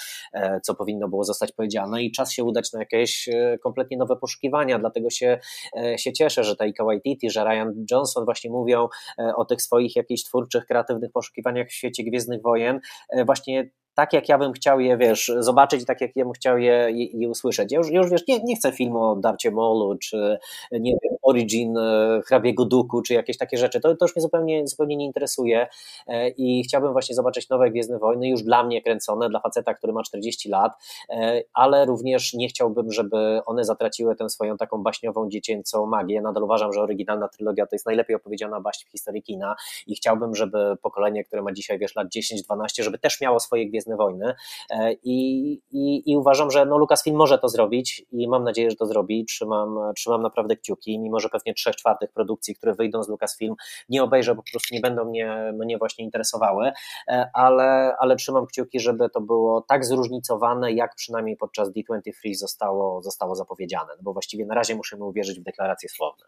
co 0.63 0.75
powinno 0.75 1.07
było 1.07 1.23
zostać 1.23 1.51
powiedziane 1.51 2.03
i 2.03 2.11
czas 2.11 2.31
się 2.31 2.43
udać 2.43 2.73
na 2.73 2.79
jakieś 2.79 3.29
e, 3.29 3.57
kompletnie 3.63 3.97
nowe 3.97 4.15
poszukiwania, 4.15 4.79
dlatego 4.79 5.09
się, 5.09 5.39
e, 5.77 5.97
się 5.97 6.13
cieszę, 6.13 6.43
że 6.43 6.55
Taika 6.55 6.83
Waititi, 6.83 7.29
że 7.29 7.43
Ryan 7.43 7.85
Johnson 7.91 8.25
właśnie 8.25 8.49
mówią 8.49 8.87
e, 9.19 9.35
o 9.35 9.45
tych 9.45 9.61
swoich 9.61 9.95
jakichś 9.95 10.23
twórczych, 10.23 10.65
kreatywnych 10.65 11.11
poszukiwaniach 11.11 11.67
w 11.67 11.73
świecie 11.73 12.03
Gwiezdnych 12.03 12.41
Wojen, 12.41 12.79
właśnie 13.25 13.69
tak, 13.99 14.13
jak 14.13 14.29
ja 14.29 14.37
bym 14.37 14.53
chciał 14.53 14.79
je, 14.79 14.97
wiesz, 14.97 15.31
zobaczyć, 15.39 15.85
tak 15.85 16.01
jak 16.01 16.15
ja 16.15 16.23
bym 16.23 16.33
chciał 16.33 16.57
je, 16.57 16.87
je, 16.91 17.05
je 17.05 17.29
usłyszeć. 17.29 17.71
Ja 17.71 17.77
już, 17.77 17.89
już 17.89 18.09
wiesz, 18.09 18.27
nie, 18.27 18.39
nie 18.43 18.55
chcę 18.55 18.71
filmu 18.71 19.03
o 19.03 19.15
Darcie 19.15 19.51
Molu, 19.51 19.97
czy 19.97 20.37
nie 20.71 20.91
wiem, 20.91 21.17
Origin 21.21 21.77
e, 21.77 22.21
hrabiego 22.25 22.65
Duku, 22.65 23.01
czy 23.01 23.13
jakieś 23.13 23.37
takie 23.37 23.57
rzeczy. 23.57 23.79
To, 23.79 23.95
to 23.95 24.05
już 24.05 24.15
mnie 24.15 24.21
zupełnie, 24.21 24.67
zupełnie 24.67 24.97
nie 24.97 25.05
interesuje 25.05 25.67
e, 26.07 26.29
i 26.29 26.63
chciałbym 26.63 26.91
właśnie 26.91 27.15
zobaczyć 27.15 27.49
nowe 27.49 27.69
Gwiezdne 27.71 27.99
Wojny, 27.99 28.29
już 28.29 28.43
dla 28.43 28.63
mnie 28.63 28.81
kręcone, 28.81 29.29
dla 29.29 29.39
faceta, 29.39 29.73
który 29.73 29.93
ma 29.93 30.03
40 30.03 30.49
lat, 30.49 30.73
e, 31.09 31.41
ale 31.53 31.85
również 31.85 32.33
nie 32.33 32.47
chciałbym, 32.47 32.91
żeby 32.91 33.41
one 33.45 33.65
zatraciły 33.65 34.15
tę 34.15 34.29
swoją 34.29 34.57
taką 34.57 34.83
baśniową, 34.83 35.29
dziecięcą 35.29 35.85
magię. 35.85 36.21
Nadal 36.21 36.43
uważam, 36.43 36.73
że 36.73 36.81
oryginalna 36.81 37.27
trylogia 37.27 37.65
to 37.65 37.75
jest 37.75 37.85
najlepiej 37.85 38.15
opowiedziana 38.15 38.61
baśń 38.61 38.85
w 38.87 38.91
historii 38.91 39.23
kina 39.23 39.55
i 39.87 39.95
chciałbym, 39.95 40.35
żeby 40.35 40.77
pokolenie, 40.81 41.23
które 41.23 41.41
ma 41.41 41.51
dzisiaj, 41.51 41.79
wiesz, 41.79 41.95
lat 41.95 42.07
10-12, 42.07 42.83
żeby 42.83 42.99
też 42.99 43.21
miało 43.21 43.39
swoje 43.39 43.69
Gwiezdne 43.69 43.88
Wojny 43.97 44.33
e, 44.69 44.93
i, 44.93 45.51
i, 45.71 46.11
i 46.11 46.17
uważam, 46.17 46.51
że 46.51 46.65
no 46.65 46.77
Lucasfilm 46.77 47.17
może 47.17 47.39
to 47.39 47.49
zrobić 47.49 48.05
i 48.11 48.27
mam 48.27 48.43
nadzieję, 48.43 48.69
że 48.69 48.75
to 48.75 48.85
zrobi. 48.85 49.25
Trzymam, 49.25 49.79
trzymam 49.95 50.21
naprawdę 50.21 50.55
kciuki, 50.55 50.99
mimo 50.99 51.19
że 51.19 51.29
pewnie 51.29 51.53
trzech 51.53 51.75
czwartych 51.75 52.11
produkcji, 52.11 52.55
które 52.55 52.73
wyjdą 52.73 53.03
z 53.03 53.09
Lucasfilm 53.09 53.55
nie 53.89 54.03
obejrzę, 54.03 54.35
bo 54.35 54.43
po 54.43 54.51
prostu 54.51 54.75
nie 54.75 54.81
będą 54.81 55.05
mnie, 55.05 55.53
mnie 55.59 55.77
właśnie 55.77 56.05
interesowały, 56.05 56.71
e, 57.07 57.29
ale, 57.33 57.95
ale 57.99 58.15
trzymam 58.15 58.45
kciuki, 58.45 58.79
żeby 58.79 59.09
to 59.09 59.21
było 59.21 59.61
tak 59.61 59.85
zróżnicowane, 59.85 60.73
jak 60.73 60.95
przynajmniej 60.95 61.37
podczas 61.37 61.69
D23 61.69 62.33
zostało, 62.33 63.01
zostało 63.01 63.35
zapowiedziane, 63.35 63.93
no 63.97 64.03
bo 64.03 64.13
właściwie 64.13 64.45
na 64.45 64.55
razie 64.55 64.75
musimy 64.75 65.05
uwierzyć 65.05 65.39
w 65.39 65.43
deklaracje 65.43 65.89
słowne. 65.89 66.25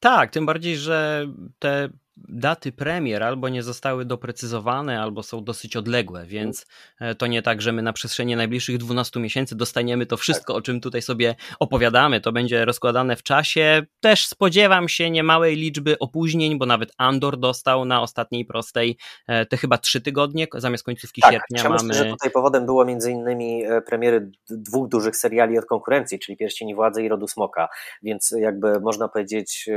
Tak, 0.00 0.30
tym 0.30 0.46
bardziej, 0.46 0.76
że 0.76 1.26
te 1.58 1.88
daty 2.28 2.72
premier 2.72 3.22
albo 3.22 3.48
nie 3.48 3.62
zostały 3.62 4.04
doprecyzowane, 4.04 5.00
albo 5.00 5.22
są 5.22 5.44
dosyć 5.44 5.76
odległe, 5.76 6.26
więc 6.26 6.66
e, 7.00 7.14
to 7.14 7.26
nie 7.26 7.42
tak, 7.42 7.62
że 7.62 7.72
my 7.72 7.82
na 7.82 7.92
przestrzeni 7.92 8.36
najbliższych 8.36 8.78
12 8.78 9.20
miesięcy 9.20 9.56
dostaniemy 9.56 10.06
to 10.06 10.16
wszystko, 10.16 10.54
o 10.54 10.62
czym 10.62 10.80
tutaj 10.80 11.02
sobie 11.02 11.34
opowiadamy. 11.58 12.20
To 12.20 12.32
będzie 12.32 12.64
rozkładane 12.64 13.16
w 13.16 13.22
czasie. 13.22 13.82
Też 14.00 14.26
spodziewam 14.26 14.88
się 14.88 15.10
niemałej 15.10 15.56
liczby 15.56 15.98
opóźnień, 15.98 16.58
bo 16.58 16.66
nawet 16.66 16.92
Andor 16.98 17.38
dostał 17.38 17.84
na 17.84 18.02
ostatniej 18.02 18.44
prostej 18.44 18.96
e, 19.26 19.46
te 19.46 19.56
chyba 19.56 19.78
trzy 19.78 20.00
tygodnie, 20.00 20.46
zamiast 20.54 20.84
końcówki 20.84 21.22
tak, 21.22 21.32
sierpnia 21.32 21.62
mamy. 21.62 21.82
Myślę, 21.82 22.04
że 22.04 22.10
tutaj 22.10 22.30
powodem 22.30 22.66
było 22.66 22.84
między 22.84 23.10
innymi 23.10 23.64
e, 23.64 23.82
premiery 23.82 24.30
dwóch 24.50 24.88
dużych 24.88 25.16
seriali 25.16 25.58
od 25.58 25.64
konkurencji, 25.64 26.18
czyli 26.18 26.38
Pierścieni 26.38 26.74
Władzy 26.74 27.02
i 27.02 27.08
Rodu 27.08 27.28
Smoka, 27.28 27.68
więc 28.02 28.34
jakby 28.38 28.80
można 28.80 29.08
powiedzieć, 29.08 29.68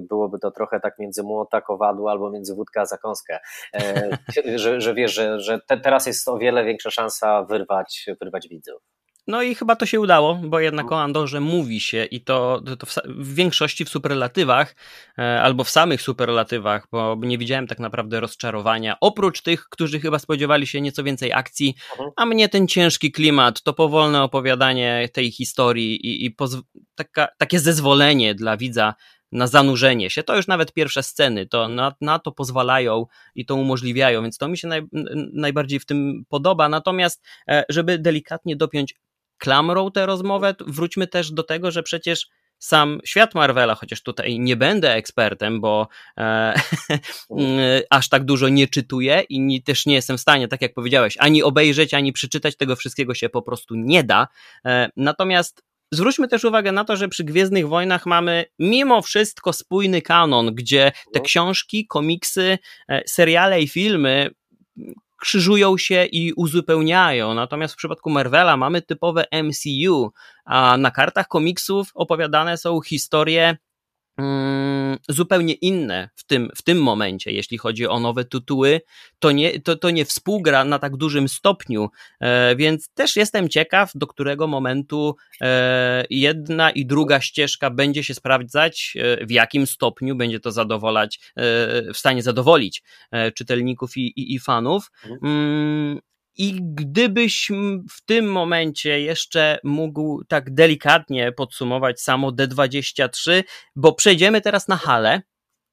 byłoby 0.00 0.38
to 0.38 0.50
trochę 0.50 0.80
tak 0.80 0.98
między 0.98 1.22
młota, 1.22 1.60
kowadło 1.92 2.10
albo 2.10 2.30
między 2.30 2.54
wódkę 2.54 2.80
a 2.80 2.86
zakąskę, 2.86 3.38
e, 3.74 4.18
że, 4.58 4.80
że 4.80 4.94
wiesz, 4.94 5.14
że, 5.14 5.40
że 5.40 5.60
te, 5.66 5.80
teraz 5.80 6.06
jest 6.06 6.28
o 6.28 6.38
wiele 6.38 6.64
większa 6.64 6.90
szansa 6.90 7.42
wyrwać, 7.44 8.06
wyrwać 8.20 8.48
widzów. 8.48 8.82
No 9.26 9.42
i 9.42 9.54
chyba 9.54 9.76
to 9.76 9.86
się 9.86 10.00
udało, 10.00 10.34
bo 10.34 10.60
jednak 10.60 10.92
o 10.92 11.00
Andorze 11.00 11.40
mówi 11.40 11.80
się 11.80 12.04
i 12.04 12.24
to, 12.24 12.62
to 12.78 12.86
w, 12.86 12.94
w, 13.04 13.34
większości 13.34 13.84
w 13.84 13.88
superlatywach, 13.88 14.76
e, 15.18 15.42
albo 15.42 15.64
w 15.64 15.70
samych 15.70 16.02
superlatywach, 16.02 16.86
bo 16.92 17.16
nie 17.20 17.38
widziałem 17.38 17.66
tak 17.66 17.78
naprawdę 17.78 18.20
rozczarowania, 18.20 18.96
oprócz 19.00 19.42
tych, 19.42 19.64
którzy 19.68 20.00
chyba 20.00 20.18
spodziewali 20.18 20.66
się 20.66 20.80
nieco 20.80 21.02
więcej 21.02 21.32
akcji, 21.32 21.74
mhm. 21.90 22.10
a 22.16 22.26
mnie 22.26 22.48
ten 22.48 22.68
ciężki 22.68 23.12
klimat, 23.12 23.62
to 23.62 23.72
powolne 23.72 24.22
opowiadanie 24.22 25.08
tej 25.12 25.30
historii 25.30 26.06
i, 26.06 26.26
i 26.26 26.36
taka, 26.94 27.28
takie 27.38 27.60
zezwolenie 27.60 28.34
dla 28.34 28.56
widza 28.56 28.94
na 29.32 29.46
zanurzenie 29.46 30.10
się. 30.10 30.22
To 30.22 30.36
już 30.36 30.46
nawet 30.46 30.72
pierwsze 30.72 31.02
sceny 31.02 31.46
to 31.46 31.68
na, 31.68 31.94
na 32.00 32.18
to 32.18 32.32
pozwalają 32.32 33.06
i 33.34 33.46
to 33.46 33.54
umożliwiają, 33.54 34.22
więc 34.22 34.38
to 34.38 34.48
mi 34.48 34.58
się 34.58 34.68
naj, 34.68 34.82
najbardziej 35.32 35.80
w 35.80 35.86
tym 35.86 36.24
podoba. 36.28 36.68
Natomiast, 36.68 37.24
e, 37.48 37.64
żeby 37.68 37.98
delikatnie 37.98 38.56
dopiąć 38.56 38.94
klamrą 39.38 39.90
tę 39.90 40.06
rozmowę, 40.06 40.54
wróćmy 40.66 41.06
też 41.06 41.32
do 41.32 41.42
tego, 41.42 41.70
że 41.70 41.82
przecież 41.82 42.28
sam 42.58 43.00
świat 43.04 43.34
Marvela, 43.34 43.74
chociaż 43.74 44.02
tutaj 44.02 44.40
nie 44.40 44.56
będę 44.56 44.94
ekspertem, 44.94 45.60
bo 45.60 45.88
e, 46.18 46.54
aż 47.90 48.08
tak 48.08 48.24
dużo 48.24 48.48
nie 48.48 48.68
czytuję 48.68 49.20
i 49.28 49.40
nie, 49.40 49.62
też 49.62 49.86
nie 49.86 49.94
jestem 49.94 50.16
w 50.16 50.20
stanie, 50.20 50.48
tak 50.48 50.62
jak 50.62 50.74
powiedziałeś, 50.74 51.16
ani 51.18 51.42
obejrzeć, 51.42 51.94
ani 51.94 52.12
przeczytać 52.12 52.56
tego 52.56 52.76
wszystkiego 52.76 53.14
się 53.14 53.28
po 53.28 53.42
prostu 53.42 53.74
nie 53.74 54.04
da. 54.04 54.28
E, 54.66 54.90
natomiast 54.96 55.64
zwróćmy 55.92 56.28
też 56.28 56.44
uwagę 56.44 56.72
na 56.72 56.84
to, 56.84 56.96
że 56.96 57.08
przy 57.08 57.24
Gwiezdnych 57.24 57.68
Wojnach 57.68 58.06
mamy 58.06 58.44
mimo 58.58 59.02
wszystko 59.02 59.52
spójny 59.52 60.02
kanon, 60.02 60.54
gdzie 60.54 60.92
te 61.12 61.18
no. 61.18 61.24
książki, 61.24 61.86
komiksy, 61.86 62.58
e, 62.88 63.02
seriale 63.06 63.62
i 63.62 63.68
filmy 63.68 64.30
krzyżują 65.20 65.78
się 65.78 66.04
i 66.04 66.32
uzupełniają. 66.32 67.34
Natomiast 67.34 67.74
w 67.74 67.76
przypadku 67.76 68.10
Marvela 68.10 68.56
mamy 68.56 68.82
typowe 68.82 69.24
MCU, 69.32 70.12
a 70.44 70.76
na 70.76 70.90
kartach 70.90 71.28
komiksów 71.28 71.90
opowiadane 71.94 72.56
są 72.56 72.80
historie 72.80 73.56
zupełnie 75.08 75.54
inne 75.54 76.10
w 76.14 76.24
tym, 76.24 76.50
w 76.56 76.62
tym 76.62 76.82
momencie, 76.82 77.32
jeśli 77.32 77.58
chodzi 77.58 77.86
o 77.86 78.00
nowe 78.00 78.24
tytuły, 78.24 78.80
to 79.18 79.32
nie, 79.32 79.60
to, 79.60 79.76
to 79.76 79.90
nie 79.90 80.04
współgra 80.04 80.64
na 80.64 80.78
tak 80.78 80.96
dużym 80.96 81.28
stopniu, 81.28 81.88
e, 82.20 82.56
więc 82.56 82.88
też 82.94 83.16
jestem 83.16 83.48
ciekaw, 83.48 83.90
do 83.94 84.06
którego 84.06 84.46
momentu 84.46 85.16
e, 85.40 86.04
jedna 86.10 86.70
i 86.70 86.86
druga 86.86 87.20
ścieżka 87.20 87.70
będzie 87.70 88.04
się 88.04 88.14
sprawdzać, 88.14 88.94
e, 88.96 89.26
w 89.26 89.30
jakim 89.30 89.66
stopniu 89.66 90.16
będzie 90.16 90.40
to 90.40 90.52
zadowalać, 90.52 91.20
w 91.94 91.98
stanie 91.98 92.22
zadowolić 92.22 92.82
czytelników 93.34 93.96
i, 93.96 94.00
i, 94.00 94.34
i 94.34 94.38
fanów. 94.38 94.90
I 96.36 96.58
gdybyś 96.62 97.50
w 97.90 98.04
tym 98.04 98.32
momencie 98.32 99.00
jeszcze 99.00 99.58
mógł 99.64 100.24
tak 100.24 100.54
delikatnie 100.54 101.32
podsumować 101.32 102.00
samo 102.00 102.30
D23, 102.30 103.42
bo 103.76 103.92
przejdziemy 103.92 104.40
teraz 104.40 104.68
na 104.68 104.76
halę, 104.76 105.22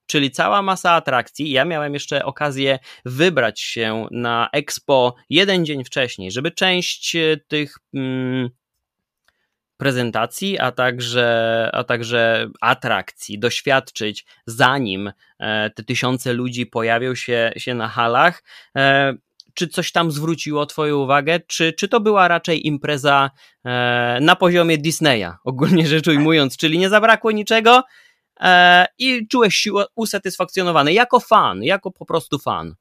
czyli 0.07 0.31
cała 0.31 0.61
masa 0.61 0.91
atrakcji. 0.91 1.51
Ja 1.51 1.65
miałem 1.65 1.93
jeszcze 1.93 2.25
okazję 2.25 2.79
wybrać 3.05 3.61
się 3.61 4.07
na 4.11 4.49
Expo 4.53 5.15
jeden 5.29 5.65
dzień 5.65 5.83
wcześniej, 5.83 6.31
żeby 6.31 6.51
część 6.51 7.15
e, 7.15 7.37
tych 7.47 7.77
mm, 7.93 8.49
prezentacji, 9.77 10.59
a 10.59 10.71
także, 10.71 11.69
a 11.73 11.83
także 11.83 12.49
atrakcji 12.61 13.39
doświadczyć, 13.39 14.25
zanim 14.45 15.11
e, 15.39 15.69
te 15.69 15.83
tysiące 15.83 16.33
ludzi 16.33 16.65
pojawią 16.65 17.15
się, 17.15 17.51
się 17.57 17.73
na 17.73 17.87
halach. 17.87 18.43
E, 19.49 19.51
czy 19.53 19.67
coś 19.67 19.91
tam 19.91 20.11
zwróciło 20.11 20.65
Twoją 20.65 20.97
uwagę, 20.97 21.39
czy, 21.39 21.73
czy 21.73 21.87
to 21.87 21.99
była 21.99 22.27
raczej 22.27 22.67
impreza 22.67 23.29
na 24.21 24.35
poziomie 24.35 24.77
Disneya, 24.77 25.31
ogólnie 25.45 25.87
rzecz 25.87 26.07
ujmując, 26.07 26.57
czyli 26.57 26.77
nie 26.77 26.89
zabrakło 26.89 27.31
niczego, 27.31 27.83
i 28.97 29.27
czułeś 29.27 29.55
się 29.55 29.71
usatysfakcjonowany 29.95 30.93
jako 30.93 31.19
fan, 31.19 31.63
jako 31.63 31.91
po 31.91 32.05
prostu 32.05 32.39
fan. 32.39 32.75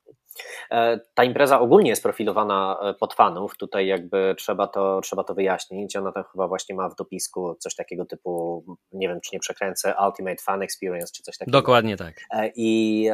E, 0.70 1.00
ta 1.14 1.24
impreza 1.24 1.60
ogólnie 1.60 1.90
jest 1.90 2.02
profilowana 2.02 2.78
e, 2.82 2.94
pod 2.94 3.14
fanów, 3.14 3.56
tutaj 3.56 3.86
jakby 3.86 4.34
trzeba 4.38 4.66
to, 4.66 5.00
trzeba 5.00 5.24
to 5.24 5.34
wyjaśnić. 5.34 5.96
Ona 5.96 6.12
tam 6.12 6.24
chyba 6.32 6.48
właśnie 6.48 6.74
ma 6.74 6.88
w 6.88 6.94
dopisku 6.94 7.56
coś 7.58 7.74
takiego 7.74 8.04
typu, 8.04 8.64
nie 8.92 9.08
wiem 9.08 9.20
czy 9.20 9.30
nie 9.32 9.40
przekręcę, 9.40 9.94
Ultimate 10.06 10.42
Fan 10.42 10.62
Experience 10.62 11.12
czy 11.16 11.22
coś 11.22 11.38
takiego. 11.38 11.58
Dokładnie 11.58 11.96
tak. 11.96 12.14
E, 12.30 12.50
I, 12.56 13.08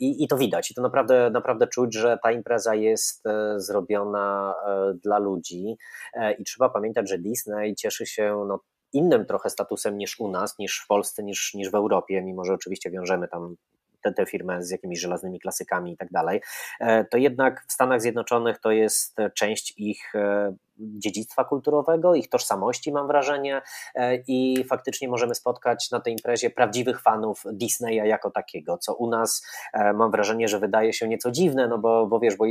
i, 0.00 0.24
i 0.24 0.28
to 0.28 0.36
widać 0.36 0.70
i 0.70 0.74
to 0.74 0.82
naprawdę, 0.82 1.30
naprawdę 1.30 1.66
czuć, 1.66 1.94
że 1.94 2.18
ta 2.22 2.32
impreza 2.32 2.74
jest 2.74 3.24
zrobiona 3.56 4.54
dla 5.04 5.18
ludzi 5.18 5.76
i 6.38 6.44
trzeba 6.44 6.68
pamiętać, 6.68 7.08
że 7.08 7.18
Disney 7.18 7.74
cieszy 7.74 8.06
się 8.06 8.44
no, 8.48 8.60
innym 8.92 9.26
trochę 9.26 9.50
statusem 9.50 9.98
niż 9.98 10.20
u 10.20 10.30
nas, 10.30 10.58
niż 10.58 10.80
w 10.84 10.86
Polsce, 10.86 11.22
niż, 11.22 11.54
niż 11.54 11.70
w 11.70 11.74
Europie, 11.74 12.22
mimo 12.22 12.44
że 12.44 12.52
oczywiście 12.52 12.90
wiążemy 12.90 13.28
tam 13.28 13.56
te, 14.02 14.12
te 14.12 14.26
firmy 14.26 14.62
z 14.62 14.70
jakimiś 14.70 15.00
żelaznymi 15.00 15.40
klasykami 15.40 15.92
i 15.92 15.96
tak 15.96 16.10
dalej, 16.10 16.40
e, 16.80 17.04
to 17.04 17.18
jednak 17.18 17.64
w 17.68 17.72
Stanach 17.72 18.00
Zjednoczonych 18.00 18.58
to 18.58 18.70
jest 18.70 19.16
część 19.34 19.74
ich 19.76 20.14
e, 20.14 20.54
dziedzictwa 20.78 21.44
kulturowego, 21.44 22.14
ich 22.14 22.28
tożsamości, 22.28 22.92
mam 22.92 23.06
wrażenie, 23.06 23.62
e, 23.94 24.16
i 24.16 24.64
faktycznie 24.64 25.08
możemy 25.08 25.34
spotkać 25.34 25.90
na 25.90 26.00
tej 26.00 26.12
imprezie 26.12 26.50
prawdziwych 26.50 27.02
fanów 27.02 27.42
Disneya 27.52 28.08
jako 28.08 28.30
takiego, 28.30 28.78
co 28.78 28.94
u 28.94 29.10
nas 29.10 29.46
mam 29.94 30.10
wrażenie, 30.10 30.48
że 30.48 30.58
wydaje 30.58 30.92
się 30.92 31.08
nieco 31.08 31.30
dziwne, 31.30 31.68
no 31.68 31.78
bo, 31.78 32.06
bo 32.06 32.20
wiesz, 32.20 32.36
bo 32.36 32.44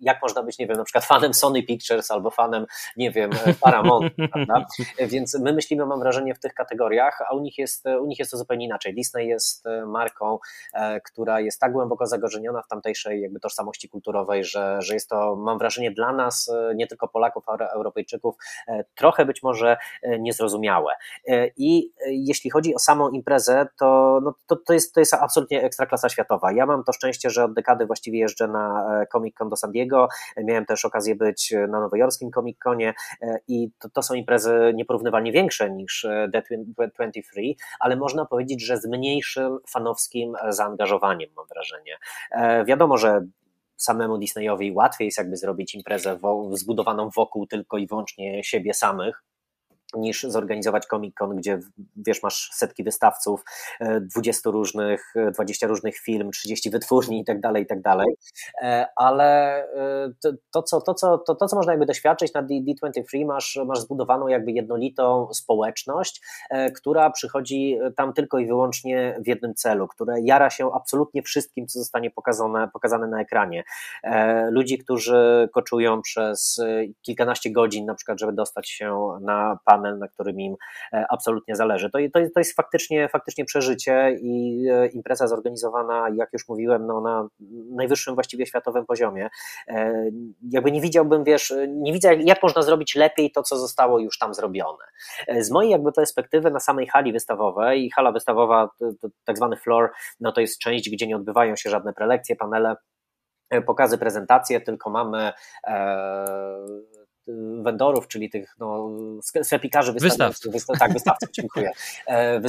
jak 0.00 0.22
można 0.22 0.42
być, 0.42 0.58
nie 0.58 0.66
wiem, 0.66 0.76
na 0.76 0.84
przykład 0.84 1.04
fanem 1.04 1.34
Sony 1.34 1.62
Pictures 1.62 2.10
albo 2.10 2.30
fanem, 2.30 2.66
nie 2.96 3.10
wiem, 3.10 3.30
Paramount, 3.60 4.12
prawda? 4.32 4.66
Więc 4.98 5.38
my 5.40 5.52
myślimy, 5.52 5.86
mam 5.86 6.00
wrażenie, 6.00 6.34
w 6.34 6.38
tych 6.38 6.54
kategoriach, 6.54 7.18
a 7.28 7.34
u 7.34 7.40
nich 7.40 7.58
jest, 7.58 7.86
u 8.00 8.06
nich 8.06 8.18
jest 8.18 8.30
to 8.30 8.36
zupełnie 8.36 8.66
inaczej. 8.66 8.94
Disney 8.94 9.28
jest 9.28 9.66
e, 9.66 9.86
marką, 9.86 10.38
e, 10.74 11.00
która 11.00 11.40
jest 11.40 11.60
tak 11.60 11.72
głęboko 11.72 12.06
zagorzeniona 12.06 12.62
w 12.62 12.68
tamtejszej 12.68 13.20
jakby 13.20 13.40
tożsamości 13.40 13.88
kulturowej, 13.88 14.44
że, 14.44 14.82
że 14.82 14.94
jest 14.94 15.08
to, 15.08 15.36
mam 15.36 15.58
wrażenie, 15.58 15.90
dla 15.90 16.12
nas, 16.12 16.48
e, 16.48 16.74
nie 16.74 16.86
tylko 16.86 17.08
Polaków, 17.08 17.48
ale 17.48 17.70
Europejczyków, 17.70 18.34
trochę 18.94 19.26
być 19.26 19.42
może 19.42 19.76
niezrozumiałe. 20.18 20.92
I 21.56 21.92
jeśli 22.06 22.50
chodzi 22.50 22.74
o 22.74 22.78
samą 22.78 23.10
imprezę, 23.10 23.66
to, 23.78 24.20
no, 24.22 24.34
to, 24.46 24.56
to, 24.56 24.72
jest, 24.72 24.94
to 24.94 25.00
jest 25.00 25.14
absolutnie 25.14 25.62
ekstraklasa 25.62 26.08
światowa. 26.08 26.52
Ja 26.52 26.66
mam 26.66 26.84
to 26.84 26.92
szczęście, 26.92 27.30
że 27.30 27.44
od 27.44 27.54
dekady 27.54 27.86
właściwie 27.86 28.18
jeżdżę 28.18 28.48
na 28.48 28.86
Comic 29.12 29.36
Con 29.36 29.48
do 29.48 29.56
San 29.56 29.70
Diego, 29.70 29.89
Miałem 30.36 30.66
też 30.66 30.84
okazję 30.84 31.14
być 31.14 31.54
na 31.68 31.80
nowojorskiej 31.80 32.30
Comic 32.30 32.58
Conie 32.58 32.94
e, 33.22 33.38
i 33.48 33.70
to, 33.78 33.88
to 33.88 34.02
są 34.02 34.14
imprezy 34.14 34.72
nieporównywalnie 34.74 35.32
większe 35.32 35.70
niż 35.70 36.06
D23, 36.34 37.54
ale 37.80 37.96
można 37.96 38.26
powiedzieć, 38.26 38.64
że 38.64 38.76
z 38.76 38.86
mniejszym 38.86 39.58
fanowskim 39.68 40.34
zaangażowaniem, 40.48 41.30
mam 41.36 41.46
wrażenie. 41.46 41.96
E, 42.30 42.64
wiadomo, 42.64 42.98
że 42.98 43.26
samemu 43.76 44.18
Disneyowi 44.18 44.72
łatwiej 44.72 45.06
jest 45.06 45.18
jakby 45.18 45.36
zrobić 45.36 45.74
imprezę 45.74 46.18
zbudowaną 46.52 47.10
wokół 47.16 47.46
tylko 47.46 47.78
i 47.78 47.86
wyłącznie 47.86 48.44
siebie 48.44 48.74
samych, 48.74 49.22
niż 49.96 50.22
zorganizować 50.22 50.86
Comic 50.86 51.14
Con, 51.14 51.36
gdzie 51.36 51.60
wiesz, 51.96 52.22
masz 52.22 52.50
setki 52.52 52.84
wystawców, 52.84 53.44
20 54.00 54.48
e, 54.48 54.52
różnych, 54.52 55.14
20 55.32 55.66
różnych 55.66 55.98
film, 55.98 56.30
30 56.30 56.70
wytwórni 56.70 57.20
i 57.20 57.24
tak 57.24 57.40
dalej, 57.40 57.62
i 57.62 57.66
tak 57.66 57.82
dalej. 57.82 58.06
E, 58.62 58.86
ale 58.96 59.58
e, 59.64 60.12
to, 60.22 60.32
to, 60.52 60.62
co, 60.62 60.80
to, 60.80 60.94
co, 60.94 61.18
to, 61.18 61.34
to, 61.34 61.46
co 61.46 61.56
można 61.56 61.72
jakby 61.72 61.86
doświadczyć 61.86 62.34
na 62.34 62.42
D23, 62.42 63.26
masz, 63.26 63.58
masz 63.66 63.80
zbudowaną 63.80 64.28
jakby 64.28 64.52
jednolitą 64.52 65.28
społeczność, 65.32 66.20
która 66.76 67.10
przychodzi 67.10 67.78
tam 67.96 68.12
tylko 68.12 68.38
i 68.38 68.46
wyłącznie 68.46 69.18
w 69.24 69.26
jednym 69.26 69.54
celu, 69.54 69.88
które 69.88 70.14
jara 70.22 70.50
się 70.50 70.70
absolutnie 70.74 71.22
wszystkim, 71.22 71.66
co 71.66 71.78
zostanie 71.78 72.10
pokazane, 72.10 72.68
pokazane 72.72 73.06
na 73.06 73.20
ekranie. 73.20 73.64
Ludzi, 74.50 74.78
którzy 74.78 75.48
koczują 75.52 76.02
przez 76.02 76.60
kilkanaście 77.02 77.52
godzin, 77.52 77.86
na 77.86 77.94
przykład, 77.94 78.20
żeby 78.20 78.32
dostać 78.32 78.68
się 78.68 79.18
na 79.20 79.58
pan 79.64 79.79
panel, 79.80 79.98
na 79.98 80.08
którym 80.08 80.40
im 80.40 80.56
e, 80.92 81.04
absolutnie 81.10 81.56
zależy. 81.56 81.90
To, 81.90 81.98
to, 82.12 82.20
to 82.34 82.40
jest 82.40 82.56
faktycznie, 82.56 83.08
faktycznie 83.08 83.44
przeżycie 83.44 84.16
i 84.22 84.64
e, 84.70 84.86
impreza 84.86 85.26
zorganizowana, 85.26 86.06
jak 86.14 86.32
już 86.32 86.48
mówiłem, 86.48 86.86
no, 86.86 87.00
na 87.00 87.28
najwyższym 87.70 88.14
właściwie 88.14 88.46
światowym 88.46 88.86
poziomie. 88.86 89.28
E, 89.68 90.10
jakby 90.50 90.72
nie 90.72 90.80
widziałbym, 90.80 91.24
wiesz, 91.24 91.54
nie 91.68 91.92
widzę, 91.92 92.14
jak 92.14 92.42
można 92.42 92.62
zrobić 92.62 92.94
lepiej 92.94 93.32
to, 93.32 93.42
co 93.42 93.58
zostało 93.58 93.98
już 93.98 94.18
tam 94.18 94.34
zrobione. 94.34 94.84
Z 95.40 95.50
mojej 95.50 95.70
jakby 95.70 95.92
perspektywy 95.92 96.50
na 96.50 96.60
samej 96.60 96.86
hali 96.86 97.12
wystawowej, 97.12 97.90
hala 97.90 98.12
wystawowa, 98.12 98.70
tak 99.24 99.36
zwany 99.36 99.56
floor, 99.56 99.90
no 100.20 100.32
to 100.32 100.40
jest 100.40 100.58
część, 100.58 100.90
gdzie 100.90 101.06
nie 101.06 101.16
odbywają 101.16 101.56
się 101.56 101.70
żadne 101.70 101.92
prelekcje, 101.92 102.36
panele, 102.36 102.76
pokazy, 103.66 103.98
prezentacje, 103.98 104.60
tylko 104.60 104.90
mamy 104.90 105.32
vendorów, 107.62 108.08
czyli 108.08 108.30
tych 108.30 108.56
no, 108.58 108.90
sklepikarzy, 109.42 109.92
wystawców. 109.92 110.52
Wystaw, 110.52 110.78
tak, 110.78 110.92
wystawców, 110.92 111.30
dziękuję. 111.32 111.70
E, 112.06 112.40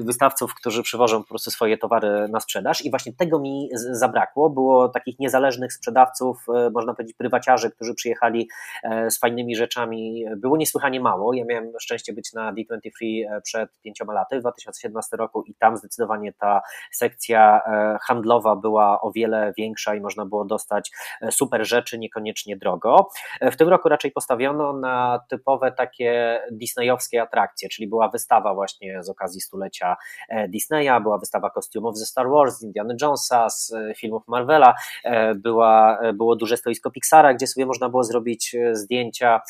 wystawców, 0.00 0.54
którzy 0.54 0.82
przywożą 0.82 1.22
po 1.22 1.28
prostu 1.28 1.50
swoje 1.50 1.78
towary 1.78 2.28
na 2.28 2.40
sprzedaż 2.40 2.84
i 2.84 2.90
właśnie 2.90 3.12
tego 3.12 3.38
mi 3.38 3.68
zabrakło. 3.90 4.50
Było 4.50 4.88
takich 4.88 5.18
niezależnych 5.18 5.72
sprzedawców, 5.72 6.46
e, 6.54 6.70
można 6.70 6.94
powiedzieć 6.94 7.16
prywaciarzy, 7.16 7.70
którzy 7.70 7.94
przyjechali 7.94 8.48
e, 8.82 9.10
z 9.10 9.18
fajnymi 9.18 9.56
rzeczami. 9.56 10.24
Było 10.36 10.56
niesłychanie 10.56 11.00
mało. 11.00 11.34
Ja 11.34 11.44
miałem 11.44 11.72
szczęście 11.80 12.12
być 12.12 12.32
na 12.32 12.52
D23 12.52 13.24
przed 13.42 13.70
pięcioma 13.82 14.12
laty, 14.12 14.36
w 14.36 14.40
2017 14.40 15.16
roku 15.16 15.42
i 15.42 15.54
tam 15.54 15.76
zdecydowanie 15.76 16.32
ta 16.32 16.60
sekcja 16.92 17.60
handlowa 18.02 18.56
była 18.56 19.00
o 19.00 19.12
wiele 19.12 19.52
większa 19.56 19.94
i 19.94 20.00
można 20.00 20.26
było 20.26 20.44
dostać 20.44 20.90
super 21.30 21.66
rzeczy, 21.66 21.98
niekoniecznie 21.98 22.56
drogo. 22.56 23.08
W 23.40 23.56
tym 23.56 23.68
roku 23.68 23.88
raczej 23.88 24.12
postawiono 24.20 24.72
na 24.72 25.20
typowe 25.28 25.72
takie 25.72 26.40
disneyowskie 26.52 27.22
atrakcje, 27.22 27.68
czyli 27.68 27.88
była 27.88 28.08
wystawa 28.08 28.54
właśnie 28.54 29.02
z 29.02 29.08
okazji 29.08 29.40
stulecia 29.40 29.96
e, 30.28 30.48
Disneya, 30.48 31.00
była 31.02 31.18
wystawa 31.18 31.50
kostiumów 31.50 31.98
ze 31.98 32.06
Star 32.06 32.28
Wars, 32.28 32.58
z 32.58 32.62
Indiana 32.62 32.94
Jonesa, 33.02 33.50
z 33.50 33.72
e, 33.72 33.94
filmów 33.94 34.22
Marvela, 34.28 34.74
e, 35.04 35.34
była, 35.34 36.00
było 36.14 36.36
duże 36.36 36.56
stoisko 36.56 36.90
Pixara, 36.90 37.34
gdzie 37.34 37.46
sobie 37.46 37.66
można 37.66 37.88
było 37.88 38.04
zrobić 38.04 38.56
zdjęcia 38.72 39.40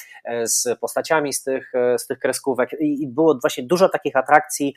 z 0.42 0.78
postaciami 0.78 1.32
z 1.32 1.42
tych, 1.42 1.72
z 1.96 2.06
tych 2.06 2.18
kreskówek. 2.18 2.70
I 2.80 3.06
było 3.08 3.38
właśnie 3.42 3.64
dużo 3.64 3.88
takich 3.88 4.16
atrakcji 4.16 4.74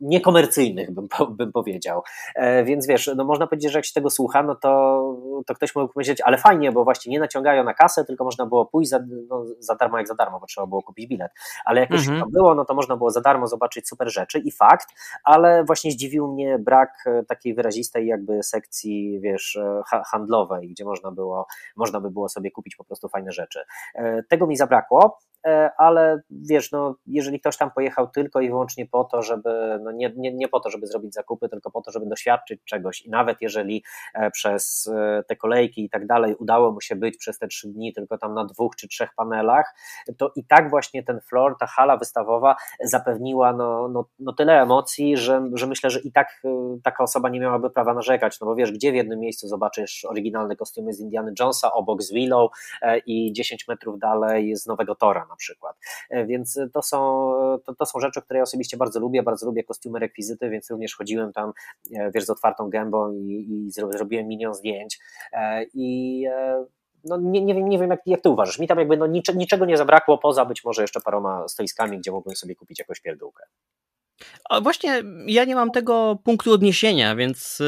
niekomercyjnych, 0.00 0.90
bym, 0.90 1.08
bym 1.30 1.52
powiedział. 1.52 2.02
E, 2.34 2.64
więc 2.64 2.86
wiesz, 2.86 3.10
no 3.16 3.24
można 3.24 3.46
powiedzieć, 3.46 3.72
że 3.72 3.78
jak 3.78 3.84
się 3.84 3.92
tego 3.92 4.10
słucha, 4.10 4.42
no 4.42 4.54
to, 4.54 5.02
to 5.46 5.54
ktoś 5.54 5.74
mógł 5.74 5.92
powiedzieć, 5.92 6.20
ale 6.20 6.38
fajnie, 6.38 6.72
bo 6.72 6.84
właśnie 6.84 7.12
nie 7.12 7.20
naciągają 7.20 7.64
na 7.64 7.74
kasę, 7.74 8.04
tylko 8.04 8.24
można 8.24 8.46
było 8.46 8.66
pójść 8.66 8.90
za, 8.90 9.00
no, 9.28 9.44
za 9.58 9.74
darmo 9.74 9.98
jak 9.98 10.08
za 10.08 10.14
darmo, 10.14 10.40
bo 10.40 10.46
trzeba 10.46 10.66
było 10.66 10.82
kupić 10.82 11.06
bilet. 11.06 11.32
Ale 11.64 11.80
jak 11.80 11.90
już 11.90 12.00
mhm. 12.00 12.20
to 12.20 12.26
było, 12.26 12.54
no 12.54 12.64
to 12.64 12.74
można 12.74 12.96
było 12.96 13.10
za 13.10 13.20
darmo 13.20 13.46
zobaczyć 13.46 13.88
super 13.88 14.12
rzeczy 14.12 14.38
i 14.38 14.50
fakt, 14.50 14.88
ale 15.24 15.64
właśnie 15.64 15.90
zdziwił 15.90 16.32
mnie 16.32 16.58
brak 16.58 17.04
e, 17.06 17.24
takiej 17.24 17.54
wyrazistej 17.54 18.06
jakby 18.06 18.42
sekcji, 18.42 19.20
wiesz, 19.20 19.56
e, 19.56 19.82
handlowej, 20.06 20.68
gdzie 20.68 20.84
można 20.84 21.10
było, 21.10 21.46
można 21.76 22.00
by 22.00 22.10
było 22.10 22.28
sobie 22.28 22.50
kupić 22.50 22.76
po 22.76 22.84
prostu 22.84 23.08
fajne 23.08 23.32
rzeczy. 23.32 23.60
Tego 24.28 24.46
mi 24.46 24.56
zabrakło. 24.56 25.18
E, 25.46 25.70
ale 25.78 26.20
wiesz, 26.30 26.72
no, 26.72 26.94
jeżeli 27.06 27.40
ktoś 27.40 27.56
tam 27.56 27.70
pojechał 27.70 28.08
tylko 28.08 28.40
i 28.40 28.48
wyłącznie 28.48 28.86
po 28.86 29.04
to, 29.04 29.22
żeby, 29.22 29.78
no 29.82 29.92
nie, 29.92 30.12
nie, 30.16 30.32
nie 30.32 30.48
po 30.48 30.60
to, 30.60 30.70
żeby 30.70 30.86
zrobić 30.86 31.14
zakupy, 31.14 31.48
tylko 31.48 31.70
po 31.70 31.82
to, 31.82 31.90
żeby 31.90 32.06
doświadczyć 32.06 32.60
czegoś. 32.64 33.02
I 33.02 33.10
nawet 33.10 33.40
jeżeli 33.40 33.84
e, 34.14 34.30
przez 34.30 34.90
e, 34.94 35.22
te 35.28 35.36
kolejki 35.36 35.84
i 35.84 35.90
tak 35.90 36.06
dalej 36.06 36.34
udało 36.34 36.72
mu 36.72 36.80
się 36.80 36.96
być 36.96 37.16
przez 37.16 37.38
te 37.38 37.48
trzy 37.48 37.68
dni 37.68 37.92
tylko 37.92 38.18
tam 38.18 38.34
na 38.34 38.44
dwóch 38.44 38.76
czy 38.76 38.88
trzech 38.88 39.14
panelach, 39.16 39.74
to 40.18 40.32
i 40.36 40.44
tak 40.44 40.70
właśnie 40.70 41.02
ten 41.02 41.20
floor, 41.20 41.56
ta 41.58 41.66
hala 41.66 41.96
wystawowa 41.96 42.56
zapewniła 42.84 43.52
no, 43.52 43.88
no, 43.88 44.04
no 44.18 44.32
tyle 44.32 44.62
emocji, 44.62 45.16
że, 45.16 45.50
że 45.54 45.66
myślę, 45.66 45.90
że 45.90 46.00
i 46.00 46.12
tak 46.12 46.42
taka 46.84 47.04
osoba 47.04 47.28
nie 47.28 47.40
miałaby 47.40 47.70
prawa 47.70 47.94
narzekać, 47.94 48.40
no 48.40 48.46
bo 48.46 48.54
wiesz, 48.54 48.72
gdzie 48.72 48.92
w 48.92 48.94
jednym 48.94 49.20
miejscu 49.20 49.48
zobaczysz 49.48 50.04
oryginalne 50.04 50.56
kostiumy 50.56 50.92
z 50.92 51.00
Indiana 51.00 51.30
Jonesa 51.40 51.72
obok 51.72 52.02
z 52.02 52.12
Willow 52.12 52.50
i 53.06 53.32
10 53.32 53.68
metrów 53.68 53.98
dalej 53.98 54.56
z 54.56 54.66
Nowego 54.66 54.94
Tora 54.94 55.27
na 55.28 55.36
przykład. 55.36 55.76
Więc 56.10 56.60
to 56.72 56.82
są, 56.82 57.32
to, 57.66 57.74
to 57.74 57.86
są 57.86 58.00
rzeczy, 58.00 58.22
które 58.22 58.38
ja 58.38 58.42
osobiście 58.42 58.76
bardzo 58.76 59.00
lubię, 59.00 59.22
bardzo 59.22 59.46
lubię 59.46 59.64
kostiumy, 59.64 59.98
rekwizyty, 59.98 60.50
więc 60.50 60.70
również 60.70 60.96
chodziłem 60.96 61.32
tam, 61.32 61.52
wiesz, 62.14 62.24
z 62.24 62.30
otwartą 62.30 62.70
gębą 62.70 63.12
i, 63.12 63.46
i 63.50 63.70
zrobiłem 63.70 64.28
milion 64.28 64.54
zdjęć 64.54 64.98
i 65.74 66.24
no 67.04 67.16
nie, 67.20 67.44
nie 67.44 67.54
wiem, 67.54 67.68
nie 67.68 67.78
wiem 67.78 67.90
jak, 67.90 68.00
jak 68.06 68.20
ty 68.20 68.28
uważasz. 68.28 68.58
Mi 68.58 68.68
tam 68.68 68.78
jakby 68.78 68.96
no 68.96 69.06
niczego 69.34 69.66
nie 69.66 69.76
zabrakło, 69.76 70.18
poza 70.18 70.44
być 70.44 70.64
może 70.64 70.82
jeszcze 70.82 71.00
paroma 71.00 71.48
stoiskami, 71.48 71.98
gdzie 71.98 72.12
mógłbym 72.12 72.36
sobie 72.36 72.54
kupić 72.54 72.78
jakąś 72.78 73.00
pierdółkę. 73.00 73.44
A 74.50 74.60
właśnie 74.60 75.02
ja 75.26 75.44
nie 75.44 75.54
mam 75.54 75.70
tego 75.70 76.18
punktu 76.24 76.52
odniesienia, 76.52 77.16
więc 77.16 77.60
e, 77.60 77.64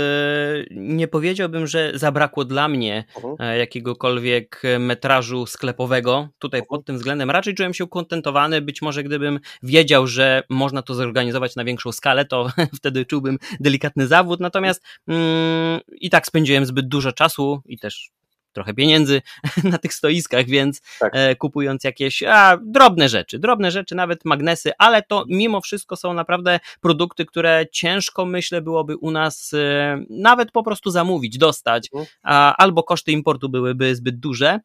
nie 0.71 1.09
powiedziałbym, 1.09 1.67
że 1.67 1.93
zabrakło 1.95 2.45
dla 2.45 2.69
mnie 2.69 3.05
uh-huh. 3.15 3.53
jakiegokolwiek 3.59 4.63
metrażu 4.79 5.47
sklepowego. 5.47 6.29
Tutaj 6.39 6.61
uh-huh. 6.61 6.67
pod 6.67 6.85
tym 6.85 6.97
względem 6.97 7.31
raczej 7.31 7.55
czułem 7.55 7.75
się 7.75 7.85
ukontentowany. 7.85 8.61
Być 8.61 8.83
może 8.83 9.03
gdybym 9.03 9.41
wiedział, 9.63 10.07
że 10.07 10.43
można 10.51 10.83
to 10.83 10.95
zorganizować 10.95 11.57
na 11.57 11.65
większą 11.65 11.93
skalę, 11.93 12.25
to 12.25 12.51
wtedy 12.79 13.07
czułbym 13.07 13.39
delikatny 13.61 14.07
zawód. 14.07 14.41
Natomiast 14.41 14.83
mm, 15.09 15.81
i 15.93 16.11
tak 16.11 16.27
spędziłem 16.27 16.67
zbyt 16.67 16.89
dużo 16.89 17.13
czasu 17.13 17.63
i 17.67 17.79
też 17.79 18.11
trochę 18.53 18.75
pieniędzy 18.75 19.23
na 19.73 19.79
tych 19.79 19.95
stoiskach, 19.95 20.47
więc 20.47 20.81
tak. 21.01 21.13
E, 21.15 21.37
kupując 21.37 21.85
jakieś 21.85 22.23
a, 22.23 22.59
drobne 22.63 23.09
rzeczy, 23.09 23.39
drobne 23.39 23.71
rzeczy, 23.71 23.95
nawet 23.95 24.25
magnesy, 24.25 24.71
ale 24.79 25.03
to 25.03 25.25
mimo 25.29 25.61
wszystko 25.61 25.97
są 25.97 26.15
naprawdę 26.15 26.61
produkty, 26.81 27.25
które 27.25 27.65
ciężko 27.73 28.27
myślę 28.27 28.61
byłoby 28.63 28.97
u 28.97 29.11
nas 29.11 29.55
e, 29.55 30.05
nawet 30.11 30.51
po 30.51 30.63
prostu 30.63 30.91
zamówić, 30.91 31.39
dostać, 31.39 31.89
mhm. 31.93 32.07
a, 32.23 32.57
albo 32.57 32.83
koszty 32.83 33.13
importu 33.13 33.49
byłyby 33.49 33.95
zbyt 33.95 34.21
duże. 34.21 34.61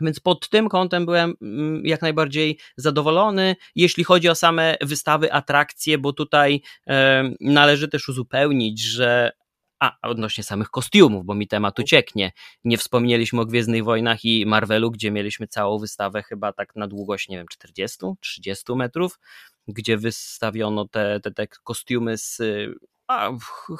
Więc 0.00 0.20
pod 0.20 0.48
tym 0.48 0.68
kątem 0.68 1.04
byłem 1.04 1.34
mm, 1.42 1.86
jak 1.86 2.02
najbardziej 2.02 2.58
zadowolony, 2.76 3.56
jeśli 3.74 4.04
chodzi 4.04 4.28
o 4.28 4.34
same 4.34 4.76
wystawy, 4.80 5.32
atrakcje, 5.32 5.98
bo 5.98 6.12
tutaj 6.12 6.62
e, 6.86 7.24
należy 7.40 7.88
też 7.88 8.08
uzupełnić, 8.08 8.82
że 8.82 9.32
a, 9.82 9.96
odnośnie 10.02 10.44
samych 10.44 10.70
kostiumów, 10.70 11.24
bo 11.24 11.34
mi 11.34 11.48
temat 11.48 11.78
ucieknie. 11.78 12.32
Nie 12.64 12.78
wspomnieliśmy 12.78 13.40
o 13.40 13.46
Gwiezdnych 13.46 13.84
Wojnach 13.84 14.24
i 14.24 14.46
Marvelu, 14.46 14.90
gdzie 14.90 15.10
mieliśmy 15.10 15.46
całą 15.46 15.78
wystawę 15.78 16.22
chyba 16.22 16.52
tak 16.52 16.76
na 16.76 16.88
długość, 16.88 17.28
nie 17.28 17.36
wiem, 17.36 17.46
40, 17.48 17.98
30 18.20 18.74
metrów, 18.74 19.18
gdzie 19.68 19.96
wystawiono 19.96 20.88
te, 20.88 21.20
te, 21.20 21.30
te 21.30 21.46
kostiumy 21.46 22.18
z 22.18 22.40
a, 23.08 23.30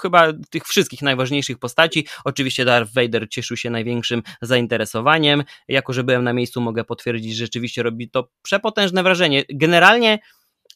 chyba 0.01 0.33
tych 0.51 0.65
wszystkich 0.65 1.03
najważniejszych 1.03 1.59
postaci. 1.59 2.07
Oczywiście 2.25 2.65
Darth 2.65 2.95
Vader 2.95 3.29
cieszył 3.29 3.57
się 3.57 3.71
największym 3.71 4.23
zainteresowaniem. 4.43 5.45
Jako, 5.69 5.93
że 5.93 6.05
byłem 6.05 6.25
na 6.25 6.33
miejscu, 6.33 6.61
mogę 6.61 6.85
potwierdzić, 6.85 7.33
że 7.33 7.45
rzeczywiście 7.45 7.83
robi 7.83 8.11
to 8.11 8.29
przepotężne 8.43 9.03
wrażenie. 9.03 9.45
Generalnie 9.49 10.19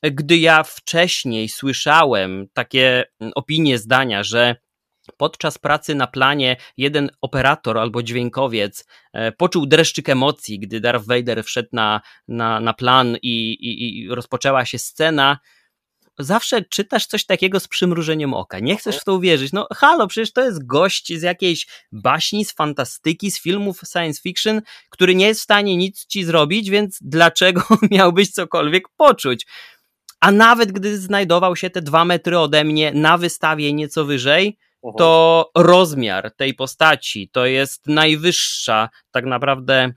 gdy 0.02 0.38
ja 0.38 0.62
wcześniej 0.62 1.48
słyszałem 1.48 2.46
takie 2.52 3.04
opinie, 3.34 3.78
zdania, 3.78 4.22
że 4.22 4.56
Podczas 5.16 5.58
pracy 5.58 5.94
na 5.94 6.06
planie 6.06 6.56
jeden 6.76 7.10
operator 7.20 7.78
albo 7.78 8.02
dźwiękowiec 8.02 8.86
e, 9.12 9.32
poczuł 9.32 9.66
dreszczyk 9.66 10.08
emocji, 10.08 10.58
gdy 10.58 10.80
Darth 10.80 11.06
Vader 11.06 11.44
wszedł 11.44 11.68
na, 11.72 12.00
na, 12.28 12.60
na 12.60 12.74
plan 12.74 13.16
i, 13.22 13.52
i, 13.52 13.98
i 13.98 14.08
rozpoczęła 14.08 14.64
się 14.64 14.78
scena. 14.78 15.38
Zawsze 16.18 16.62
czytasz 16.62 17.06
coś 17.06 17.24
takiego 17.26 17.60
z 17.60 17.68
przymrużeniem 17.68 18.34
oka. 18.34 18.58
Nie 18.58 18.76
chcesz 18.76 18.96
w 18.96 19.04
to 19.04 19.14
uwierzyć. 19.14 19.52
No, 19.52 19.66
halo, 19.74 20.06
przecież 20.06 20.32
to 20.32 20.44
jest 20.44 20.66
gość 20.66 21.18
z 21.18 21.22
jakiejś 21.22 21.66
baśni, 21.92 22.44
z 22.44 22.52
fantastyki, 22.52 23.30
z 23.30 23.40
filmów 23.42 23.80
science 23.92 24.22
fiction, 24.22 24.62
który 24.90 25.14
nie 25.14 25.26
jest 25.26 25.40
w 25.40 25.44
stanie 25.44 25.76
nic 25.76 26.06
ci 26.06 26.24
zrobić, 26.24 26.70
więc 26.70 26.98
dlaczego 27.00 27.62
miałbyś 27.90 28.30
cokolwiek 28.30 28.88
poczuć? 28.96 29.46
A 30.20 30.32
nawet 30.32 30.72
gdy 30.72 30.98
znajdował 30.98 31.56
się 31.56 31.70
te 31.70 31.82
dwa 31.82 32.04
metry 32.04 32.38
ode 32.38 32.64
mnie 32.64 32.92
na 32.92 33.18
wystawie 33.18 33.72
nieco 33.72 34.04
wyżej, 34.04 34.58
to 34.92 35.50
rozmiar 35.56 36.30
tej 36.36 36.54
postaci 36.54 37.28
to 37.32 37.46
jest 37.46 37.86
najwyższa 37.86 38.88
tak 39.10 39.24
naprawdę 39.24 39.92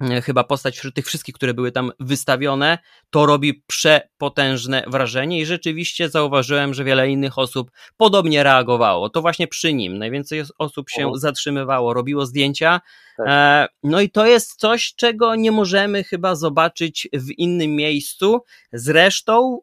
e, 0.00 0.22
chyba 0.22 0.44
postać 0.44 0.76
wśród 0.76 0.94
tych 0.94 1.06
wszystkich, 1.06 1.34
które 1.34 1.54
były 1.54 1.72
tam 1.72 1.92
wystawione, 2.00 2.78
to 3.10 3.26
robi 3.26 3.64
przepotężne 3.66 4.84
wrażenie 4.86 5.40
i 5.40 5.46
rzeczywiście 5.46 6.08
zauważyłem, 6.08 6.74
że 6.74 6.84
wiele 6.84 7.10
innych 7.10 7.38
osób 7.38 7.70
podobnie 7.96 8.42
reagowało. 8.42 9.10
To 9.10 9.22
właśnie 9.22 9.48
przy 9.48 9.74
nim 9.74 9.98
najwięcej 9.98 10.42
osób 10.58 10.90
się 10.90 11.10
zatrzymywało, 11.14 11.94
robiło 11.94 12.26
zdjęcia. 12.26 12.80
Tak. 13.16 13.26
E, 13.28 13.66
no 13.82 14.00
i 14.00 14.10
to 14.10 14.26
jest 14.26 14.54
coś, 14.54 14.94
czego 14.96 15.34
nie 15.34 15.52
możemy 15.52 16.04
chyba 16.04 16.34
zobaczyć 16.34 17.08
w 17.12 17.30
innym 17.30 17.76
miejscu. 17.76 18.40
Zresztą 18.72 19.60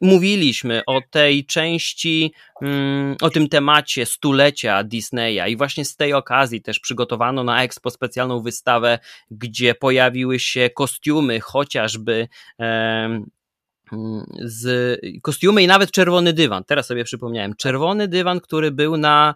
mówiliśmy 0.00 0.82
o 0.86 1.00
tej 1.10 1.46
części, 1.46 2.32
mm, 2.62 3.16
o 3.22 3.30
tym 3.30 3.48
temacie 3.48 4.06
stulecia 4.06 4.84
Disneya 4.84 5.52
i 5.52 5.56
właśnie 5.56 5.84
z 5.84 5.96
tej 5.96 6.12
okazji 6.12 6.62
też 6.62 6.80
przygotowano 6.80 7.44
na 7.44 7.62
Expo 7.62 7.90
specjalną 7.90 8.42
wystawę, 8.42 8.98
gdzie 9.30 9.74
pojawiły 9.74 10.38
się 10.38 10.70
kostiumy 10.70 11.40
chociażby 11.40 12.28
z 14.40 15.00
kostiumy 15.22 15.62
i 15.62 15.66
nawet 15.66 15.90
czerwony 15.90 16.32
dywan. 16.32 16.64
Teraz 16.64 16.86
sobie 16.86 17.04
przypomniałem. 17.04 17.54
Czerwony 17.56 18.08
dywan, 18.08 18.40
który 18.40 18.70
był 18.70 18.96
na 18.96 19.34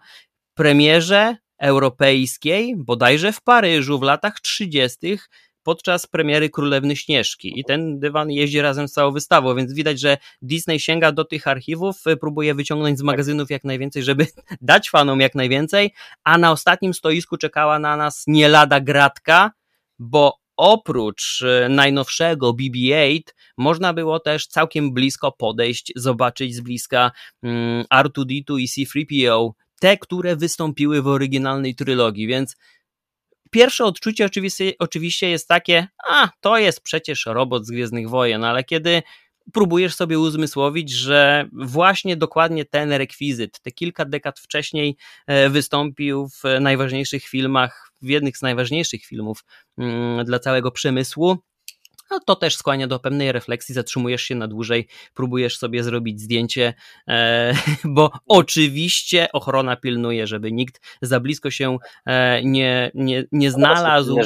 premierze 0.54 1.36
europejskiej, 1.58 2.74
bodajże 2.76 3.32
w 3.32 3.40
Paryżu 3.42 3.98
w 3.98 4.02
latach 4.02 4.40
30 4.40 5.18
podczas 5.62 6.06
premiery 6.06 6.50
Królewny 6.50 6.96
Śnieżki. 6.96 7.60
I 7.60 7.64
ten 7.64 8.00
dywan 8.00 8.30
jeździ 8.30 8.60
razem 8.60 8.88
z 8.88 8.92
całą 8.92 9.12
wystawą, 9.12 9.54
więc 9.54 9.72
widać, 9.72 10.00
że 10.00 10.18
Disney 10.42 10.80
sięga 10.80 11.12
do 11.12 11.24
tych 11.24 11.48
archiwów, 11.48 12.06
y, 12.06 12.16
próbuje 12.16 12.54
wyciągnąć 12.54 12.98
z 12.98 13.02
magazynów 13.02 13.50
jak 13.50 13.64
najwięcej, 13.64 14.02
żeby 14.02 14.26
dać 14.60 14.90
fanom 14.90 15.20
jak 15.20 15.34
najwięcej, 15.34 15.92
a 16.24 16.38
na 16.38 16.52
ostatnim 16.52 16.94
stoisku 16.94 17.36
czekała 17.36 17.78
na 17.78 17.96
nas 17.96 18.24
nie 18.26 18.48
lada 18.48 18.80
gratka, 18.80 19.52
bo 19.98 20.40
oprócz 20.56 21.42
y, 21.42 21.68
najnowszego 21.68 22.52
BB-8 22.52 23.20
można 23.56 23.92
było 23.92 24.20
też 24.20 24.46
całkiem 24.46 24.94
blisko 24.94 25.32
podejść, 25.32 25.92
zobaczyć 25.96 26.54
z 26.54 26.60
bliska 26.60 27.10
mm, 27.42 27.84
R2D2 27.94 28.60
i 28.60 28.68
C-3PO, 28.68 29.50
te, 29.80 29.96
które 29.96 30.36
wystąpiły 30.36 31.02
w 31.02 31.06
oryginalnej 31.06 31.74
trylogii, 31.74 32.26
więc 32.26 32.56
pierwsze 33.50 33.84
odczucie 33.84 34.24
oczywiście, 34.24 34.72
oczywiście 34.78 35.30
jest 35.30 35.48
takie, 35.48 35.86
a 36.08 36.28
to 36.40 36.58
jest 36.58 36.82
przecież 36.82 37.26
robot 37.26 37.66
z 37.66 37.70
Gwiezdnych 37.70 38.08
Wojen, 38.08 38.44
ale 38.44 38.64
kiedy 38.64 39.02
próbujesz 39.52 39.94
sobie 39.94 40.18
uzmysłowić, 40.18 40.90
że 40.90 41.48
właśnie 41.52 42.16
dokładnie 42.16 42.64
ten 42.64 42.92
rekwizyt, 42.92 43.60
te 43.60 43.70
kilka 43.70 44.04
dekad 44.04 44.40
wcześniej 44.40 44.96
e, 45.26 45.50
wystąpił 45.50 46.28
w 46.28 46.60
najważniejszych 46.60 47.24
filmach, 47.24 47.92
w 48.02 48.08
jednych 48.08 48.36
z 48.36 48.42
najważniejszych 48.42 49.04
filmów 49.04 49.44
mm, 49.78 50.24
dla 50.24 50.38
całego 50.38 50.70
przemysłu, 50.70 51.38
no 52.10 52.20
to 52.20 52.36
też 52.36 52.56
skłania 52.56 52.86
do 52.86 52.98
pewnej 52.98 53.32
refleksji, 53.32 53.74
zatrzymujesz 53.74 54.22
się 54.22 54.34
na 54.34 54.48
dłużej, 54.48 54.88
próbujesz 55.14 55.58
sobie 55.58 55.82
zrobić 55.82 56.20
zdjęcie, 56.20 56.74
e, 57.08 57.54
bo 57.84 58.10
oczywiście 58.26 59.28
ochrona 59.32 59.76
pilnuje, 59.76 60.26
żeby 60.26 60.52
nikt 60.52 60.80
za 61.02 61.20
blisko 61.20 61.50
się 61.50 61.78
e, 62.06 62.44
nie, 62.44 62.90
nie, 62.94 63.24
nie 63.32 63.50
znalazł, 63.50 64.16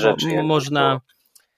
można 0.43 1.01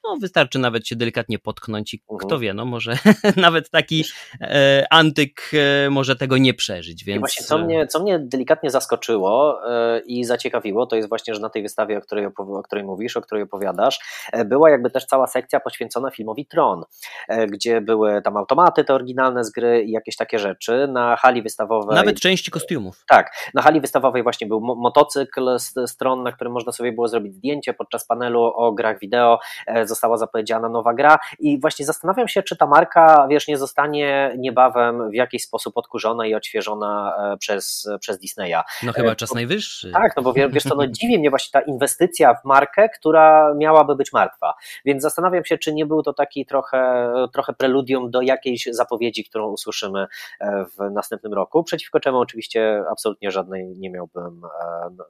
no 0.07 0.17
wystarczy 0.21 0.59
nawet 0.59 0.89
się 0.89 0.97
delikatnie 0.97 1.39
potknąć 1.39 1.95
i 1.95 2.03
kto 2.21 2.39
wie, 2.39 2.55
no 2.55 2.65
może 2.65 2.99
nawet 3.37 3.71
taki 3.71 4.05
e, 4.41 4.87
antyk 4.91 5.51
e, 5.87 5.91
może 5.91 6.17
tego 6.17 6.39
nie 6.39 6.55
przeżyć. 6.55 7.05
Więc... 7.05 7.17
I 7.17 7.21
właśnie 7.21 7.47
co 7.47 7.59
mnie, 7.59 7.87
co 7.87 8.03
mnie 8.03 8.19
delikatnie 8.19 8.71
zaskoczyło 8.71 9.61
e, 9.71 10.01
i 10.01 10.25
zaciekawiło, 10.25 10.87
to 10.87 10.97
jest 10.97 11.09
właśnie, 11.09 11.35
że 11.35 11.41
na 11.41 11.49
tej 11.49 11.63
wystawie, 11.63 11.99
o 11.99 12.01
której, 12.01 12.27
o 12.37 12.63
której 12.63 12.85
mówisz, 12.85 13.17
o 13.17 13.21
której 13.21 13.45
opowiadasz, 13.45 13.99
e, 14.33 14.45
była 14.45 14.71
jakby 14.71 14.91
też 14.91 15.07
cała 15.07 15.27
sekcja 15.27 15.61
poświęcona 15.61 16.11
filmowi 16.11 16.47
Tron, 16.47 16.85
e, 17.29 17.47
gdzie 17.47 17.81
były 17.81 18.23
tam 18.23 18.37
automaty 18.37 18.85
te 18.85 18.95
oryginalne 18.95 19.45
z 19.45 19.51
gry 19.51 19.83
i 19.83 19.91
jakieś 19.91 20.17
takie 20.17 20.39
rzeczy. 20.39 20.89
Na 20.89 21.17
hali 21.17 21.43
wystawowej... 21.43 21.97
Nawet 21.97 22.21
części 22.21 22.51
kostiumów. 22.51 23.05
Tak, 23.09 23.31
na 23.55 23.63
hali 23.63 23.81
wystawowej 23.81 24.23
właśnie 24.23 24.47
był 24.47 24.61
motocykl 24.61 25.59
z 25.59 25.91
stron, 25.91 26.23
na 26.23 26.33
którym 26.33 26.53
można 26.53 26.73
sobie 26.73 26.93
było 26.93 27.09
zrobić 27.09 27.35
zdjęcie 27.35 27.75
podczas 27.75 28.07
panelu 28.07 28.43
o 28.43 28.73
grach 28.73 28.99
wideo 28.99 29.39
e, 29.67 29.87
została 29.97 30.17
zapowiedziana 30.17 30.69
nowa 30.69 30.95
gra 30.95 31.19
i 31.39 31.61
właśnie 31.61 31.87
zastanawiam 31.87 32.29
się, 32.29 32.43
czy 32.43 32.57
ta 32.57 32.67
marka, 32.67 33.27
wiesz, 33.31 33.49
nie 33.49 33.59
zostanie 33.59 34.35
niebawem 34.39 35.11
w 35.11 35.15
jakiś 35.15 35.45
sposób 35.45 35.77
odkurzona 35.77 36.27
i 36.27 36.35
odświeżona 36.35 37.17
e, 37.33 37.37
przez, 37.37 37.89
przez 38.01 38.19
Disneya. 38.19 38.63
No 38.83 38.93
chyba 38.93 39.11
e, 39.11 39.17
czas 39.17 39.35
najwyższy. 39.35 39.91
Tak, 39.93 40.17
no 40.17 40.23
bo 40.23 40.33
wiesz 40.33 40.63
co, 40.63 40.75
no 40.75 40.87
dziwi 41.01 41.19
mnie 41.19 41.31
właśnie 41.31 41.61
ta 41.61 41.61
inwestycja 41.61 42.35
w 42.35 42.45
markę, 42.45 42.89
która 42.89 43.55
miałaby 43.55 43.97
być 43.97 44.13
martwa, 44.13 44.55
więc 44.85 45.03
zastanawiam 45.03 45.45
się, 45.45 45.59
czy 45.59 45.75
nie 45.75 45.87
był 45.87 46.03
to 46.03 46.13
taki 46.13 46.47
trochę, 46.47 47.13
trochę 47.33 47.53
preludium 47.53 48.11
do 48.11 48.21
jakiejś 48.21 48.69
zapowiedzi, 48.71 49.25
którą 49.25 49.51
usłyszymy 49.51 50.07
e, 50.41 50.65
w 50.65 50.91
następnym 50.91 51.33
roku, 51.33 51.65
przeciwko 51.65 52.01
czemu 52.01 52.19
oczywiście 52.19 52.83
absolutnie 52.91 53.31
żadnej 53.31 53.67
nie 53.79 53.91
miałbym, 53.91 54.43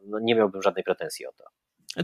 no, 0.07 0.19
nie 0.21 0.35
miałbym 0.35 0.63
żadnej 0.63 0.85
pretensji 0.85 1.27
o 1.27 1.33
to. 1.33 1.45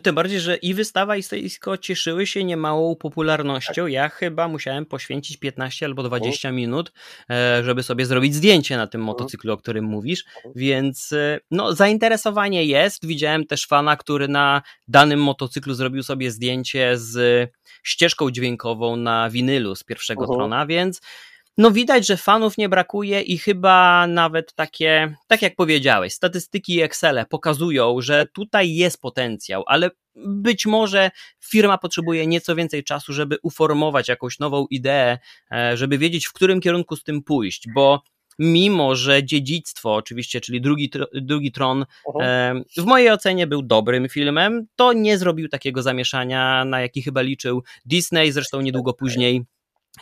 Tym 0.02 0.14
bardziej, 0.14 0.40
że 0.40 0.56
i 0.56 0.74
wystawa, 0.74 1.16
i 1.16 1.22
stoisko 1.22 1.78
cieszyły 1.78 2.26
się 2.26 2.44
niemałą 2.44 2.96
popularnością. 2.96 3.86
Ja 3.86 4.08
chyba 4.08 4.48
musiałem 4.48 4.86
poświęcić 4.86 5.36
15 5.36 5.86
albo 5.86 6.02
20 6.02 6.48
mhm. 6.48 6.56
minut, 6.56 6.92
e, 7.30 7.64
żeby 7.64 7.82
sobie 7.82 8.06
zrobić 8.06 8.34
zdjęcie 8.34 8.76
na 8.76 8.86
tym 8.86 9.00
mhm. 9.00 9.06
motocyklu, 9.06 9.52
o 9.52 9.56
którym 9.56 9.84
mówisz. 9.84 10.24
Mhm. 10.36 10.54
Więc 10.56 11.12
e, 11.12 11.40
no, 11.50 11.72
zainteresowanie 11.72 12.64
jest. 12.64 13.06
Widziałem 13.06 13.46
też 13.46 13.66
fana, 13.66 13.96
który 13.96 14.28
na 14.28 14.62
danym 14.88 15.22
motocyklu 15.22 15.74
zrobił 15.74 16.02
sobie 16.02 16.30
zdjęcie 16.30 16.98
z 16.98 17.50
ścieżką 17.82 18.30
dźwiękową 18.30 18.96
na 18.96 19.30
winylu 19.30 19.74
z 19.74 19.84
pierwszego 19.84 20.26
trona, 20.26 20.66
więc 20.66 21.00
no 21.58 21.70
widać, 21.70 22.06
że 22.06 22.16
fanów 22.16 22.58
nie 22.58 22.68
brakuje 22.68 23.20
i 23.20 23.38
chyba 23.38 24.06
nawet 24.06 24.54
takie, 24.54 25.16
tak 25.26 25.42
jak 25.42 25.56
powiedziałeś, 25.56 26.12
statystyki 26.12 26.80
Excel 26.80 27.24
pokazują, 27.30 28.00
że 28.00 28.26
tutaj 28.32 28.74
jest 28.74 29.00
potencjał, 29.00 29.64
ale 29.66 29.90
być 30.26 30.66
może 30.66 31.10
firma 31.44 31.78
potrzebuje 31.78 32.26
nieco 32.26 32.54
więcej 32.54 32.84
czasu, 32.84 33.12
żeby 33.12 33.36
uformować 33.42 34.08
jakąś 34.08 34.38
nową 34.38 34.66
ideę, 34.70 35.18
e, 35.52 35.76
żeby 35.76 35.98
wiedzieć, 35.98 36.26
w 36.26 36.32
którym 36.32 36.60
kierunku 36.60 36.96
z 36.96 37.04
tym 37.04 37.22
pójść, 37.22 37.66
bo 37.74 38.02
mimo 38.38 38.96
że 38.96 39.24
dziedzictwo, 39.24 39.94
oczywiście, 39.94 40.40
czyli 40.40 40.60
drugi, 40.60 40.90
drugi 41.14 41.52
tron, 41.52 41.86
e, 42.20 42.54
w 42.76 42.84
mojej 42.84 43.10
ocenie 43.10 43.46
był 43.46 43.62
dobrym 43.62 44.08
filmem, 44.08 44.66
to 44.76 44.92
nie 44.92 45.18
zrobił 45.18 45.48
takiego 45.48 45.82
zamieszania, 45.82 46.64
na 46.64 46.80
jaki 46.80 47.02
chyba 47.02 47.20
liczył 47.20 47.62
Disney, 47.84 48.32
zresztą 48.32 48.60
niedługo 48.60 48.92
później 48.94 49.44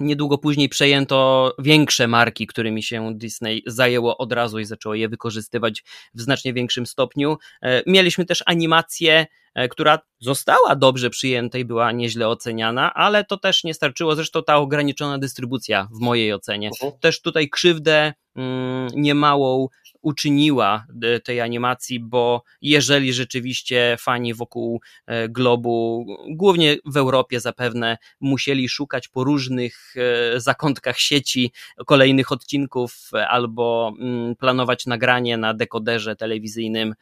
Niedługo 0.00 0.38
później 0.38 0.68
przejęto 0.68 1.52
większe 1.58 2.08
marki, 2.08 2.46
którymi 2.46 2.82
się 2.82 3.14
Disney 3.14 3.62
zajęło 3.66 4.18
od 4.18 4.32
razu 4.32 4.58
i 4.58 4.64
zaczęło 4.64 4.94
je 4.94 5.08
wykorzystywać 5.08 5.84
w 6.14 6.20
znacznie 6.20 6.52
większym 6.52 6.86
stopniu. 6.86 7.36
E, 7.62 7.82
mieliśmy 7.86 8.24
też 8.24 8.42
animację, 8.46 9.12
e, 9.12 9.26
która 9.70 9.98
została 10.20 10.76
dobrze 10.76 11.10
przyjęta 11.10 11.58
i 11.58 11.64
była 11.64 11.92
nieźle 11.92 12.28
oceniana, 12.28 12.94
ale 12.94 13.24
to 13.24 13.36
też 13.36 13.64
nie 13.64 13.74
starczyło. 13.74 14.14
Zresztą 14.14 14.42
ta 14.42 14.56
ograniczona 14.56 15.18
dystrybucja, 15.18 15.88
w 15.92 16.00
mojej 16.00 16.32
ocenie, 16.32 16.68
mhm. 16.68 16.92
też 17.00 17.20
tutaj 17.20 17.48
krzywdę 17.48 18.12
mm, 18.36 18.88
niemałą 18.94 19.68
uczyniła 20.02 20.86
e, 21.02 21.20
tej 21.20 21.40
animacji, 21.40 22.00
bo 22.00 22.42
jeżeli 22.62 23.12
rzeczywiście 23.12 23.96
fani 23.98 24.34
wokół 24.34 24.80
e, 25.06 25.28
globu, 25.28 26.06
głównie 26.30 26.76
w 26.84 26.96
Europie 26.96 27.40
zapewne, 27.40 27.98
musieli 28.20 28.68
szukać 28.68 29.08
po 29.08 29.24
różnych 29.24 29.94
e, 29.96 30.40
zakątkach 30.40 30.98
sieci 30.98 31.52
kolejnych 31.86 32.32
odcinków 32.32 33.10
albo 33.28 33.92
mm, 34.00 34.36
planować 34.36 34.86
nagranie 34.86 35.36
na 35.36 35.54
dekoderze 35.54 36.16
telewizyjnym 36.16 36.94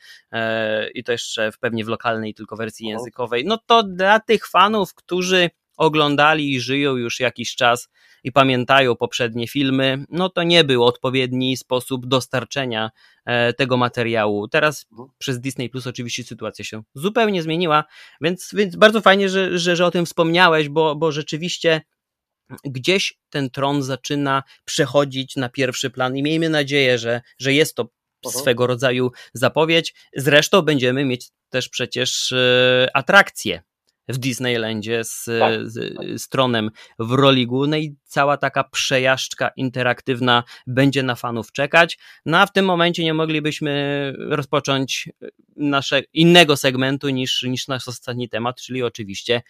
i 0.95 1.05
to 1.05 1.13
jeszcze 1.13 1.51
pewnie 1.61 1.85
w 1.85 1.89
lokalnej 1.89 2.35
tylko 2.39 2.57
wersji 2.57 2.87
językowej, 2.87 3.45
no 3.45 3.59
to 3.67 3.83
dla 3.83 4.21
tych 4.21 4.49
fanów, 4.49 4.95
którzy 4.95 5.51
oglądali 5.77 6.55
i 6.55 6.61
żyją 6.61 6.97
już 6.97 7.21
jakiś 7.21 7.55
czas 7.55 7.89
i 8.25 8.33
pamiętają 8.33 8.97
poprzednie 8.97 9.49
filmy, 9.49 10.05
no 10.09 10.29
to 10.29 10.43
nie 10.43 10.65
był 10.65 10.85
odpowiedni 10.85 11.57
sposób 11.57 12.07
dostarczenia 12.07 12.91
e, 13.25 13.53
tego 13.53 13.77
materiału. 13.77 14.49
Teraz 14.49 14.87
mhm. 14.93 15.09
przez 15.19 15.41
Disney 15.41 15.69
Plus 15.69 15.87
oczywiście 15.87 16.25
sytuacja 16.25 16.65
się 16.65 16.83
zupełnie 16.95 17.43
zmieniła, 17.43 17.85
więc, 18.21 18.51
więc 18.55 18.77
bardzo 18.77 19.01
fajnie, 19.01 19.29
że, 19.29 19.59
że, 19.59 19.77
że 19.77 19.87
o 19.87 19.91
tym 19.91 20.07
wspomniałeś, 20.07 20.69
bo, 20.69 20.97
bo 20.97 21.13
rzeczywiście 21.13 21.81
gdzieś 22.65 23.19
ten 23.31 23.51
tron 23.51 23.83
zaczyna 23.83 24.43
przechodzić 24.65 25.37
na 25.37 25.49
pierwszy 25.49 25.91
plan 25.91 26.17
i 26.17 26.23
miejmy 26.23 26.49
nadzieję, 26.49 26.99
że, 26.99 27.21
że 27.39 27.53
jest 27.53 27.75
to 27.75 27.89
mhm. 28.25 28.43
swego 28.43 28.67
rodzaju 28.67 29.11
zapowiedź. 29.33 29.95
Zresztą 30.17 30.63
będziemy 30.63 31.05
mieć 31.05 31.29
też 31.51 31.69
przecież 31.69 32.33
e, 32.33 32.89
atrakcje 32.95 33.63
w 34.09 34.19
Disneylandzie 34.19 35.05
z, 35.05 35.25
tak. 35.25 35.55
z, 35.71 35.95
z 36.23 36.29
Tronem 36.29 36.71
w 36.99 37.13
roli 37.13 37.47
głównej. 37.47 37.97
Cała 38.05 38.37
taka 38.37 38.65
przejażdżka 38.65 39.51
interaktywna 39.57 40.45
będzie 40.67 41.03
na 41.03 41.15
fanów 41.15 41.53
czekać. 41.53 41.99
No 42.27 42.39
a 42.39 42.47
w 42.47 42.53
tym 42.53 42.65
momencie 42.65 43.05
nie 43.05 43.15
moglibyśmy 43.15 44.13
rozpocząć 44.19 45.09
nasze 45.57 46.01
innego 46.13 46.57
segmentu 46.57 47.09
niż, 47.09 47.43
niż 47.43 47.69
nasz 47.69 47.89
ostatni 47.89 48.29
temat, 48.29 48.61
czyli 48.61 48.83
oczywiście 48.83 49.43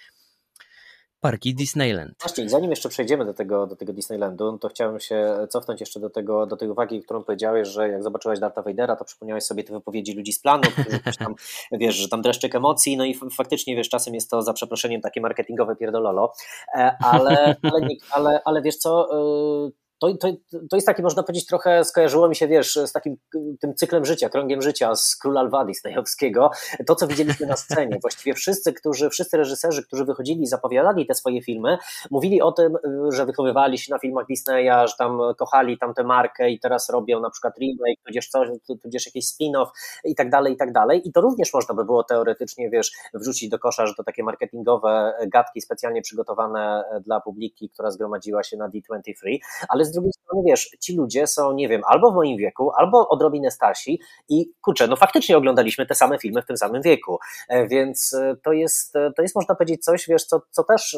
parki 1.21 1.55
Disneyland. 1.55 2.15
Właśnie, 2.21 2.49
zanim 2.49 2.71
jeszcze 2.71 2.89
przejdziemy 2.89 3.25
do 3.25 3.35
tego, 3.35 3.67
do 3.67 3.77
tego 3.77 3.93
Disneylandu, 3.93 4.59
to 4.59 4.69
chciałem 4.69 5.01
się 5.01 5.47
cofnąć 5.51 5.81
jeszcze 5.81 6.01
do, 6.01 6.11
tego, 6.11 6.47
do 6.47 6.57
tej 6.57 6.69
uwagi, 6.69 7.03
którą 7.03 7.25
powiedziałeś, 7.25 7.69
że 7.69 7.89
jak 7.89 8.03
zobaczyłeś 8.03 8.41
Darta 8.41 8.63
Vadera, 8.63 8.97
to 8.97 9.05
przypomniałeś 9.05 9.45
sobie 9.45 9.65
te 9.65 9.73
wypowiedzi 9.73 10.15
ludzi 10.15 10.33
z 10.33 10.41
planu, 10.41 10.63
którzy 10.63 11.19
tam, 11.19 11.35
wiesz, 11.81 11.95
że 11.95 12.09
tam 12.09 12.23
dreszczyk 12.23 12.55
emocji, 12.55 12.97
no 12.97 13.05
i 13.05 13.19
faktycznie, 13.37 13.77
wiesz, 13.77 13.89
czasem 13.89 14.15
jest 14.15 14.31
to 14.31 14.43
za 14.43 14.53
przeproszeniem 14.53 15.01
takie 15.01 15.21
marketingowe 15.21 15.77
pierdololo, 15.77 16.33
e, 16.75 16.97
ale, 17.05 17.57
ale, 17.63 17.89
ale, 18.11 18.41
ale 18.45 18.63
wiesz 18.63 18.77
co, 18.77 19.09
y, 19.69 19.88
to, 19.99 20.15
to, 20.15 20.29
to 20.71 20.77
jest 20.77 20.87
taki, 20.87 21.03
można 21.03 21.23
powiedzieć, 21.23 21.47
trochę 21.47 21.85
skojarzyło 21.85 22.29
mi 22.29 22.37
się, 22.37 22.49
wiesz, 22.49 22.79
z 22.87 22.93
takim 22.93 23.17
tym 23.61 23.75
cyklem 23.75 24.05
życia, 24.05 24.29
krągiem 24.29 24.63
życia 24.63 24.95
z 24.95 25.17
Króla 25.17 25.43
Lwa 25.43 25.65
Disneyowskiego. 25.65 26.51
To, 26.87 26.95
co 26.95 27.07
widzieliśmy 27.07 27.47
na 27.47 27.57
scenie. 27.57 27.99
Właściwie 28.03 28.35
wszyscy, 28.35 28.73
którzy, 28.73 29.11
wszyscy 29.11 29.37
reżyserzy, 29.37 29.83
którzy 29.87 30.05
wychodzili 30.05 30.43
i 30.43 30.47
zapowiadali 30.47 31.07
te 31.07 31.15
swoje 31.15 31.43
filmy, 31.43 31.79
mówili 32.11 32.43
o 32.43 32.53
tym, 32.53 32.77
że 33.13 33.27
wychowywali 33.27 33.79
się 33.79 33.93
na 33.93 33.99
filmach 33.99 34.27
Disneya, 34.27 34.89
że 34.89 34.95
tam 34.99 35.19
kochali 35.39 35.79
tamtę 35.79 36.05
markę 36.05 36.51
i 36.51 36.61
teraz 36.61 36.91
robią 36.91 37.21
na 37.21 37.31
przykład 37.31 37.55
remake, 37.59 38.01
tudzież 38.07 38.29
coś, 38.29 38.49
tudzież 38.83 39.07
jakiś 39.07 39.25
spin-off 39.25 39.67
i 40.05 40.15
tak 40.15 40.31
dalej, 40.31 40.55
i 40.55 40.57
tak 40.57 40.73
dalej. 40.73 41.09
I 41.09 41.13
to 41.13 41.21
również 41.21 41.55
można 41.55 41.75
by 41.75 41.85
było 41.85 42.05
teoretycznie, 42.05 42.71
wiesz, 42.71 42.93
wrzucić 43.15 43.49
do 43.49 43.59
kosza, 43.59 43.87
że 43.87 43.95
to 43.95 44.05
takie 44.05 44.23
marketingowe 44.23 45.15
gadki 45.27 45.61
specjalnie 45.61 46.03
przygotowane 46.03 46.85
dla 47.05 47.21
publiki, 47.21 47.71
która 47.71 47.91
zgromadziła 47.91 48.43
się 48.43 48.57
na 48.57 48.69
D23, 48.69 49.39
ale 49.69 49.85
z 49.89 49.93
drugiej 49.93 50.13
strony, 50.13 50.43
wiesz, 50.47 50.77
ci 50.81 50.97
ludzie 50.97 51.27
są, 51.27 51.53
nie 51.53 51.69
wiem, 51.69 51.83
albo 51.87 52.13
w 52.13 52.15
moim 52.15 52.37
wieku, 52.37 52.71
albo 52.77 53.09
odrobinę 53.09 53.51
starsi 53.51 54.01
i 54.29 54.53
kurczę, 54.61 54.87
no 54.87 54.97
faktycznie 54.97 55.37
oglądaliśmy 55.37 55.87
te 55.87 55.95
same 55.95 56.19
filmy 56.19 56.43
w 56.43 56.47
tym 56.47 56.57
samym 56.57 56.83
wieku, 56.83 57.19
e, 57.49 57.67
więc 57.67 58.15
e, 58.15 58.37
to 58.45 58.53
jest, 58.53 58.97
e, 58.97 59.13
to 59.17 59.23
jest 59.23 59.35
można 59.35 59.55
powiedzieć 59.55 59.85
coś, 59.85 60.07
wiesz, 60.09 60.25
co, 60.25 60.43
co 60.51 60.65
też 60.65 60.97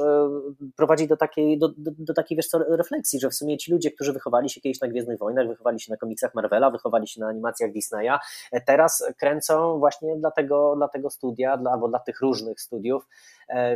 prowadzi 0.76 1.09
do 1.09 1.16
takiej, 1.16 1.59
do, 1.59 1.68
do, 1.68 1.91
do 1.99 2.14
takiej, 2.14 2.36
wiesz 2.36 2.47
co, 2.47 2.59
refleksji, 2.59 3.20
że 3.20 3.30
w 3.30 3.34
sumie 3.34 3.59
ci 3.59 3.72
ludzie, 3.72 3.91
którzy 3.91 4.12
wychowali 4.12 4.51
się 4.51 4.61
kiedyś 4.61 4.80
na 4.80 4.88
Gwiezdnych 4.88 5.18
Wojnach, 5.18 5.49
wychowali 5.49 5.80
się 5.80 5.93
na 5.93 5.97
komiksach 5.97 6.34
Marvela, 6.34 6.70
wychowali 6.70 7.09
się 7.09 7.20
na 7.20 7.28
animacjach 7.28 7.72
Disneya, 7.72 8.18
teraz 8.66 9.05
kręcą 9.18 9.78
właśnie 9.78 10.16
dla 10.16 10.30
tego, 10.30 10.76
dla 10.76 10.88
tego 10.88 11.11
studia, 11.11 11.57
dla, 11.57 11.70
albo 11.70 11.88
dla 11.88 11.99
tych 11.99 12.20
różnych 12.20 12.61
studiów, 12.61 13.07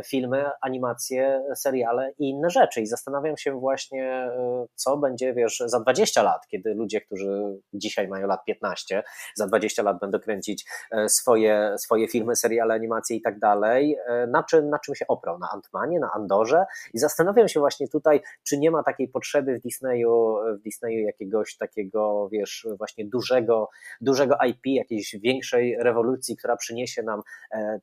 filmy, 0.05 0.45
animacje, 0.61 1.43
seriale 1.55 2.11
i 2.19 2.29
inne 2.29 2.49
rzeczy. 2.49 2.81
I 2.81 2.87
zastanawiam 2.87 3.37
się 3.37 3.59
właśnie, 3.59 4.05
e, 4.05 4.65
co 4.75 4.97
będzie, 4.97 5.33
wiesz, 5.33 5.63
za 5.65 5.79
20 5.79 6.23
lat, 6.23 6.47
kiedy 6.47 6.73
ludzie, 6.73 7.01
którzy 7.01 7.59
dzisiaj 7.73 8.07
mają 8.07 8.27
lat 8.27 8.45
15, 8.45 9.03
za 9.35 9.47
20 9.47 9.83
lat 9.83 9.99
będą 9.99 10.19
kręcić 10.19 10.65
e, 10.91 11.09
swoje, 11.09 11.75
swoje 11.77 12.07
filmy, 12.07 12.35
seriale, 12.35 12.73
animacje 12.73 13.17
i 13.17 13.21
tak 13.21 13.39
dalej, 13.39 13.97
na 14.27 14.43
czym, 14.43 14.69
na 14.69 14.79
czym 14.79 14.95
się 14.95 15.07
oprą? 15.07 15.37
Na 15.39 15.49
Antmanie, 15.53 15.99
na 15.99 16.11
Andorze? 16.13 16.65
I 16.93 16.99
zastanawiam 16.99 17.47
się 17.47 17.59
właśnie 17.59 17.87
tutaj, 17.87 18.21
czy 18.43 18.57
nie 18.57 18.71
ma 18.71 18.83
takiej 18.83 19.07
potrzeby 19.07 19.59
w 19.59 19.61
Disneyu, 19.61 20.37
w 20.59 20.61
Disneyu 20.61 21.05
jakiegoś 21.05 21.57
takiego, 21.57 22.29
wiesz, 22.31 22.67
właśnie 22.77 23.05
dużego, 23.05 23.69
dużego 24.01 24.37
IP, 24.47 24.65
jakiejś 24.65 25.15
większej 25.23 25.77
rewolucji, 25.79 26.37
która 26.37 26.55
przyniesie 26.55 27.03
nam 27.03 27.21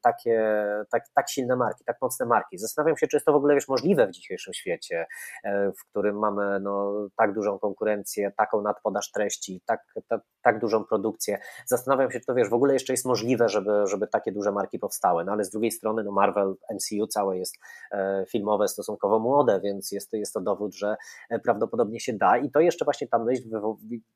takie, 0.02 0.64
tak, 0.90 1.04
tak 1.14 1.30
silne 1.30 1.56
marki 1.56 1.81
marki, 1.82 1.84
tak 1.84 1.96
mocne 2.02 2.26
marki. 2.26 2.58
Zastanawiam 2.58 2.96
się, 2.96 3.06
czy 3.06 3.16
jest 3.16 3.26
to 3.26 3.32
w 3.32 3.36
ogóle 3.36 3.54
wiesz, 3.54 3.68
możliwe 3.68 4.06
w 4.06 4.10
dzisiejszym 4.10 4.54
świecie, 4.54 5.06
e, 5.44 5.72
w 5.72 5.84
którym 5.90 6.18
mamy 6.18 6.60
no, 6.60 7.08
tak 7.16 7.34
dużą 7.34 7.58
konkurencję, 7.58 8.32
taką 8.36 8.62
nadpodaż 8.62 9.10
treści, 9.10 9.60
tak, 9.66 9.80
tak, 10.08 10.20
tak 10.42 10.58
dużą 10.58 10.84
produkcję. 10.84 11.38
Zastanawiam 11.66 12.10
się, 12.10 12.20
czy 12.20 12.26
to 12.26 12.34
wiesz, 12.34 12.48
w 12.48 12.54
ogóle 12.54 12.74
jeszcze 12.74 12.92
jest 12.92 13.06
możliwe, 13.06 13.48
żeby, 13.48 13.86
żeby 13.86 14.06
takie 14.06 14.32
duże 14.32 14.52
marki 14.52 14.78
powstały. 14.78 15.24
No 15.24 15.32
ale 15.32 15.44
z 15.44 15.50
drugiej 15.50 15.70
strony 15.70 16.04
no, 16.04 16.12
Marvel, 16.12 16.54
MCU 16.74 17.06
całe 17.06 17.38
jest 17.38 17.54
e, 17.92 18.24
filmowe, 18.28 18.68
stosunkowo 18.68 19.18
młode, 19.18 19.60
więc 19.60 19.92
jest, 19.92 20.12
jest 20.12 20.34
to 20.34 20.40
dowód, 20.40 20.74
że 20.74 20.96
e, 21.30 21.38
prawdopodobnie 21.38 22.00
się 22.00 22.12
da 22.12 22.38
i 22.38 22.50
to 22.50 22.60
jeszcze 22.60 22.84
właśnie 22.84 23.08
ta 23.08 23.18
myśl 23.18 23.42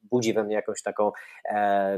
budzi 0.02 0.34
we 0.34 0.44
mnie 0.44 0.54
jakąś 0.54 0.82
taką, 0.82 1.12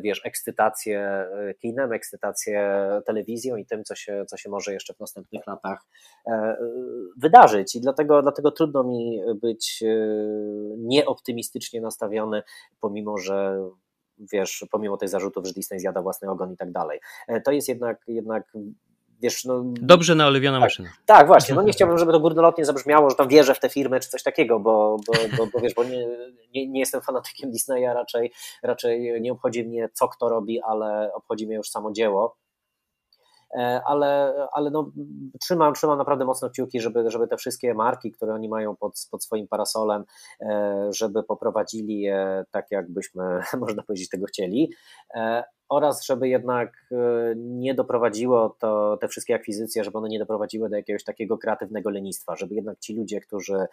wiesz, 0.01 0.21
ekscytację 0.25 1.27
kinem, 1.59 1.93
ekscytację 1.93 2.81
telewizją 3.07 3.57
i 3.57 3.66
tym, 3.66 3.85
co 3.85 3.95
się, 3.95 4.25
co 4.29 4.37
się 4.37 4.51
może 4.51 4.73
jeszcze 4.73 4.95
w 4.95 5.01
następnych 5.01 5.47
latach 5.47 5.58
latach 5.59 5.87
e, 6.27 6.57
wydarzyć 7.17 7.75
i 7.75 7.81
dlatego, 7.81 8.23
dlatego 8.23 8.51
trudno 8.51 8.85
mi 8.85 9.21
być 9.43 9.83
e, 9.83 9.97
nieoptymistycznie 10.79 11.81
nastawiony, 11.81 12.43
pomimo 12.81 13.19
że 13.19 13.69
wiesz, 14.33 14.65
pomimo 14.71 14.97
tych 14.97 15.09
zarzutów, 15.09 15.47
że 15.47 15.53
Disney 15.53 15.81
zjada 15.81 16.03
własny 16.03 16.31
ogon 16.31 16.53
i 16.53 16.57
tak 16.57 16.73
dalej. 16.73 17.01
E, 17.29 17.41
to 17.41 17.53
jest 17.53 17.69
jednak, 17.69 18.05
jednak 18.07 18.53
wiesz, 19.21 19.45
no... 19.45 19.63
Dobrze 19.65 20.15
naoliwiona 20.15 20.59
tak, 20.59 20.67
maszyna. 20.67 20.89
Tak, 21.07 21.27
właśnie, 21.27 21.55
no 21.55 21.63
nie 21.63 21.73
chciałbym, 21.73 21.99
żeby 21.99 22.13
to 22.13 22.21
górnolotnie 22.21 22.65
zabrzmiało, 22.65 23.11
że 23.11 23.17
tam 23.17 23.29
wierzę 23.29 23.55
w 23.55 23.61
te 23.61 23.69
firmy 23.69 24.01
czy 24.01 24.09
coś 24.09 24.23
takiego, 24.23 24.61
bo, 24.61 24.97
bo, 25.07 25.13
bo, 25.37 25.47
bo 25.53 25.61
wiesz, 25.61 25.75
bo 25.75 25.85
nie, 25.85 26.07
nie, 26.55 26.69
nie, 26.69 26.81
jestem 26.81 27.01
fanatykiem 27.01 27.51
Disneya, 27.51 27.95
raczej, 27.95 28.33
raczej 28.63 29.21
nie 29.21 29.33
obchodzi 29.33 29.65
mnie 29.65 29.89
co 29.93 30.09
kto 30.09 30.29
robi, 30.29 30.61
ale 30.63 31.13
obchodzi 31.15 31.47
mnie 31.47 31.57
już 31.57 31.71
samo 31.71 31.93
dzieło 31.93 32.37
ale, 33.87 34.35
ale 34.53 34.71
no, 34.71 34.93
trzymam, 35.41 35.75
trzymam 35.75 35.99
naprawdę 35.99 36.25
mocno 36.25 36.51
kciuki, 36.51 36.81
żeby, 36.81 37.11
żeby 37.11 37.29
te 37.29 37.37
wszystkie 37.37 37.75
marki, 37.75 38.13
które 38.13 38.35
oni 38.35 38.49
mają 38.49 38.77
pod, 38.77 39.09
pod 39.11 39.25
swoim 39.25 39.49
parasolem, 39.49 40.05
żeby 40.91 41.23
poprowadzili 41.23 42.01
je 42.01 42.45
tak, 42.51 42.67
jakbyśmy, 42.71 43.41
można 43.61 43.83
powiedzieć, 43.83 44.09
tego 44.09 44.27
chcieli 44.27 44.73
oraz 45.69 46.07
żeby 46.07 46.29
jednak 46.29 46.87
e, 46.93 46.97
nie 47.37 47.75
doprowadziło 47.75 48.57
to, 48.59 48.97
te 48.97 49.09
wszystkie 49.09 49.35
akwizycje, 49.35 49.85
żeby 49.85 49.99
one 49.99 50.09
nie 50.09 50.19
doprowadziły 50.19 50.69
do 50.71 50.77
jakiegoś 50.77 51.05
takiego 51.05 51.39
kreatywnego 51.39 51.91
lenistwa, 51.91 52.37
żeby 52.37 52.55
jednak 52.55 52.79
ci 52.79 52.95
ludzie, 52.95 53.21
którzy, 53.21 53.66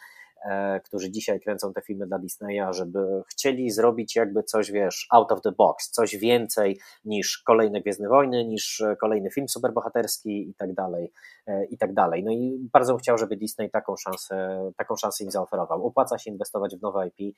e, 0.45 0.79
którzy 0.79 1.11
dzisiaj 1.11 1.39
kręcą 1.39 1.73
te 1.73 1.81
filmy 1.81 2.07
dla 2.07 2.19
Disneya, 2.19 2.65
żeby 2.71 3.23
chcieli 3.31 3.71
zrobić 3.71 4.15
jakby 4.15 4.43
coś, 4.43 4.71
wiesz, 4.71 5.07
out 5.11 5.31
of 5.31 5.41
the 5.41 5.51
box, 5.51 5.89
coś 5.89 6.17
więcej 6.17 6.79
niż 7.05 7.37
kolejne 7.37 7.81
Gwiezdne 7.81 8.09
Wojny, 8.09 8.45
niż 8.45 8.83
kolejny 9.01 9.31
film 9.31 9.49
superbohaterski 9.49 10.49
i 10.49 10.53
tak 10.53 10.73
dalej, 10.73 11.11
e, 11.47 11.65
i 11.65 11.77
tak 11.77 11.93
dalej. 11.93 12.23
No 12.23 12.31
i 12.31 12.69
bardzo 12.73 12.93
bym 12.93 12.99
chciał, 12.99 13.17
żeby 13.17 13.37
Disney 13.37 13.69
taką 13.69 13.95
szansę, 13.95 14.71
taką 14.77 14.95
szansę 14.95 15.23
im 15.23 15.31
zaoferował. 15.31 15.85
Opłaca 15.85 16.17
się 16.17 16.31
inwestować 16.31 16.75
w 16.75 16.81
nowe 16.81 17.07
IP, 17.07 17.35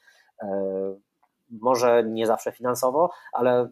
może 1.50 2.04
nie 2.04 2.28
zawsze 2.28 2.52
finansowo, 2.52 3.10
ale 3.34 3.70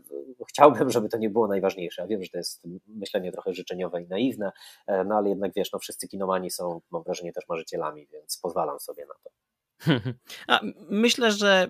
chciałbym, 0.49 0.89
żeby 0.89 1.09
to 1.09 1.17
nie 1.17 1.29
było 1.29 1.47
najważniejsze. 1.47 2.01
Ja 2.01 2.07
wiem, 2.07 2.23
że 2.23 2.29
to 2.29 2.37
jest 2.37 2.67
myślenie 2.87 3.31
trochę 3.31 3.53
życzeniowe 3.53 4.01
i 4.01 4.07
naiwne, 4.07 4.51
e, 4.87 5.03
no 5.03 5.15
ale 5.15 5.29
jednak 5.29 5.51
wiesz, 5.55 5.71
no 5.71 5.79
wszyscy 5.79 6.07
kinomani 6.07 6.51
są, 6.51 6.81
mam 6.91 7.03
wrażenie, 7.03 7.33
też 7.33 7.43
marzycielami, 7.49 8.07
więc 8.07 8.37
pozwalam 8.37 8.79
sobie 8.79 9.05
na 9.05 9.13
to. 9.23 9.29
A 10.53 10.59
myślę, 10.89 11.31
że 11.31 11.69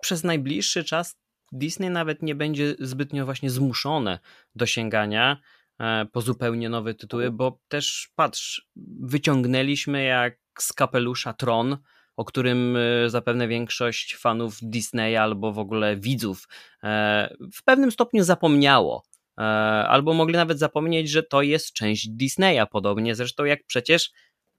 przez 0.00 0.24
najbliższy 0.24 0.84
czas 0.84 1.16
Disney 1.52 1.90
nawet 1.90 2.22
nie 2.22 2.34
będzie 2.34 2.74
zbytnio 2.78 3.24
właśnie 3.24 3.50
zmuszone 3.50 4.18
do 4.54 4.66
sięgania 4.66 5.36
e, 5.80 6.06
po 6.12 6.20
zupełnie 6.20 6.68
nowe 6.68 6.94
tytuły, 6.94 7.30
bo 7.30 7.58
też 7.68 8.12
patrz, 8.16 8.68
wyciągnęliśmy 9.00 10.04
jak 10.04 10.38
z 10.58 10.72
kapelusza 10.72 11.32
Tron, 11.32 11.78
o 12.18 12.24
którym 12.24 12.76
e, 12.76 13.10
zapewne 13.10 13.48
większość 13.48 14.16
fanów 14.16 14.58
Disneya 14.62 15.16
albo 15.16 15.52
w 15.52 15.58
ogóle 15.58 15.96
widzów 15.96 16.48
e, 16.82 17.34
w 17.54 17.64
pewnym 17.64 17.92
stopniu 17.92 18.24
zapomniało. 18.24 19.02
E, 19.38 19.42
albo 19.88 20.14
mogli 20.14 20.34
nawet 20.34 20.58
zapomnieć, 20.58 21.10
że 21.10 21.22
to 21.22 21.42
jest 21.42 21.72
część 21.72 22.08
Disneya, 22.08 22.66
podobnie 22.70 23.14
zresztą 23.14 23.44
jak 23.44 23.60
przecież, 23.66 24.10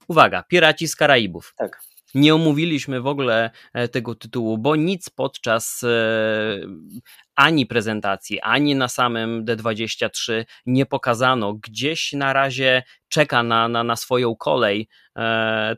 uwaga, 0.08 0.42
Piraci 0.42 0.88
z 0.88 0.96
Karaibów. 0.96 1.54
Tak. 1.56 1.82
Nie 2.14 2.34
omówiliśmy 2.34 3.00
w 3.00 3.06
ogóle 3.06 3.50
tego 3.92 4.14
tytułu, 4.14 4.58
bo 4.58 4.76
nic 4.76 5.10
podczas 5.10 5.84
ani 7.34 7.66
prezentacji, 7.66 8.40
ani 8.40 8.74
na 8.74 8.88
samym 8.88 9.44
D23 9.44 10.44
nie 10.66 10.86
pokazano. 10.86 11.54
Gdzieś 11.54 12.12
na 12.12 12.32
razie 12.32 12.82
czeka 13.08 13.42
na, 13.42 13.68
na, 13.68 13.84
na 13.84 13.96
swoją 13.96 14.36
kolej 14.36 14.88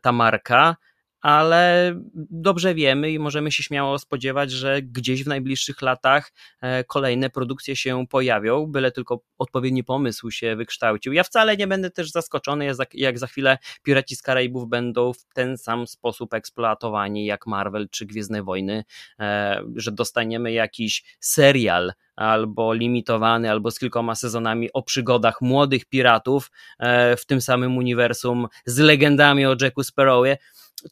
ta 0.02 0.12
marka 0.12 0.76
ale 1.22 1.94
dobrze 2.30 2.74
wiemy 2.74 3.10
i 3.10 3.18
możemy 3.18 3.52
się 3.52 3.62
śmiało 3.62 3.98
spodziewać, 3.98 4.50
że 4.50 4.82
gdzieś 4.82 5.24
w 5.24 5.26
najbliższych 5.26 5.82
latach 5.82 6.32
e, 6.60 6.84
kolejne 6.84 7.30
produkcje 7.30 7.76
się 7.76 8.06
pojawią, 8.06 8.66
byle 8.66 8.92
tylko 8.92 9.22
odpowiedni 9.38 9.84
pomysł 9.84 10.30
się 10.30 10.56
wykształcił. 10.56 11.12
Ja 11.12 11.24
wcale 11.24 11.56
nie 11.56 11.66
będę 11.66 11.90
też 11.90 12.10
zaskoczony, 12.10 12.66
jak 12.94 13.18
za 13.18 13.26
chwilę 13.26 13.58
Piraci 13.82 14.16
z 14.16 14.22
Karaibów 14.22 14.68
będą 14.68 15.12
w 15.12 15.24
ten 15.34 15.58
sam 15.58 15.86
sposób 15.86 16.34
eksploatowani 16.34 17.26
jak 17.26 17.46
Marvel 17.46 17.88
czy 17.90 18.06
Gwiezdne 18.06 18.42
Wojny, 18.42 18.84
e, 19.20 19.62
że 19.76 19.92
dostaniemy 19.92 20.52
jakiś 20.52 21.16
serial 21.20 21.92
albo 22.16 22.74
limitowany, 22.74 23.50
albo 23.50 23.70
z 23.70 23.78
kilkoma 23.78 24.14
sezonami 24.14 24.72
o 24.72 24.82
przygodach 24.82 25.40
młodych 25.40 25.84
piratów 25.84 26.50
e, 26.78 27.16
w 27.16 27.26
tym 27.26 27.40
samym 27.40 27.76
uniwersum 27.76 28.46
z 28.66 28.78
legendami 28.78 29.46
o 29.46 29.56
Jacku 29.60 29.82
Sparrowie 29.82 30.38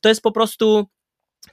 to 0.00 0.08
jest 0.08 0.22
po 0.22 0.32
prostu 0.32 0.86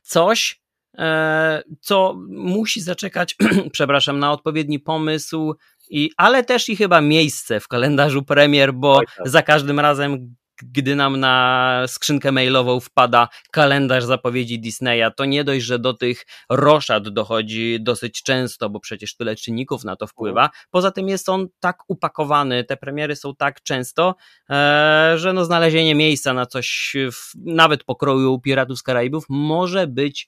coś, 0.03 0.61
e, 0.97 1.63
co 1.81 2.15
musi 2.29 2.81
zaczekać, 2.81 3.35
przepraszam, 3.71 4.19
na 4.19 4.31
odpowiedni 4.31 4.79
pomysł, 4.79 5.55
i, 5.89 6.11
ale 6.17 6.43
też 6.43 6.69
i 6.69 6.75
chyba 6.75 7.01
miejsce 7.01 7.59
w 7.59 7.67
kalendarzu 7.67 8.23
premier, 8.23 8.73
bo 8.73 8.99
tak. 8.99 9.27
za 9.29 9.41
każdym 9.41 9.79
razem 9.79 10.35
gdy 10.64 10.95
nam 10.95 11.20
na 11.20 11.84
skrzynkę 11.88 12.32
mailową 12.32 12.80
wpada 12.80 13.28
kalendarz 13.51 14.03
zapowiedzi 14.03 14.60
Disneya, 14.60 15.12
to 15.16 15.26
nie 15.26 15.43
dość, 15.43 15.66
że 15.66 15.80
do 15.80 15.93
tych 15.93 16.26
roszad 16.49 17.10
dochodzi 17.10 17.78
dosyć 17.82 18.24
często, 18.24 18.70
bo 18.70 18.80
przecież 18.80 19.16
tyle 19.16 19.36
czynników 19.36 19.84
na 19.84 19.95
to 19.95 20.08
wpływa. 20.08 20.49
Poza 20.70 20.91
tym 20.91 21.10
jest 21.10 21.30
on 21.30 21.47
tak 21.60 21.78
upakowany, 21.88 22.64
te 22.64 22.78
premiery 22.78 23.16
są 23.16 23.36
tak 23.36 23.64
często, 23.64 24.16
e, 24.49 25.14
że 25.16 25.34
no 25.34 25.45
znalezienie 25.45 25.95
miejsca 25.95 26.34
na 26.34 26.45
coś 26.45 26.95
w, 27.12 27.32
nawet 27.36 27.84
pokroju 27.84 28.39
Piratów 28.39 28.80
z 28.80 28.84
Karaibów 28.84 29.26
może 29.30 29.88
być 29.88 30.28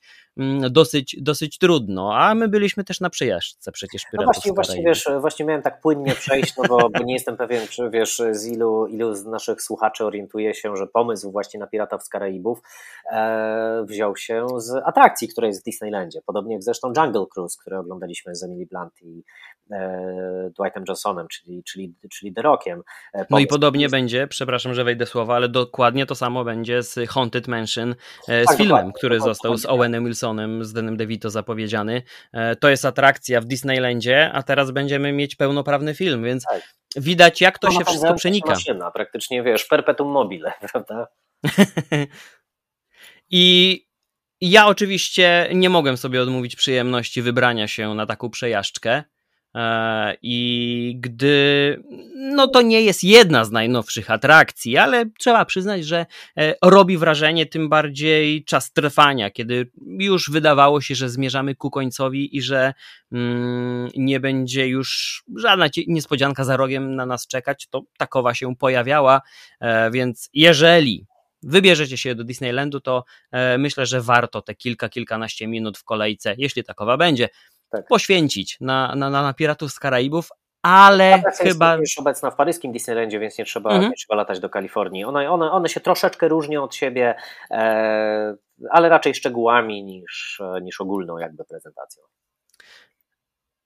dosyć, 0.69 1.15
dosyć 1.21 1.57
trudno, 1.57 2.17
a 2.17 2.35
my 2.35 2.47
byliśmy 2.47 2.83
też 2.83 2.99
na 2.99 3.09
przejażdżce 3.09 3.71
przecież 3.71 4.03
No 4.13 4.23
właśnie, 4.23 4.53
właśnie, 4.53 4.83
wiesz, 4.83 5.05
właśnie 5.21 5.45
miałem 5.45 5.61
tak 5.61 5.81
płynnie 5.81 6.15
przejść, 6.15 6.57
no 6.57 6.63
bo, 6.67 6.89
bo, 6.89 7.03
nie 7.03 7.13
jestem 7.13 7.37
pewien, 7.37 7.67
czy 7.67 7.89
wiesz, 7.89 8.21
z 8.31 8.47
ilu, 8.47 8.87
ilu 8.87 9.15
z 9.15 9.25
naszych 9.25 9.61
słuchaczy 9.61 10.05
orientuje 10.05 10.53
się, 10.53 10.75
że 10.75 10.87
pomysł 10.87 11.31
właśnie 11.31 11.59
na 11.59 11.67
Piratów 11.67 12.03
z 12.03 12.09
Karaibów 12.09 12.59
e, 13.11 13.85
wziął 13.87 14.15
się 14.15 14.45
z 14.57 14.75
atrakcji, 14.85 15.27
która 15.27 15.47
jest 15.47 15.61
w 15.61 15.63
Disneylandzie, 15.63 16.19
podobnie 16.25 16.53
jak 16.53 16.63
zresztą 16.63 16.93
Jungle 16.97 17.25
Cruise, 17.33 17.57
który 17.61 17.77
oglądaliśmy 17.77 18.35
z 18.35 18.43
Emily 18.43 18.65
Blunt 18.65 18.93
i 19.01 19.23
e, 19.71 20.51
Dwightem 20.59 20.83
Johnsonem, 20.87 21.27
czyli, 21.27 21.63
czyli, 21.63 21.93
czyli 22.11 22.33
The 22.33 22.41
Rockiem. 22.41 22.83
E, 23.13 23.25
no 23.29 23.39
i 23.39 23.47
podobnie 23.47 23.81
jest... 23.81 23.91
będzie, 23.91 24.27
przepraszam, 24.27 24.73
że 24.73 24.83
wejdę 24.83 25.05
słowa, 25.05 25.35
ale 25.35 25.49
dokładnie 25.49 26.05
to 26.05 26.15
samo 26.15 26.43
będzie 26.43 26.83
z 26.83 27.09
Haunted 27.09 27.47
Mansion, 27.47 27.95
e, 28.27 28.43
z 28.43 28.47
tak, 28.47 28.57
filmem, 28.57 28.91
który 28.93 29.19
został 29.19 29.57
z 29.57 29.65
Owenem 29.65 30.05
Wilsonem 30.05 30.28
Wilsonem, 30.29 30.65
z 30.65 30.73
Denem 30.73 30.97
DeVito 30.97 31.29
zapowiedziany. 31.29 32.03
E, 32.33 32.55
to 32.55 32.69
jest 32.69 32.85
atrakcja 32.85 33.41
w 33.41 33.45
Disneylandzie, 33.45 34.31
a 34.33 34.43
teraz 34.43 34.71
będziemy 34.71 35.11
mieć 35.13 35.35
pełnoprawny 35.35 35.95
film, 35.95 36.23
więc 36.23 36.43
tak. 36.43 36.61
widać 36.95 37.41
jak 37.41 37.59
to 37.59 37.67
no, 37.67 37.79
się 37.79 37.85
wszystko 37.85 38.13
przenika. 38.13 38.49
Maszyna, 38.49 38.91
praktycznie 38.91 39.43
wiesz, 39.43 39.65
perpetuum 39.65 40.11
mobile, 40.11 40.53
prawda? 40.71 41.07
I 43.31 43.85
ja 44.41 44.67
oczywiście 44.67 45.49
nie 45.53 45.69
mogłem 45.69 45.97
sobie 45.97 46.21
odmówić 46.21 46.55
przyjemności 46.55 47.21
wybrania 47.21 47.67
się 47.67 47.93
na 47.93 48.05
taką 48.05 48.29
przejażdżkę. 48.29 49.03
E, 49.55 50.15
I 50.21 50.95
gdy, 50.99 51.83
no 52.15 52.47
to 52.47 52.61
nie 52.61 52.81
jest 52.81 53.03
jedna 53.03 53.45
z 53.45 53.51
najnowszych 53.51 54.11
atrakcji, 54.11 54.77
ale 54.77 55.05
trzeba 55.19 55.45
przyznać, 55.45 55.85
że 55.85 56.05
e, 56.37 56.55
robi 56.63 56.97
wrażenie 56.97 57.45
tym 57.45 57.69
bardziej 57.69 58.43
czas 58.43 58.71
trwania, 58.71 59.29
kiedy 59.29 59.71
już 59.99 60.29
wydawało 60.31 60.81
się, 60.81 60.95
że 60.95 61.09
zmierzamy 61.09 61.55
ku 61.55 61.71
końcowi 61.71 62.37
i 62.37 62.41
że 62.41 62.73
mm, 63.11 63.89
nie 63.95 64.19
będzie 64.19 64.67
już 64.67 65.23
żadna 65.35 65.65
niespodzianka 65.87 66.43
za 66.43 66.57
rogiem 66.57 66.95
na 66.95 67.05
nas 67.05 67.27
czekać, 67.27 67.67
to 67.69 67.81
takowa 67.97 68.33
się 68.33 68.55
pojawiała, 68.55 69.21
e, 69.59 69.91
więc 69.91 70.29
jeżeli 70.33 71.05
wybierzecie 71.43 71.97
się 71.97 72.15
do 72.15 72.23
Disneylandu, 72.23 72.79
to 72.79 73.03
myślę, 73.57 73.85
że 73.85 74.01
warto 74.01 74.41
te 74.41 74.55
kilka, 74.55 74.89
kilkanaście 74.89 75.47
minut 75.47 75.77
w 75.77 75.83
kolejce, 75.83 76.35
jeśli 76.37 76.63
takowa 76.63 76.97
będzie, 76.97 77.29
tak. 77.69 77.87
poświęcić 77.87 78.57
na, 78.61 78.95
na, 78.95 79.09
na 79.09 79.33
Piratów 79.33 79.71
z 79.71 79.79
Karaibów, 79.79 80.29
ale 80.61 81.23
chyba. 81.37 81.71
Jest 81.71 81.81
już 81.81 81.99
obecna 81.99 82.31
w 82.31 82.35
paryskim 82.35 82.71
Disneylandzie, 82.71 83.19
więc 83.19 83.37
nie 83.37 83.45
trzeba, 83.45 83.69
mhm. 83.69 83.89
nie 83.89 83.95
trzeba 83.95 84.15
latać 84.15 84.39
do 84.39 84.49
Kalifornii. 84.49 85.05
One, 85.05 85.31
one, 85.31 85.51
one 85.51 85.69
się 85.69 85.79
troszeczkę 85.79 86.27
różnią 86.27 86.63
od 86.63 86.75
siebie, 86.75 87.15
e, 87.51 88.35
ale 88.69 88.89
raczej 88.89 89.15
szczegółami 89.15 89.83
niż, 89.83 90.41
niż 90.61 90.81
ogólną 90.81 91.17
jakby 91.17 91.45
prezentacją. 91.45 92.03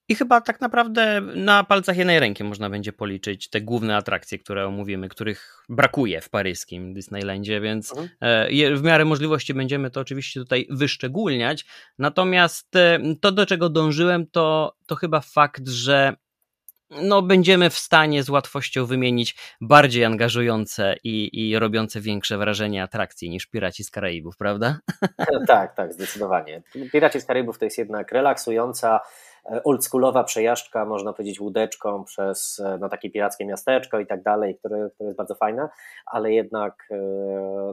I 0.08 0.14
chyba 0.14 0.40
tak 0.40 0.60
naprawdę 0.60 1.20
na 1.20 1.64
palcach 1.64 1.96
jednej 1.96 2.20
ręki 2.20 2.44
można 2.44 2.70
będzie 2.70 2.92
policzyć 2.92 3.50
te 3.50 3.60
główne 3.60 3.96
atrakcje, 3.96 4.38
które 4.38 4.66
omówimy, 4.66 5.08
których 5.08 5.64
brakuje 5.68 6.20
w 6.20 6.30
paryskim 6.30 6.94
Disneylandzie, 6.94 7.60
więc 7.60 7.90
mhm. 7.90 8.08
E, 8.20 8.76
w 8.76 8.82
miarę 8.82 9.04
możliwości 9.04 9.54
będziemy 9.54 9.90
to 9.90 10.00
oczywiście 10.00 10.40
tutaj 10.40 10.66
wyszczególniać. 10.70 11.64
Natomiast 11.98 12.76
e, 12.76 12.98
to, 13.20 13.32
do 13.32 13.46
czego 13.46 13.68
dążyłem, 13.68 14.26
to, 14.26 14.76
to 14.86 14.96
chyba 14.96 15.20
fakt, 15.20 15.68
że 15.68 16.16
no, 16.90 17.22
będziemy 17.22 17.70
w 17.70 17.78
stanie 17.78 18.22
z 18.22 18.30
łatwością 18.30 18.86
wymienić 18.86 19.36
bardziej 19.60 20.04
angażujące 20.04 20.94
i, 21.04 21.48
i 21.48 21.58
robiące 21.58 22.00
większe 22.00 22.38
wrażenie 22.38 22.82
atrakcje 22.82 23.28
niż 23.28 23.46
Piraci 23.46 23.84
z 23.84 23.90
Karaibów, 23.90 24.36
prawda? 24.36 24.78
Tak, 25.46 25.74
tak, 25.74 25.92
zdecydowanie. 25.92 26.62
Piraci 26.92 27.20
z 27.20 27.24
Karaibów 27.24 27.58
to 27.58 27.64
jest 27.64 27.78
jednak 27.78 28.12
relaksująca, 28.12 29.00
E, 29.00 29.33
oldschoolowa 29.64 30.24
przejażdżka, 30.24 30.84
można 30.84 31.12
powiedzieć 31.12 31.40
łódeczką 31.40 32.04
przez 32.04 32.60
e, 32.60 32.78
no, 32.80 32.88
takie 32.88 33.10
pirackie 33.10 33.46
miasteczko 33.46 34.00
i 34.00 34.06
tak 34.06 34.22
dalej, 34.22 34.58
które, 34.58 34.90
które 34.94 35.06
jest 35.06 35.18
bardzo 35.18 35.34
fajne, 35.34 35.68
ale 36.06 36.32
jednak, 36.32 36.88
e, 36.90 36.96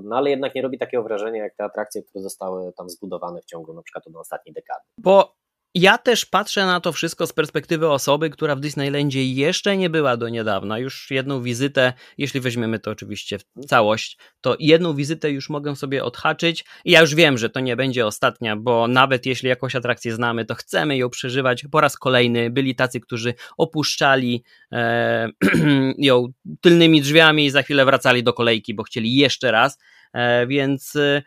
no, 0.03 0.15
ale 0.15 0.29
jednak 0.29 0.55
nie 0.55 0.61
robi 0.61 0.77
takiego 0.77 1.03
wrażenia 1.03 1.43
jak 1.43 1.55
te 1.55 1.63
atrakcje, 1.63 2.03
które 2.03 2.21
zostały 2.21 2.73
tam 2.73 2.89
zbudowane 2.89 3.41
w 3.41 3.45
ciągu 3.45 3.73
na 3.73 3.81
przykład 3.81 4.07
od 4.07 4.15
ostatniej 4.15 4.53
dekady. 4.53 4.81
Bo 4.97 5.40
ja 5.75 5.97
też 5.97 6.25
patrzę 6.25 6.65
na 6.65 6.79
to 6.79 6.91
wszystko 6.91 7.27
z 7.27 7.33
perspektywy 7.33 7.89
osoby, 7.89 8.29
która 8.29 8.55
w 8.55 8.59
Disneylandzie 8.59 9.25
jeszcze 9.25 9.77
nie 9.77 9.89
była 9.89 10.17
do 10.17 10.29
niedawna. 10.29 10.79
Już 10.79 11.11
jedną 11.11 11.41
wizytę, 11.41 11.93
jeśli 12.17 12.39
weźmiemy 12.39 12.79
to 12.79 12.91
oczywiście 12.91 13.39
w 13.39 13.65
całość, 13.65 14.17
to 14.41 14.55
jedną 14.59 14.93
wizytę 14.93 15.31
już 15.31 15.49
mogę 15.49 15.75
sobie 15.75 16.03
odhaczyć. 16.03 16.65
I 16.85 16.91
ja 16.91 17.01
już 17.01 17.15
wiem, 17.15 17.37
że 17.37 17.49
to 17.49 17.59
nie 17.59 17.75
będzie 17.75 18.05
ostatnia, 18.05 18.55
bo 18.55 18.87
nawet 18.87 19.25
jeśli 19.25 19.49
jakąś 19.49 19.75
atrakcję 19.75 20.15
znamy, 20.15 20.45
to 20.45 20.55
chcemy 20.55 20.97
ją 20.97 21.09
przeżywać 21.09 21.65
po 21.71 21.81
raz 21.81 21.97
kolejny. 21.97 22.49
Byli 22.49 22.75
tacy, 22.75 22.99
którzy 22.99 23.33
opuszczali 23.57 24.43
e, 24.71 25.29
ją 25.97 26.27
tylnymi 26.61 27.01
drzwiami 27.01 27.45
i 27.45 27.49
za 27.49 27.63
chwilę 27.63 27.85
wracali 27.85 28.23
do 28.23 28.33
kolejki, 28.33 28.73
bo 28.73 28.83
chcieli 28.83 29.15
jeszcze 29.15 29.51
raz. 29.51 29.77
E, 30.13 30.47
więc. 30.47 30.95
E, 30.95 31.21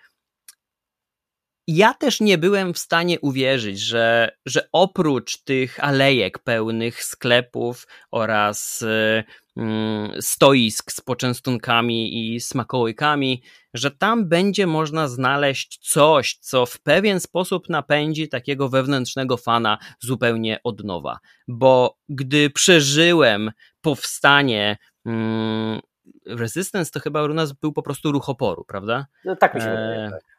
ja 1.67 1.95
też 1.95 2.21
nie 2.21 2.39
byłem 2.39 2.75
w 2.75 2.79
stanie 2.79 3.21
uwierzyć, 3.21 3.81
że, 3.81 4.31
że 4.47 4.69
oprócz 4.73 5.39
tych 5.39 5.85
alejek 5.85 6.39
pełnych 6.39 7.05
sklepów 7.05 7.87
oraz 8.11 8.83
y, 8.83 9.25
mm, 9.57 10.13
stoisk 10.21 10.93
z 10.93 11.01
poczęstunkami 11.01 12.35
i 12.35 12.41
smakołykami, 12.41 13.43
że 13.75 13.91
tam 13.91 14.29
będzie 14.29 14.67
można 14.67 15.09
znaleźć 15.09 15.79
coś, 15.93 16.39
co 16.41 16.67
w 16.67 16.81
pewien 16.81 17.21
sposób 17.21 17.69
napędzi 17.69 18.29
takiego 18.29 18.69
wewnętrznego 18.69 19.37
fana 19.37 19.79
zupełnie 20.01 20.61
od 20.65 20.85
nowa. 20.85 21.19
Bo 21.49 21.99
gdy 22.09 22.51
przeżyłem 22.51 23.51
powstanie 23.81 24.77
mm, 25.07 25.81
Resistance, 26.27 26.91
to 26.91 27.01
chyba 27.01 27.23
u 27.23 27.29
nas 27.29 27.53
był 27.53 27.73
po 27.73 27.83
prostu 27.83 28.13
ruch 28.13 28.29
oporu, 28.29 28.65
prawda? 28.65 29.07
No, 29.25 29.37
tak 29.37 29.55
mi 29.55 29.61
się 29.61 29.67
wydaje. 29.67 30.07
E, 30.07 30.11
tak. 30.11 30.34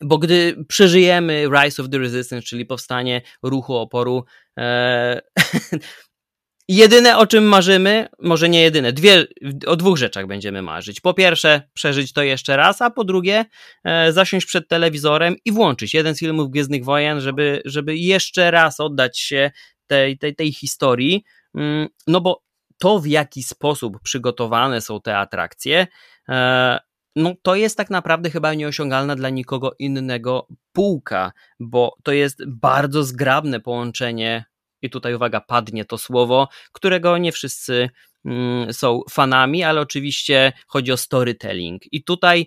Bo 0.00 0.18
gdy 0.18 0.64
przeżyjemy 0.68 1.46
Rise 1.48 1.82
of 1.82 1.90
the 1.90 1.98
Resistance, 1.98 2.46
czyli 2.46 2.66
powstanie 2.66 3.22
ruchu 3.42 3.74
oporu, 3.74 4.24
e, 4.58 5.20
jedyne 6.68 7.16
o 7.18 7.26
czym 7.26 7.44
marzymy, 7.44 8.08
może 8.18 8.48
nie 8.48 8.62
jedyne, 8.62 8.92
dwie, 8.92 9.26
o 9.66 9.76
dwóch 9.76 9.98
rzeczach 9.98 10.26
będziemy 10.26 10.62
marzyć. 10.62 11.00
Po 11.00 11.14
pierwsze, 11.14 11.62
przeżyć 11.74 12.12
to 12.12 12.22
jeszcze 12.22 12.56
raz, 12.56 12.82
a 12.82 12.90
po 12.90 13.04
drugie, 13.04 13.44
e, 13.84 14.12
zasiąść 14.12 14.46
przed 14.46 14.68
telewizorem 14.68 15.36
i 15.44 15.52
włączyć 15.52 15.94
jeden 15.94 16.14
z 16.14 16.18
filmów 16.18 16.50
Gwiezdnych 16.50 16.84
Wojen, 16.84 17.20
żeby, 17.20 17.62
żeby 17.64 17.96
jeszcze 17.96 18.50
raz 18.50 18.80
oddać 18.80 19.18
się 19.18 19.50
tej, 19.86 20.18
tej, 20.18 20.34
tej 20.34 20.52
historii. 20.52 21.24
Mm, 21.54 21.88
no 22.06 22.20
bo 22.20 22.42
to, 22.78 22.98
w 22.98 23.06
jaki 23.06 23.42
sposób 23.42 23.96
przygotowane 24.02 24.80
są 24.80 25.00
te 25.00 25.18
atrakcje, 25.18 25.86
e, 26.28 26.78
no 27.16 27.34
to 27.42 27.54
jest 27.54 27.76
tak 27.76 27.90
naprawdę 27.90 28.30
chyba 28.30 28.54
nieosiągalna 28.54 29.16
dla 29.16 29.30
nikogo 29.30 29.72
innego 29.78 30.48
półka, 30.72 31.32
bo 31.60 31.96
to 32.02 32.12
jest 32.12 32.44
bardzo 32.46 33.04
zgrabne 33.04 33.60
połączenie, 33.60 34.44
i 34.84 34.90
tutaj 34.90 35.14
uwaga, 35.14 35.40
padnie 35.40 35.84
to 35.84 35.98
słowo, 35.98 36.48
którego 36.72 37.18
nie 37.18 37.32
wszyscy 37.32 37.90
mm, 38.24 38.72
są 38.72 39.00
fanami, 39.10 39.64
ale 39.64 39.80
oczywiście 39.80 40.52
chodzi 40.66 40.92
o 40.92 40.96
storytelling. 40.96 41.82
I 41.92 42.04
tutaj 42.04 42.46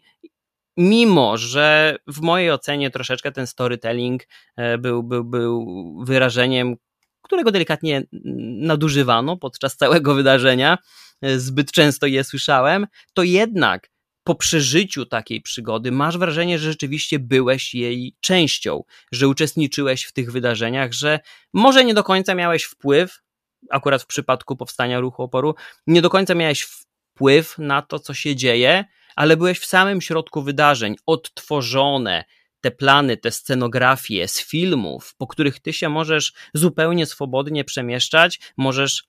mimo 0.78 1.38
że 1.38 1.98
w 2.08 2.22
mojej 2.22 2.52
ocenie 2.52 2.92
troszeczkę 2.92 3.32
ten 3.32 3.48
storytelling 3.48 4.24
e, 4.56 4.78
był, 4.78 5.04
był, 5.04 5.24
był 5.24 5.66
wyrażeniem, 6.06 6.76
którego 7.22 7.52
delikatnie 7.52 8.04
nadużywano 8.62 9.38
podczas 9.38 9.78
całego 9.78 10.16
wydarzenia, 10.16 10.78
e, 11.22 11.40
zbyt 11.40 11.72
często 11.72 12.08
je 12.08 12.24
słyszałem, 12.24 12.88
to 13.14 13.24
jednak 13.24 13.90
po 14.28 14.36
przeżyciu 14.36 15.06
takiej 15.06 15.42
przygody 15.42 15.92
masz 15.92 16.18
wrażenie, 16.18 16.60
że 16.60 16.72
rzeczywiście 16.72 17.20
byłeś 17.20 17.74
jej 17.74 18.16
częścią, 18.20 18.84
że 19.12 19.28
uczestniczyłeś 19.28 20.04
w 20.04 20.12
tych 20.14 20.32
wydarzeniach, 20.32 20.94
że 20.94 21.20
może 21.54 21.86
nie 21.86 21.94
do 21.94 22.04
końca 22.04 22.36
miałeś 22.36 22.64
wpływ, 22.64 23.22
akurat 23.70 24.04
w 24.04 24.06
przypadku 24.06 24.56
powstania 24.56 25.00
ruchu 25.00 25.24
oporu, 25.24 25.56
nie 25.88 26.02
do 26.02 26.10
końca 26.10 26.36
miałeś 26.36 26.62
wpływ 26.62 27.58
na 27.58 27.82
to, 27.82 28.00
co 28.00 28.14
się 28.14 28.36
dzieje, 28.36 28.86
ale 29.16 29.38
byłeś 29.38 29.60
w 29.60 29.66
samym 29.66 30.02
środku 30.02 30.42
wydarzeń, 30.42 30.96
odtworzone, 31.06 32.26
te 32.62 32.72
plany, 32.72 33.18
te 33.18 33.32
scenografie 33.32 34.28
z 34.28 34.42
filmów, 34.42 35.16
po 35.18 35.28
których 35.28 35.60
ty 35.60 35.74
się 35.74 35.90
możesz 35.90 36.34
zupełnie 36.54 37.06
swobodnie 37.06 37.64
przemieszczać, 37.64 38.40
możesz 38.58 39.04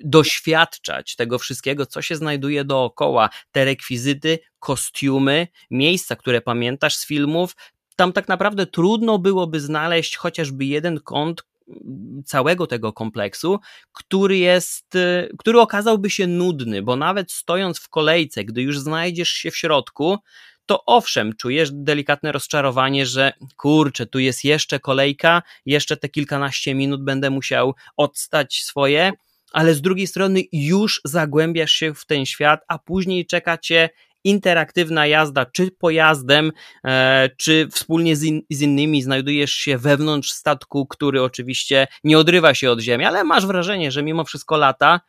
doświadczać 0.00 1.16
tego 1.16 1.38
wszystkiego, 1.38 1.86
co 1.86 2.02
się 2.02 2.16
znajduje 2.16 2.64
dookoła, 2.64 3.30
te 3.52 3.64
rekwizyty, 3.64 4.38
kostiumy, 4.58 5.48
miejsca, 5.70 6.16
które 6.16 6.40
pamiętasz 6.40 6.96
z 6.96 7.06
filmów. 7.06 7.56
Tam 7.96 8.12
tak 8.12 8.28
naprawdę 8.28 8.66
trudno 8.66 9.18
byłoby 9.18 9.60
znaleźć 9.60 10.16
chociażby 10.16 10.64
jeden 10.64 11.00
kąt 11.00 11.42
mm, 11.68 12.22
całego 12.26 12.66
tego 12.66 12.92
kompleksu, 12.92 13.58
który 13.92 14.38
jest, 14.38 14.94
y, 14.94 15.28
który 15.38 15.60
okazałby 15.60 16.10
się 16.10 16.26
nudny, 16.26 16.82
bo 16.82 16.96
nawet 16.96 17.32
stojąc 17.32 17.78
w 17.78 17.88
kolejce, 17.88 18.44
gdy 18.44 18.62
już 18.62 18.78
znajdziesz 18.78 19.30
się 19.30 19.50
w 19.50 19.56
środku, 19.56 20.18
to 20.66 20.84
owszem, 20.84 21.32
czujesz 21.36 21.70
delikatne 21.72 22.32
rozczarowanie, 22.32 23.06
że 23.06 23.32
kurczę, 23.56 24.06
tu 24.06 24.18
jest 24.18 24.44
jeszcze 24.44 24.80
kolejka, 24.80 25.42
jeszcze 25.66 25.96
te 25.96 26.08
kilkanaście 26.08 26.74
minut 26.74 27.04
będę 27.04 27.30
musiał 27.30 27.74
odstać 27.96 28.62
swoje, 28.62 29.12
ale 29.52 29.74
z 29.74 29.80
drugiej 29.80 30.06
strony 30.06 30.42
już 30.52 31.00
zagłębiasz 31.04 31.72
się 31.72 31.94
w 31.94 32.06
ten 32.06 32.26
świat, 32.26 32.60
a 32.68 32.78
później 32.78 33.26
czeka 33.26 33.58
cię 33.58 33.88
interaktywna 34.24 35.06
jazda, 35.06 35.46
czy 35.46 35.70
pojazdem, 35.70 36.52
e, 36.84 37.30
czy 37.36 37.68
wspólnie 37.72 38.16
z, 38.16 38.22
in, 38.22 38.42
z, 38.50 38.60
innymi 38.60 39.02
znajdujesz 39.02 39.52
się 39.52 39.78
wewnątrz 39.78 40.32
statku, 40.32 40.86
który 40.86 41.22
oczywiście 41.22 41.86
nie 42.04 42.18
odrywa 42.18 42.54
się 42.54 42.70
od 42.70 42.80
ziemi, 42.80 43.04
ale 43.04 43.24
masz 43.24 43.46
wrażenie, 43.46 43.92
że 43.92 44.02
mimo 44.02 44.24
wszystko 44.24 44.56
lata 44.56 45.00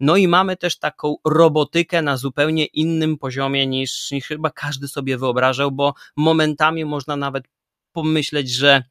no 0.00 0.16
i 0.16 0.28
mamy 0.28 0.56
też 0.56 0.78
taką 0.78 1.16
robotykę 1.24 2.02
na 2.02 2.16
zupełnie 2.16 2.64
innym 2.64 3.18
poziomie 3.18 3.66
niż, 3.66 4.10
niż 4.10 4.26
chyba 4.26 4.50
każdy 4.50 4.88
sobie 4.88 5.18
wyobrażał, 5.18 5.72
bo 5.72 5.94
momentami 6.16 6.84
można 6.84 7.16
nawet 7.16 7.44
pomyśleć, 7.92 8.50
że 8.50 8.82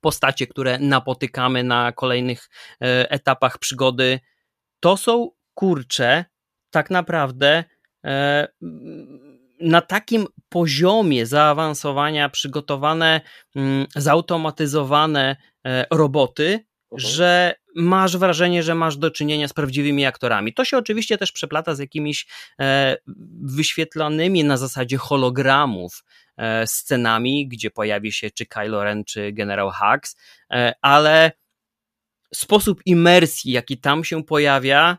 postacie, 0.00 0.46
które 0.46 0.78
napotykamy 0.78 1.64
na 1.64 1.92
kolejnych 1.92 2.48
e, 2.82 3.10
etapach 3.10 3.58
przygody, 3.58 4.20
to 4.80 4.96
są 4.96 5.30
kurcze 5.54 6.24
tak 6.70 6.90
naprawdę 6.90 7.64
e, 8.04 8.48
na 9.60 9.80
takim 9.80 10.26
poziomie 10.48 11.26
zaawansowania 11.26 12.28
przygotowane, 12.28 13.20
mm, 13.56 13.86
zautomatyzowane 13.96 15.36
e, 15.66 15.86
roboty, 15.90 16.67
Że 16.92 17.54
masz 17.74 18.16
wrażenie, 18.16 18.62
że 18.62 18.74
masz 18.74 18.96
do 18.96 19.10
czynienia 19.10 19.48
z 19.48 19.52
prawdziwymi 19.52 20.06
aktorami. 20.06 20.54
To 20.54 20.64
się 20.64 20.78
oczywiście 20.78 21.18
też 21.18 21.32
przeplata 21.32 21.74
z 21.74 21.78
jakimiś 21.78 22.26
e, 22.60 22.96
wyświetlanymi 23.42 24.44
na 24.44 24.56
zasadzie 24.56 24.96
hologramów 24.96 26.04
e, 26.36 26.66
scenami, 26.66 27.48
gdzie 27.48 27.70
pojawi 27.70 28.12
się 28.12 28.30
czy 28.30 28.46
Kylo 28.46 28.84
Ren, 28.84 29.04
czy 29.04 29.32
Generał 29.32 29.70
Hux, 29.70 30.16
e, 30.52 30.72
ale 30.82 31.32
sposób 32.34 32.80
imersji, 32.86 33.52
jaki 33.52 33.78
tam 33.78 34.04
się 34.04 34.24
pojawia, 34.24 34.98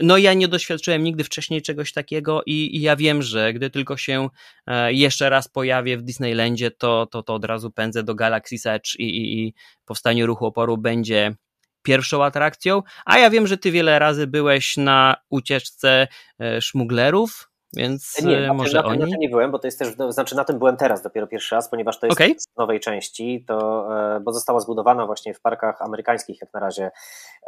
no 0.00 0.16
ja 0.18 0.34
nie 0.34 0.48
doświadczyłem 0.48 1.04
nigdy 1.04 1.24
wcześniej 1.24 1.62
czegoś 1.62 1.92
takiego 1.92 2.42
i, 2.46 2.76
i, 2.76 2.80
ja 2.80 2.96
wiem, 2.96 3.22
że 3.22 3.52
gdy 3.52 3.70
tylko 3.70 3.96
się 3.96 4.28
e, 4.66 4.92
jeszcze 4.92 5.30
raz 5.30 5.48
pojawię 5.48 5.96
w 5.96 6.02
Disneylandzie, 6.02 6.70
to, 6.70 7.06
to, 7.06 7.22
to 7.22 7.34
od 7.34 7.44
razu 7.44 7.70
pędzę 7.70 8.02
do 8.02 8.14
Galaxy 8.14 8.70
Edge 8.70 8.94
i, 8.98 9.04
i, 9.04 9.46
i 9.46 9.54
powstanie 9.84 10.26
ruchu 10.26 10.46
oporu 10.46 10.78
będzie 10.78 11.34
pierwszą 11.82 12.24
atrakcją, 12.24 12.82
a 13.04 13.18
ja 13.18 13.30
wiem, 13.30 13.46
że 13.46 13.56
ty 13.56 13.70
wiele 13.70 13.98
razy 13.98 14.26
byłeś 14.26 14.76
na 14.76 15.16
ucieczce 15.30 16.08
e, 16.40 16.60
szmuglerów, 16.60 17.50
więc 17.72 18.22
nie, 18.22 18.50
e, 18.50 18.52
może 18.52 18.82
na, 18.82 18.84
oni? 18.84 18.98
Na 18.98 19.06
tym 19.06 19.18
nie 19.18 19.28
byłem, 19.28 19.50
bo 19.50 19.58
to 19.58 19.66
jest 19.66 19.78
też, 19.78 19.96
no, 19.96 20.12
znaczy 20.12 20.36
na 20.36 20.44
tym 20.44 20.58
byłem 20.58 20.76
teraz 20.76 21.02
dopiero 21.02 21.26
pierwszy 21.26 21.54
raz, 21.54 21.70
ponieważ 21.70 22.00
to 22.00 22.06
jest 22.06 22.20
okay. 22.20 22.34
z 22.38 22.56
nowej 22.56 22.80
części, 22.80 23.44
to, 23.48 23.88
e, 24.16 24.20
bo 24.20 24.32
została 24.32 24.60
zbudowana 24.60 25.06
właśnie 25.06 25.34
w 25.34 25.40
parkach 25.40 25.82
amerykańskich 25.82 26.40
jak 26.40 26.54
na 26.54 26.60
razie 26.60 26.90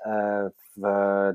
e, 0.07 0.51
w 0.77 0.83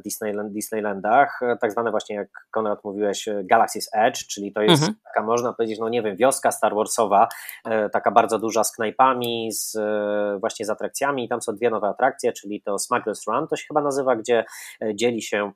Disneyland, 0.03 0.53
Disneylandach, 0.53 1.39
tak 1.61 1.71
zwane 1.71 1.91
właśnie 1.91 2.15
jak 2.15 2.29
Konrad 2.51 2.83
mówiłeś 2.83 3.29
Galaxy's 3.51 3.87
Edge, 3.93 4.27
czyli 4.27 4.53
to 4.53 4.61
jest 4.61 4.83
mhm. 4.83 4.99
taka 5.05 5.25
można 5.25 5.53
powiedzieć, 5.53 5.79
no 5.79 5.89
nie 5.89 6.01
wiem, 6.01 6.15
wioska 6.15 6.51
Star 6.51 6.75
Warsowa, 6.75 7.27
taka 7.91 8.11
bardzo 8.11 8.39
duża 8.39 8.63
z 8.63 8.71
knajpami, 8.71 9.51
z 9.51 9.77
właśnie 10.39 10.65
z 10.65 10.69
atrakcjami 10.69 11.25
i 11.25 11.29
tam 11.29 11.41
są 11.41 11.55
dwie 11.55 11.69
nowe 11.69 11.87
atrakcje, 11.87 12.33
czyli 12.33 12.61
to 12.61 12.75
Smuggler's 12.75 13.21
Run, 13.27 13.47
to 13.47 13.55
się 13.55 13.65
chyba 13.67 13.81
nazywa, 13.81 14.15
gdzie 14.15 14.45
dzieli 14.95 15.21
się 15.21 15.51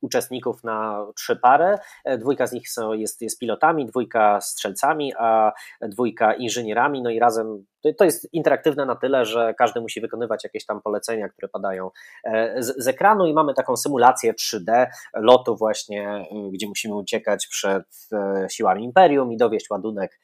uczestników 0.00 0.64
na 0.64 1.06
trzy 1.16 1.36
pary. 1.36 1.78
E, 2.04 2.18
dwójka 2.18 2.46
z 2.46 2.52
nich 2.52 2.70
są, 2.70 2.92
jest, 2.92 3.22
jest 3.22 3.38
pilotami, 3.38 3.86
dwójka 3.86 4.40
strzelcami, 4.40 5.12
a 5.18 5.52
dwójka 5.82 6.34
inżynierami. 6.34 7.02
No 7.02 7.10
i 7.10 7.18
razem 7.18 7.64
to 7.98 8.04
jest 8.04 8.28
interaktywne 8.32 8.86
na 8.86 8.96
tyle, 8.96 9.24
że 9.24 9.54
każdy 9.58 9.80
musi 9.80 10.00
wykonywać 10.00 10.44
jakieś 10.44 10.66
tam 10.66 10.82
polecenia, 10.82 11.28
które 11.28 11.48
padają 11.48 11.90
e, 12.24 12.62
z, 12.62 12.84
z 12.84 12.88
ekranu 12.88 13.26
i 13.26 13.34
mamy 13.34 13.54
taką 13.54 13.76
symulację 13.76 14.34
3D 14.34 14.86
lotu 15.14 15.56
właśnie, 15.56 16.24
gdzie 16.52 16.68
musimy 16.68 16.94
uciekać 16.94 17.46
przed 17.46 18.08
e, 18.12 18.46
siłami 18.50 18.84
Imperium 18.84 19.32
i 19.32 19.36
dowieść 19.36 19.70
ładunek 19.70 20.20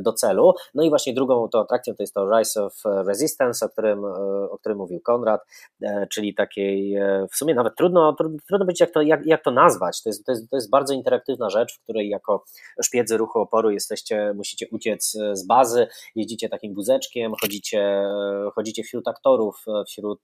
do 0.00 0.12
celu. 0.12 0.52
No 0.74 0.82
i 0.82 0.88
właśnie 0.88 1.14
drugą 1.14 1.48
to 1.48 1.60
atrakcją 1.60 1.94
to 1.94 2.02
jest 2.02 2.14
to 2.14 2.38
Rise 2.38 2.64
of 2.64 2.82
Resistance, 2.84 3.66
o 3.66 3.68
którym, 3.68 4.04
o 4.50 4.58
którym 4.58 4.78
mówił 4.78 5.00
Konrad, 5.00 5.40
czyli 6.10 6.34
takiej 6.34 6.96
w 7.32 7.36
sumie 7.36 7.54
nawet 7.54 7.74
trudno, 7.76 8.12
trudno, 8.12 8.38
trudno 8.48 8.66
być 8.66 8.80
jak 8.80 8.90
to, 8.90 9.02
jak, 9.02 9.26
jak 9.26 9.44
to 9.44 9.50
nazwać. 9.50 10.02
To 10.02 10.08
jest, 10.08 10.26
to, 10.26 10.32
jest, 10.32 10.50
to 10.50 10.56
jest 10.56 10.70
bardzo 10.70 10.94
interaktywna 10.94 11.50
rzecz, 11.50 11.74
w 11.74 11.82
której 11.82 12.08
jako 12.08 12.44
szpiedzy 12.82 13.16
ruchu 13.16 13.40
oporu 13.40 13.70
jesteście, 13.70 14.32
musicie 14.36 14.66
uciec 14.72 15.16
z 15.32 15.46
bazy, 15.46 15.86
jeździcie 16.14 16.48
takim 16.48 16.74
wózeczkiem, 16.74 17.32
chodzicie, 17.40 18.04
chodzicie 18.54 18.82
wśród 18.82 19.08
aktorów, 19.08 19.64
wśród 19.86 20.20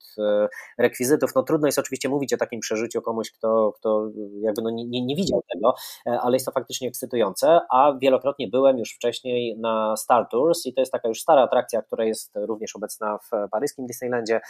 rekwizytów. 0.78 1.30
No 1.34 1.42
trudno 1.42 1.68
jest 1.68 1.78
oczywiście 1.78 2.08
mówić 2.08 2.32
o 2.34 2.36
takim 2.36 2.60
przeżyciu 2.60 3.02
komuś, 3.02 3.30
kto, 3.30 3.72
kto 3.76 4.10
jakby 4.40 4.62
no 4.62 4.70
nie, 4.70 4.84
nie, 4.84 5.02
nie 5.04 5.16
widział 5.16 5.42
tego, 5.52 5.74
ale 6.04 6.36
jest 6.36 6.46
to 6.46 6.52
faktycznie 6.52 6.88
ekscytujące, 6.88 7.60
a 7.70 7.92
wielokrotnie 8.00 8.48
byłem 8.48 8.78
już 8.78 8.94
wcześniej 8.94 9.39
na 9.58 9.96
Star 9.96 10.26
Tours 10.30 10.66
i 10.66 10.74
to 10.74 10.80
jest 10.80 10.92
taka 10.92 11.08
już 11.08 11.20
stara 11.20 11.42
atrakcja, 11.42 11.82
która 11.82 12.04
jest 12.04 12.32
również 12.34 12.76
obecna 12.76 13.18
w 13.18 13.50
paryskim 13.50 13.86
Disneylandzie 13.86 14.40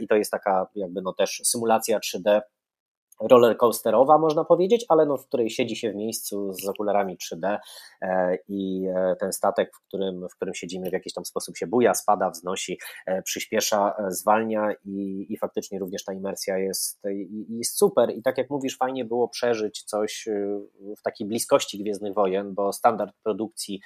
i 0.00 0.08
to 0.08 0.14
jest 0.14 0.30
taka 0.30 0.66
jakby 0.74 1.02
no 1.02 1.12
też 1.12 1.40
symulacja 1.44 1.98
3D 1.98 2.40
rollercoasterowa, 3.30 4.18
można 4.18 4.44
powiedzieć, 4.44 4.86
ale 4.88 5.06
no, 5.06 5.16
w 5.16 5.26
której 5.26 5.50
siedzi 5.50 5.76
się 5.76 5.92
w 5.92 5.94
miejscu 5.94 6.52
z 6.52 6.68
okularami 6.68 7.18
3D 7.18 7.58
e, 8.02 8.38
i 8.48 8.86
e, 8.96 9.16
ten 9.16 9.32
statek, 9.32 9.70
w 9.76 9.88
którym, 9.88 10.28
w 10.28 10.36
którym 10.36 10.54
siedzimy, 10.54 10.90
w 10.90 10.92
jakiś 10.92 11.12
tam 11.12 11.24
sposób 11.24 11.56
się 11.56 11.66
buja, 11.66 11.94
spada, 11.94 12.30
wznosi, 12.30 12.78
e, 13.06 13.22
przyspiesza, 13.22 13.94
zwalnia 14.08 14.72
i, 14.84 15.26
i 15.28 15.36
faktycznie 15.36 15.78
również 15.78 16.04
ta 16.04 16.12
imersja 16.12 16.58
jest, 16.58 17.02
jest 17.48 17.78
super. 17.78 18.10
I 18.16 18.22
tak 18.22 18.38
jak 18.38 18.50
mówisz, 18.50 18.76
fajnie 18.76 19.04
było 19.04 19.28
przeżyć 19.28 19.82
coś 19.82 20.28
w 20.98 21.02
takiej 21.02 21.26
bliskości 21.26 21.78
Gwiezdnych 21.78 22.14
Wojen, 22.14 22.54
bo 22.54 22.72
standard 22.72 23.14
produkcji 23.22 23.80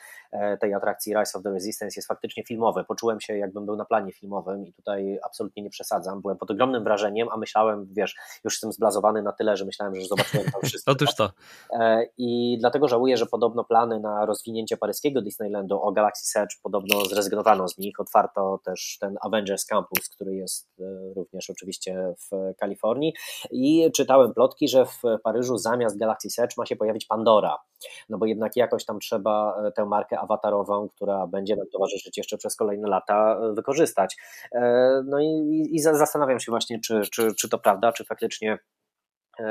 tej 0.61 0.75
atrakcji 0.75 1.15
Rise 1.15 1.39
of 1.39 1.45
the 1.45 1.51
Resistance 1.51 1.95
jest 1.97 2.09
faktycznie 2.09 2.45
filmowy. 2.45 2.85
Poczułem 2.85 3.21
się, 3.21 3.37
jakbym 3.37 3.67
był 3.67 3.77
na 3.77 3.85
planie 3.85 4.13
filmowym 4.13 4.67
i 4.67 4.73
tutaj 4.73 5.19
absolutnie 5.25 5.63
nie 5.63 5.71
przesadzam. 5.71 6.21
Byłem 6.21 6.39
pod 6.39 6.51
ogromnym 6.51 6.85
wrażeniem, 6.85 7.29
a 7.33 7.37
myślałem, 7.37 7.87
wiesz, 7.91 8.17
już 8.45 8.55
jestem 8.55 8.73
zblazowany 8.73 9.23
na 9.27 9.33
tyle, 9.33 9.57
że 9.57 9.65
myślałem, 9.65 9.95
że 9.95 10.07
zobaczyłem 10.07 10.51
tam 10.51 10.61
wszystko. 10.65 10.93
Otóż 10.97 11.15
to. 11.15 11.31
E, 11.73 12.07
I 12.19 12.57
dlatego 12.61 12.89
żałuję, 12.89 13.17
że 13.17 13.27
podobno 13.27 13.65
plany 13.65 14.01
na 14.01 14.27
rozwinięcie 14.27 14.77
paryskiego 14.77 15.23
Disneylandu 15.23 15.81
o 15.83 15.93
Galaxy 15.93 16.41
Edge 16.41 16.57
podobno 16.63 17.05
zrezygnowano 17.05 17.69
z 17.69 17.79
nich. 17.79 18.01
Otwarto 18.01 18.61
też 18.65 18.99
ten 19.01 19.17
Avengers 19.21 19.65
Campus, 19.65 20.09
który 20.09 20.35
jest 20.35 20.69
e, 20.81 20.85
również 21.17 21.51
oczywiście 21.51 22.15
w 22.19 22.55
Kalifornii. 22.59 23.15
I 23.51 23.91
czytałem 23.93 24.35
plotki, 24.35 24.69
że 24.69 24.87
w 24.87 25.03
Paryżu 25.23 25.59
zamiast 25.59 25.99
Galaxy 25.99 26.43
Edge 26.43 26.57
ma 26.57 26.67
się 26.67 26.77
pojawić 26.77 27.07
Pandora. 27.07 27.59
No 28.09 28.19
bo 28.19 28.27
jednak 28.27 28.57
jakoś 28.57 28.85
tam 28.85 28.99
trzeba 28.99 29.63
e, 29.67 29.73
tę 29.73 29.87
markę 29.87 30.19
awatarową, 30.19 30.89
która 30.89 31.27
będzie 31.27 31.57
nam 31.57 31.67
towarzyszyć 31.73 32.17
jeszcze 32.17 32.37
przez 32.37 32.57
kolejne 32.57 32.89
lata, 32.89 33.41
wykorzystać. 33.53 34.17
No 35.05 35.21
i, 35.21 35.69
i 35.73 35.79
zastanawiam 35.81 36.41
się 36.41 36.53
właśnie, 36.53 36.81
czy, 36.81 37.01
czy, 37.13 37.35
czy 37.35 37.49
to 37.49 37.59
prawda, 37.59 37.93
czy 37.93 38.05
faktycznie 38.05 38.59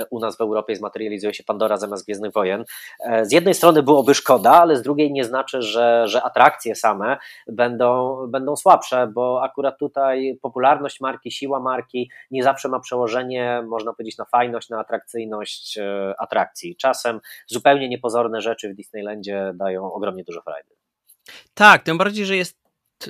u 0.09 0.19
nas 0.19 0.37
w 0.37 0.41
Europie 0.41 0.75
zmaterializuje 0.75 1.33
się 1.33 1.43
Pandora 1.43 1.77
zamiast 1.77 2.05
Gwiezdnych 2.05 2.33
Wojen. 2.33 2.65
E, 2.99 3.25
z 3.25 3.31
jednej 3.31 3.53
strony 3.53 3.83
byłoby 3.83 4.13
szkoda, 4.13 4.51
ale 4.51 4.75
z 4.75 4.81
drugiej 4.81 5.11
nie 5.11 5.23
znaczy, 5.23 5.61
że, 5.61 6.07
że 6.07 6.23
atrakcje 6.23 6.75
same 6.75 7.17
będą, 7.47 8.17
będą 8.27 8.55
słabsze, 8.55 9.07
bo 9.07 9.43
akurat 9.43 9.77
tutaj 9.79 10.39
popularność 10.41 11.01
marki, 11.01 11.31
siła 11.31 11.59
marki 11.59 12.09
nie 12.31 12.43
zawsze 12.43 12.69
ma 12.69 12.79
przełożenie, 12.79 13.63
można 13.67 13.93
powiedzieć, 13.93 14.17
na 14.17 14.25
fajność, 14.25 14.69
na 14.69 14.79
atrakcyjność 14.79 15.77
e, 15.77 16.13
atrakcji. 16.19 16.75
Czasem 16.75 17.19
zupełnie 17.47 17.89
niepozorne 17.89 18.41
rzeczy 18.41 18.69
w 18.69 18.75
Disneylandzie 18.75 19.51
dają 19.55 19.93
ogromnie 19.93 20.23
dużo 20.23 20.41
frajdy. 20.41 20.69
Tak, 21.53 21.83
tym 21.83 21.97
bardziej, 21.97 22.25
że 22.25 22.35
jest 22.35 22.64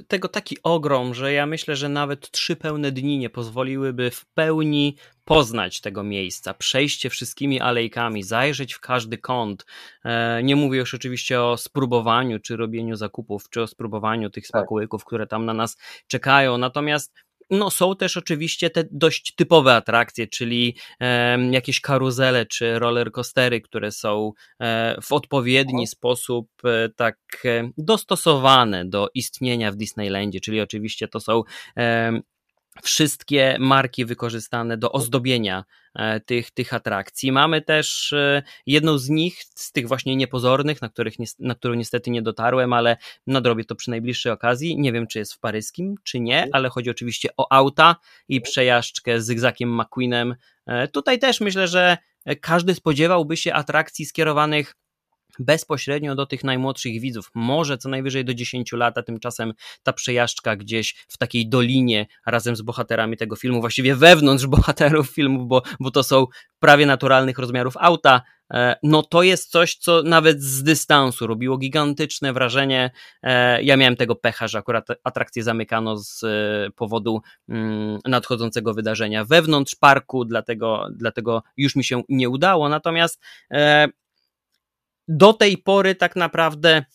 tego 0.07 0.27
taki 0.27 0.57
ogrom, 0.63 1.13
że 1.13 1.33
ja 1.33 1.45
myślę, 1.45 1.75
że 1.75 1.89
nawet 1.89 2.31
trzy 2.31 2.55
pełne 2.55 2.91
dni 2.91 3.17
nie 3.17 3.29
pozwoliłyby 3.29 4.11
w 4.11 4.25
pełni 4.25 4.95
poznać 5.25 5.81
tego 5.81 6.03
miejsca, 6.03 6.53
przejście 6.53 7.09
wszystkimi 7.09 7.61
alejkami, 7.61 8.23
zajrzeć 8.23 8.73
w 8.73 8.79
każdy 8.79 9.17
kąt. 9.17 9.65
E, 10.03 10.43
nie 10.43 10.55
mówię 10.55 10.79
już 10.79 10.93
oczywiście 10.93 11.41
o 11.41 11.57
spróbowaniu, 11.57 12.39
czy 12.39 12.57
robieniu 12.57 12.95
zakupów, 12.95 13.49
czy 13.49 13.61
o 13.61 13.67
spróbowaniu 13.67 14.29
tych 14.29 14.43
tak. 14.43 14.49
smakołyków, 14.49 15.05
które 15.05 15.27
tam 15.27 15.45
na 15.45 15.53
nas 15.53 15.77
czekają. 16.07 16.57
Natomiast 16.57 17.13
no, 17.49 17.71
są 17.71 17.95
też 17.95 18.17
oczywiście 18.17 18.69
te 18.69 18.83
dość 18.91 19.35
typowe 19.35 19.75
atrakcje, 19.75 20.27
czyli 20.27 20.75
e, 20.99 21.37
jakieś 21.51 21.81
karuzele 21.81 22.45
czy 22.45 22.79
rollercoastery, 22.79 23.61
które 23.61 23.91
są 23.91 24.31
e, 24.59 24.97
w 25.01 25.11
odpowiedni 25.11 25.83
o. 25.83 25.87
sposób 25.87 26.49
e, 26.63 26.89
tak 26.89 27.17
e, 27.45 27.69
dostosowane 27.77 28.85
do 28.85 29.09
istnienia 29.13 29.71
w 29.71 29.75
Disneylandzie, 29.75 30.39
czyli 30.41 30.61
oczywiście 30.61 31.07
to 31.07 31.19
są 31.19 31.43
wszystkie 32.83 33.57
marki 33.59 34.05
wykorzystane 34.05 34.77
do 34.77 34.91
ozdobienia 34.91 35.63
tych, 36.25 36.51
tych 36.51 36.73
atrakcji. 36.73 37.31
Mamy 37.31 37.61
też 37.61 38.13
e, 38.13 38.43
jedną 38.65 38.97
z 38.97 39.09
nich, 39.09 39.43
z 39.55 39.71
tych 39.71 39.87
właśnie 39.87 40.15
niepozornych, 40.15 40.81
na, 40.81 40.89
których, 40.89 41.13
na 41.39 41.55
którą 41.55 41.73
niestety 41.73 42.11
nie 42.11 42.21
dotarłem, 42.21 42.73
ale 42.73 42.97
nadrobię 43.27 43.65
to 43.65 43.75
przy 43.75 43.89
najbliższej 43.89 44.31
okazji. 44.31 44.77
Nie 44.79 44.91
wiem, 44.91 45.07
czy 45.07 45.19
jest 45.19 45.33
w 45.33 45.39
paryskim, 45.39 45.95
czy 46.03 46.19
nie, 46.19 46.35
mhm. 46.35 46.49
ale 46.53 46.69
chodzi 46.69 46.89
oczywiście 46.89 47.29
o 47.37 47.51
auta 47.51 47.95
i 48.29 48.41
przejażdżkę 48.41 49.21
z 49.21 49.25
Zygzakiem 49.25 49.81
McQueenem. 49.81 50.35
E, 50.65 50.87
tutaj 50.87 51.19
też 51.19 51.41
myślę, 51.41 51.67
że 51.67 51.97
każdy 52.41 52.75
spodziewałby 52.75 53.37
się 53.37 53.53
atrakcji 53.53 54.05
skierowanych 54.05 54.75
bezpośrednio 55.39 56.15
do 56.15 56.25
tych 56.25 56.43
najmłodszych 56.43 57.01
widzów, 57.01 57.31
może 57.35 57.77
co 57.77 57.89
najwyżej 57.89 58.25
do 58.25 58.33
10 58.33 58.71
lat, 58.71 58.97
a 58.97 59.03
tymczasem 59.03 59.53
ta 59.83 59.93
przejażdżka 59.93 60.55
gdzieś 60.55 60.95
w 61.07 61.17
takiej 61.17 61.49
dolinie 61.49 62.07
razem 62.25 62.55
z 62.55 62.61
bohaterami 62.61 63.17
tego 63.17 63.35
filmu, 63.35 63.61
właściwie 63.61 63.95
wewnątrz 63.95 64.47
bohaterów 64.55 65.09
filmu, 65.09 65.45
bo, 65.45 65.61
bo 65.79 65.91
to 65.91 66.03
są 66.03 66.27
prawie 66.59 66.85
naturalnych 66.85 67.39
rozmiarów 67.39 67.77
auta, 67.79 68.21
e, 68.53 68.75
no 68.83 69.03
to 69.03 69.23
jest 69.23 69.51
coś, 69.51 69.75
co 69.75 70.03
nawet 70.03 70.41
z 70.41 70.63
dystansu 70.63 71.27
robiło 71.27 71.57
gigantyczne 71.57 72.33
wrażenie. 72.33 72.91
E, 73.23 73.63
ja 73.63 73.77
miałem 73.77 73.95
tego 73.95 74.15
pecha, 74.15 74.47
że 74.47 74.57
akurat 74.57 74.87
atrakcję 75.03 75.43
zamykano 75.43 75.97
z 75.97 76.23
e, 76.23 76.71
powodu 76.75 77.21
mm, 77.49 77.99
nadchodzącego 78.05 78.73
wydarzenia 78.73 79.25
wewnątrz 79.25 79.75
parku, 79.75 80.25
dlatego, 80.25 80.87
dlatego 80.91 81.43
już 81.57 81.75
mi 81.75 81.83
się 81.83 82.01
nie 82.09 82.29
udało. 82.29 82.69
Natomiast 82.69 83.21
do 85.07 85.33
tej 85.33 85.57
pory 85.57 85.95
tak 85.95 86.15
naprawdę 86.15 86.85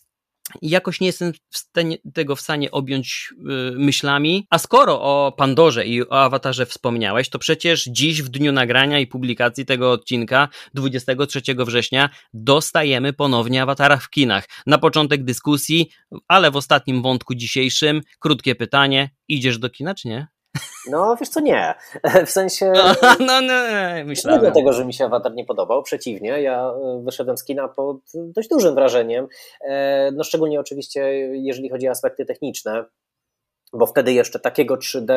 jakoś 0.62 1.00
nie 1.00 1.06
jestem 1.06 1.32
w 1.50 1.58
stanie, 1.58 1.98
tego 2.14 2.36
w 2.36 2.40
stanie 2.40 2.70
objąć 2.70 3.34
yy, 3.38 3.72
myślami. 3.76 4.46
A 4.50 4.58
skoro 4.58 5.02
o 5.02 5.32
Pandorze 5.32 5.86
i 5.86 6.08
o 6.08 6.22
awatarze 6.22 6.66
wspomniałeś, 6.66 7.28
to 7.28 7.38
przecież 7.38 7.84
dziś 7.84 8.22
w 8.22 8.28
dniu 8.28 8.52
nagrania 8.52 8.98
i 8.98 9.06
publikacji 9.06 9.66
tego 9.66 9.92
odcinka, 9.92 10.48
23 10.74 11.42
września, 11.58 12.10
dostajemy 12.34 13.12
ponownie 13.12 13.62
awatara 13.62 13.96
w 13.96 14.10
kinach. 14.10 14.48
Na 14.66 14.78
początek 14.78 15.24
dyskusji, 15.24 15.90
ale 16.28 16.50
w 16.50 16.56
ostatnim 16.56 17.02
wątku 17.02 17.34
dzisiejszym, 17.34 18.00
krótkie 18.18 18.54
pytanie: 18.54 19.10
idziesz 19.28 19.58
do 19.58 19.70
kina, 19.70 19.94
czy 19.94 20.08
nie? 20.08 20.26
No, 20.90 21.16
wiesz 21.16 21.28
co, 21.28 21.40
nie. 21.40 21.74
W 22.26 22.30
sensie. 22.30 22.72
No, 22.74 22.94
no, 23.26 23.40
no 23.40 23.54
myślałem. 24.04 24.40
Nie 24.40 24.50
dlatego, 24.50 24.72
że 24.72 24.84
mi 24.84 24.94
się 24.94 25.04
awatar 25.04 25.34
nie 25.34 25.44
podobał. 25.44 25.82
Przeciwnie, 25.82 26.42
ja 26.42 26.70
e, 26.70 27.02
wyszedłem 27.04 27.36
z 27.36 27.44
kina 27.44 27.68
pod 27.68 27.96
dość 28.14 28.48
dużym 28.48 28.74
wrażeniem. 28.74 29.28
E, 29.60 30.10
no, 30.12 30.24
szczególnie 30.24 30.60
oczywiście, 30.60 31.00
jeżeli 31.32 31.70
chodzi 31.70 31.88
o 31.88 31.90
aspekty 31.90 32.24
techniczne 32.24 32.84
bo 33.72 33.86
wtedy 33.86 34.12
jeszcze 34.12 34.40
takiego 34.40 34.76
3D 34.76 35.12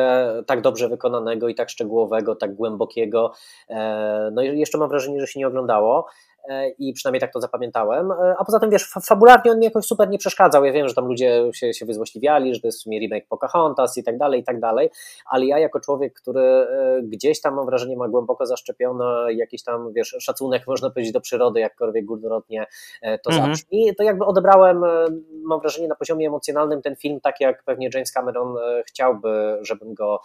tak 0.46 0.60
dobrze 0.60 0.88
wykonanego 0.88 1.48
i 1.48 1.54
tak 1.54 1.70
szczegółowego, 1.70 2.36
tak 2.36 2.54
głębokiego, 2.54 3.32
e, 3.68 4.30
no 4.32 4.42
jeszcze 4.42 4.78
mam 4.78 4.88
wrażenie, 4.88 5.20
że 5.20 5.26
się 5.26 5.40
nie 5.40 5.48
oglądało. 5.48 6.06
E, 6.48 6.68
i 6.68 6.92
przynajmniej 6.92 7.20
tak 7.20 7.32
to 7.32 7.40
zapamiętałem. 7.40 8.10
E, 8.10 8.34
a 8.38 8.44
poza 8.44 8.60
tym, 8.60 8.70
wiesz, 8.70 8.90
fabularnie 9.08 9.52
on 9.52 9.58
mi 9.58 9.64
jakoś 9.64 9.86
super 9.86 10.08
nie 10.08 10.18
przeszkadzał. 10.18 10.64
Ja 10.64 10.72
wiem, 10.72 10.88
że 10.88 10.94
tam 10.94 11.06
ludzie 11.06 11.50
się, 11.52 11.74
się 11.74 11.86
wyzłośliwiali, 11.86 12.54
że 12.54 12.60
to 12.60 12.68
jest 12.68 12.78
w 12.78 12.82
sumie 12.82 12.98
remake 13.00 13.26
Pocahontas 13.28 13.96
i 13.96 14.04
tak 14.04 14.18
dalej, 14.18 14.40
i 14.40 14.44
tak 14.44 14.60
dalej, 14.60 14.90
ale 15.26 15.46
ja 15.46 15.58
jako 15.58 15.80
człowiek, 15.80 16.14
który 16.14 16.40
e, 16.40 17.02
gdzieś 17.02 17.40
tam, 17.40 17.54
mam 17.54 17.66
wrażenie, 17.66 17.96
ma 17.96 18.08
głęboko 18.08 18.46
zaszczepiony 18.46 19.34
jakiś 19.34 19.62
tam, 19.62 19.92
wiesz, 19.92 20.16
szacunek, 20.20 20.66
można 20.74 20.90
powiedzieć, 20.90 21.12
do 21.12 21.20
przyrody, 21.20 21.60
jakkolwiek 21.60 22.04
górnolotnie 22.04 22.66
to 23.02 23.30
mhm. 23.30 23.42
zabrzmi, 23.42 23.94
to 23.96 24.02
jakby 24.02 24.24
odebrałem, 24.24 24.82
mam 25.44 25.60
wrażenie, 25.60 25.88
na 25.88 25.94
poziomie 25.94 26.26
emocjonalnym 26.26 26.82
ten 26.82 26.96
film 26.96 27.20
tak, 27.20 27.40
jak 27.40 27.62
pewnie 27.64 27.88
James 27.94 28.12
Cameron 28.12 28.56
chciałby, 28.86 29.58
żebym 29.62 29.94
go 29.94 30.20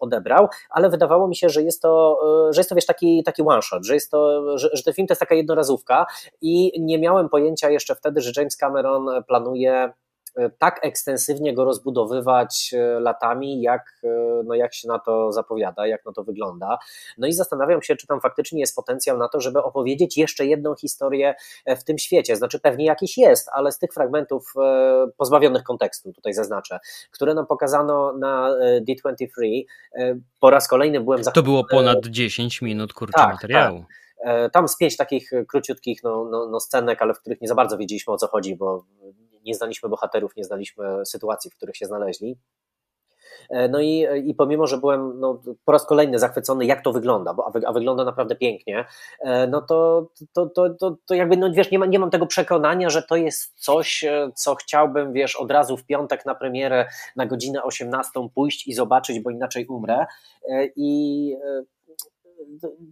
odebrał, 0.00 0.48
ale 0.70 0.90
wydawało 0.90 1.28
mi 1.28 1.36
się, 1.36 1.48
że 1.48 1.62
jest 1.62 1.82
to, 1.82 2.20
że 2.50 2.60
jest 2.60 2.68
to, 2.68 2.74
wiesz, 2.74 2.86
taki, 2.86 3.22
taki 3.22 3.42
one 3.42 3.62
shot, 3.62 3.86
że 3.86 3.94
jest 3.94 4.10
to, 4.10 4.42
że, 4.58 4.68
że 4.72 4.82
ten 4.82 4.94
film 4.94 5.08
to 5.08 5.12
jest 5.12 5.20
taka 5.20 5.34
jedno 5.34 5.51
jednorazówka 5.52 6.06
i 6.40 6.80
nie 6.80 6.98
miałem 6.98 7.28
pojęcia 7.28 7.70
jeszcze 7.70 7.94
wtedy, 7.94 8.20
że 8.20 8.32
James 8.36 8.56
Cameron 8.56 9.06
planuje 9.28 9.92
tak 10.58 10.80
ekstensywnie 10.82 11.54
go 11.54 11.64
rozbudowywać 11.64 12.74
latami, 13.00 13.62
jak, 13.62 14.00
no 14.44 14.54
jak 14.54 14.74
się 14.74 14.88
na 14.88 14.98
to 14.98 15.32
zapowiada, 15.32 15.86
jak 15.86 16.06
na 16.06 16.12
to 16.12 16.24
wygląda. 16.24 16.78
No 17.18 17.26
i 17.26 17.32
zastanawiam 17.32 17.82
się, 17.82 17.96
czy 17.96 18.06
tam 18.06 18.20
faktycznie 18.20 18.60
jest 18.60 18.76
potencjał 18.76 19.18
na 19.18 19.28
to, 19.28 19.40
żeby 19.40 19.62
opowiedzieć 19.62 20.16
jeszcze 20.16 20.46
jedną 20.46 20.74
historię 20.74 21.34
w 21.66 21.84
tym 21.84 21.98
świecie. 21.98 22.36
Znaczy, 22.36 22.60
pewnie 22.60 22.84
jakiś 22.84 23.18
jest, 23.18 23.48
ale 23.52 23.72
z 23.72 23.78
tych 23.78 23.92
fragmentów 23.92 24.54
pozbawionych 25.16 25.62
kontekstu, 25.62 26.12
tutaj 26.12 26.34
zaznaczę, 26.34 26.78
które 27.10 27.34
nam 27.34 27.46
pokazano 27.46 28.12
na 28.12 28.50
D23, 28.88 29.62
po 30.40 30.50
raz 30.50 30.68
kolejny 30.68 31.00
byłem 31.00 31.24
zachwycony. 31.24 31.44
To 31.44 31.50
było 31.50 31.64
ponad 31.70 32.06
10 32.06 32.62
minut 32.62 32.92
kurczę 32.92 33.12
tak, 33.16 33.32
materiału. 33.32 33.78
Tak. 33.78 34.01
E, 34.22 34.50
tam 34.50 34.68
z 34.68 34.76
pięć 34.76 34.96
takich 34.96 35.32
e, 35.32 35.44
króciutkich 35.44 36.02
no, 36.02 36.24
no, 36.24 36.46
no 36.46 36.60
scenek, 36.60 37.02
ale 37.02 37.14
w 37.14 37.20
których 37.20 37.40
nie 37.40 37.48
za 37.48 37.54
bardzo 37.54 37.78
wiedzieliśmy 37.78 38.12
o 38.12 38.16
co 38.16 38.26
chodzi, 38.26 38.56
bo 38.56 38.84
nie 39.44 39.54
znaliśmy 39.54 39.88
bohaterów, 39.88 40.36
nie 40.36 40.44
znaliśmy 40.44 41.06
sytuacji, 41.06 41.50
w 41.50 41.56
których 41.56 41.76
się 41.76 41.86
znaleźli. 41.86 42.38
E, 43.50 43.68
no 43.68 43.80
i, 43.80 44.06
i 44.24 44.34
pomimo, 44.34 44.66
że 44.66 44.78
byłem 44.78 45.20
no, 45.20 45.42
po 45.64 45.72
raz 45.72 45.86
kolejny 45.86 46.18
zachwycony, 46.18 46.66
jak 46.66 46.84
to 46.84 46.92
wygląda, 46.92 47.34
bo, 47.34 47.46
a, 47.46 47.50
wy, 47.50 47.60
a 47.66 47.72
wygląda 47.72 48.04
naprawdę 48.04 48.36
pięknie, 48.36 48.84
no 49.48 49.62
to, 49.62 50.08
to, 50.32 50.46
to, 50.46 50.70
to, 50.70 50.96
to 51.06 51.14
jakby, 51.14 51.36
no 51.36 51.52
wiesz, 51.52 51.70
nie, 51.70 51.78
ma, 51.78 51.86
nie 51.86 51.98
mam 51.98 52.10
tego 52.10 52.26
przekonania, 52.26 52.90
że 52.90 53.02
to 53.02 53.16
jest 53.16 53.52
coś, 53.56 54.04
co 54.34 54.54
chciałbym, 54.54 55.12
wiesz, 55.12 55.36
od 55.36 55.50
razu 55.50 55.76
w 55.76 55.84
piątek 55.84 56.26
na 56.26 56.34
premierę 56.34 56.88
na 57.16 57.26
godzinę 57.26 57.62
18 57.62 58.10
pójść 58.34 58.68
i 58.68 58.74
zobaczyć, 58.74 59.20
bo 59.20 59.30
inaczej 59.30 59.66
umrę. 59.66 60.06
I 60.76 61.36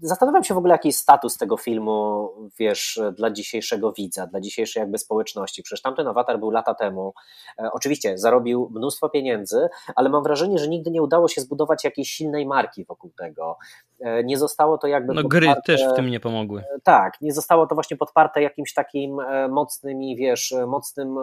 zastanawiam 0.02 0.44
się 0.44 0.54
w 0.54 0.58
ogóle, 0.58 0.72
jaki 0.74 0.88
jest 0.88 0.98
status 0.98 1.36
tego 1.36 1.56
filmu, 1.56 2.28
wiesz, 2.58 3.00
dla 3.16 3.30
dzisiejszego 3.30 3.92
widza, 3.92 4.26
dla 4.26 4.40
dzisiejszej 4.40 4.80
jakby 4.80 4.98
społeczności. 4.98 5.62
Przecież 5.62 5.82
tamten 5.82 6.08
awatar 6.08 6.38
był 6.38 6.50
lata 6.50 6.74
temu. 6.74 7.14
E, 7.58 7.72
oczywiście 7.72 8.18
zarobił 8.18 8.70
mnóstwo 8.74 9.08
pieniędzy, 9.08 9.68
ale 9.96 10.08
mam 10.08 10.22
wrażenie, 10.22 10.58
że 10.58 10.68
nigdy 10.68 10.90
nie 10.90 11.02
udało 11.02 11.28
się 11.28 11.40
zbudować 11.40 11.84
jakiejś 11.84 12.10
silnej 12.10 12.46
marki 12.46 12.84
wokół 12.84 13.12
tego. 13.18 13.58
E, 14.00 14.24
nie 14.24 14.38
zostało 14.38 14.78
to 14.78 14.86
jakby. 14.86 15.14
No, 15.14 15.22
podparte, 15.22 15.46
gry 15.46 15.62
też 15.66 15.84
w 15.92 15.96
tym 15.96 16.10
nie 16.10 16.20
pomogły. 16.20 16.60
E, 16.60 16.80
tak, 16.82 17.20
nie 17.20 17.32
zostało 17.32 17.66
to 17.66 17.74
właśnie 17.74 17.96
podparte 17.96 18.42
jakimś 18.42 18.74
takim 18.74 19.20
mocnym 19.50 20.02
i 20.02 20.16
wiesz, 20.16 20.54
mocnym 20.66 21.18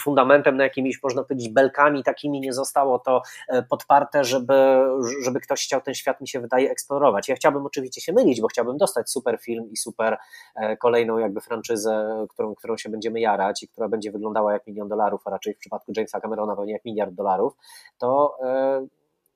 fundamentem, 0.00 0.56
na 0.56 0.64
jakimiś, 0.64 1.02
można 1.02 1.24
powiedzieć, 1.24 1.48
belkami 1.52 2.04
takimi 2.04 2.40
nie 2.40 2.52
zostało 2.52 2.98
to 2.98 3.22
e, 3.48 3.62
podparte, 3.62 4.24
żeby, 4.24 4.54
żeby 5.22 5.40
ktoś 5.40 5.64
chciał 5.64 5.80
ten 5.80 5.94
świat, 5.94 6.20
mi 6.20 6.28
się 6.28 6.40
wydaje, 6.40 6.70
eksplorować. 6.70 7.28
Ja 7.28 7.34
chciałbym 7.34 7.66
oczywiście 7.66 8.00
się 8.00 8.12
mylić, 8.12 8.40
bo 8.40 8.48
chciałbym 8.48 8.76
dostać 8.76 9.10
super 9.10 9.38
film 9.40 9.70
i 9.70 9.76
super 9.76 10.18
e, 10.56 10.76
kolejną 10.76 11.18
jakby 11.18 11.40
franczyzę, 11.40 12.26
którą, 12.30 12.54
którą 12.54 12.76
się 12.76 12.88
będziemy 12.88 13.20
jarać 13.20 13.62
i 13.62 13.68
która 13.68 13.88
będzie 13.88 14.12
wyglądała 14.12 14.52
jak 14.52 14.66
milion 14.66 14.88
dolarów, 14.88 15.22
a 15.24 15.30
raczej 15.30 15.54
w 15.54 15.58
przypadku 15.58 15.92
Jamesa 15.96 16.20
Camerona 16.20 16.56
pewnie 16.56 16.72
jak 16.72 16.84
miliard 16.84 17.12
dolarów, 17.14 17.56
to 17.98 18.36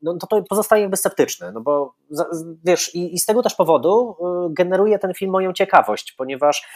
no 0.02 0.16
to, 0.16 0.26
to 0.26 0.42
pozostaje 0.42 0.82
jakby 0.82 0.96
sceptyczne, 0.96 1.52
no 1.52 1.60
bo 1.60 1.94
wiesz, 2.64 2.94
i, 2.94 3.14
i, 3.14 3.18
z 3.18 3.26
tego 3.26 3.42
też 3.42 3.54
powodu 3.54 4.16
generuje 4.50 4.98
ten 4.98 5.14
film 5.14 5.30
moją 5.30 5.52
ciekawość, 5.52 6.12
ponieważ 6.12 6.68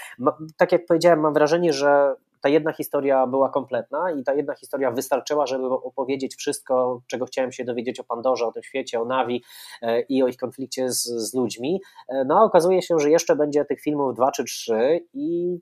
tak 0.57 0.73
jak 0.73 0.87
powiedziałem, 0.87 1.21
mam 1.21 1.35
wrażenie, 1.35 1.73
że 1.73 2.15
ta 2.43 2.49
jedna 2.49 2.73
historia 2.73 3.27
była 3.27 3.49
kompletna 3.49 4.11
i 4.11 4.25
ta 4.25 4.35
jedna 4.35 4.55
historia 4.55 4.91
wystarczyła, 4.91 5.47
żeby 5.47 5.67
opowiedzieć 5.67 6.35
wszystko, 6.35 7.03
czego 7.07 7.27
chciałem 7.27 7.53
się 7.53 7.65
dowiedzieć 7.65 8.01
o 8.01 8.05
Pandorze, 8.05 8.47
o 8.47 8.53
tym 8.53 8.63
świecie, 8.63 9.01
o 9.01 9.05
Navi 9.05 9.45
e, 9.83 10.01
i 10.01 10.23
o 10.23 10.29
ich 10.29 10.37
konflikcie 10.37 10.91
z, 10.91 11.03
z 11.03 11.35
ludźmi. 11.35 11.81
E, 12.09 12.25
no 12.25 12.39
a 12.39 12.45
okazuje 12.45 12.83
się, 12.83 12.99
że 12.99 13.11
jeszcze 13.11 13.37
będzie 13.37 13.65
tych 13.65 13.81
filmów 13.81 14.15
dwa 14.15 14.31
czy 14.31 14.45
trzy 14.45 15.07
i 15.15 15.59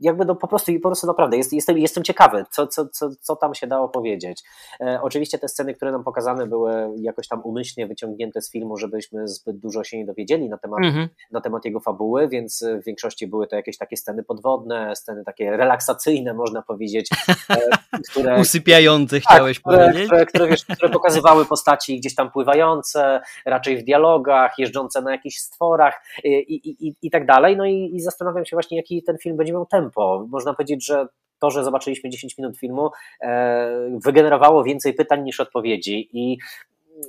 jakby 0.00 0.24
no 0.24 0.34
po 0.34 0.48
prostu, 0.48 0.72
po 0.82 0.88
prostu 0.88 1.06
naprawdę 1.06 1.36
jest, 1.36 1.52
jestem, 1.52 1.78
jestem 1.78 2.04
ciekawy, 2.04 2.44
co, 2.50 2.66
co, 2.66 2.88
co, 2.88 3.10
co 3.20 3.36
tam 3.36 3.54
się 3.54 3.66
dało 3.66 3.88
powiedzieć. 3.88 4.42
E, 4.80 4.98
oczywiście 5.02 5.38
te 5.38 5.48
sceny, 5.48 5.74
które 5.74 5.92
nam 5.92 6.04
pokazane 6.04 6.46
były 6.46 6.72
jakoś 6.96 7.28
tam 7.28 7.40
umyślnie 7.44 7.86
wyciągnięte 7.86 8.42
z 8.42 8.50
filmu, 8.50 8.76
żebyśmy 8.76 9.28
zbyt 9.28 9.58
dużo 9.58 9.84
się 9.84 9.98
nie 9.98 10.06
dowiedzieli 10.06 10.48
na 10.48 10.58
temat, 10.58 10.80
-hmm. 10.80 11.08
na 11.30 11.40
temat 11.40 11.64
jego 11.64 11.80
fabuły, 11.80 12.28
więc 12.28 12.64
w 12.82 12.84
większości 12.84 13.26
były 13.26 13.46
to 13.46 13.56
jakieś 13.56 13.78
takie 13.78 13.96
sceny 13.96 14.22
podwodne, 14.22 14.96
sceny 14.96 15.24
takie 15.24 15.56
relaksacyjne, 15.56 16.34
można 16.34 16.62
powiedzieć. 16.62 17.10
E, 17.50 17.56
które, 18.10 18.40
Usypiające 18.40 19.20
tak, 19.20 19.24
chciałeś 19.24 19.60
które, 19.60 19.78
powiedzieć? 19.78 20.06
Które, 20.06 20.26
które, 20.26 20.46
wiesz, 20.46 20.64
które 20.64 20.88
pokazywały 20.88 21.44
postaci 21.44 21.98
gdzieś 22.00 22.14
tam 22.14 22.30
pływające, 22.30 23.20
raczej 23.46 23.76
w 23.76 23.84
dialogach, 23.84 24.58
jeżdżące 24.58 25.02
na 25.02 25.12
jakichś 25.12 25.36
stworach 25.36 26.02
i, 26.24 26.28
i, 26.28 26.86
i, 26.88 26.94
i 27.02 27.10
tak 27.10 27.26
dalej. 27.26 27.56
No 27.56 27.64
i, 27.64 27.90
i 27.94 28.00
zastanawiam 28.00 28.44
się 28.44 28.56
właśnie, 28.56 28.76
jaki 28.76 29.02
ten 29.02 29.18
film 29.18 29.36
będzie 29.36 29.52
miał 29.52 29.66
tempo 29.66 29.87
tempo. 29.88 30.26
Można 30.28 30.54
powiedzieć, 30.54 30.86
że 30.86 31.06
to, 31.38 31.50
że 31.50 31.64
zobaczyliśmy 31.64 32.10
10 32.10 32.38
minut 32.38 32.58
filmu, 32.58 32.90
e, 33.22 33.98
wygenerowało 34.04 34.64
więcej 34.64 34.94
pytań 34.94 35.22
niż 35.22 35.40
odpowiedzi 35.40 36.08
i 36.12 36.38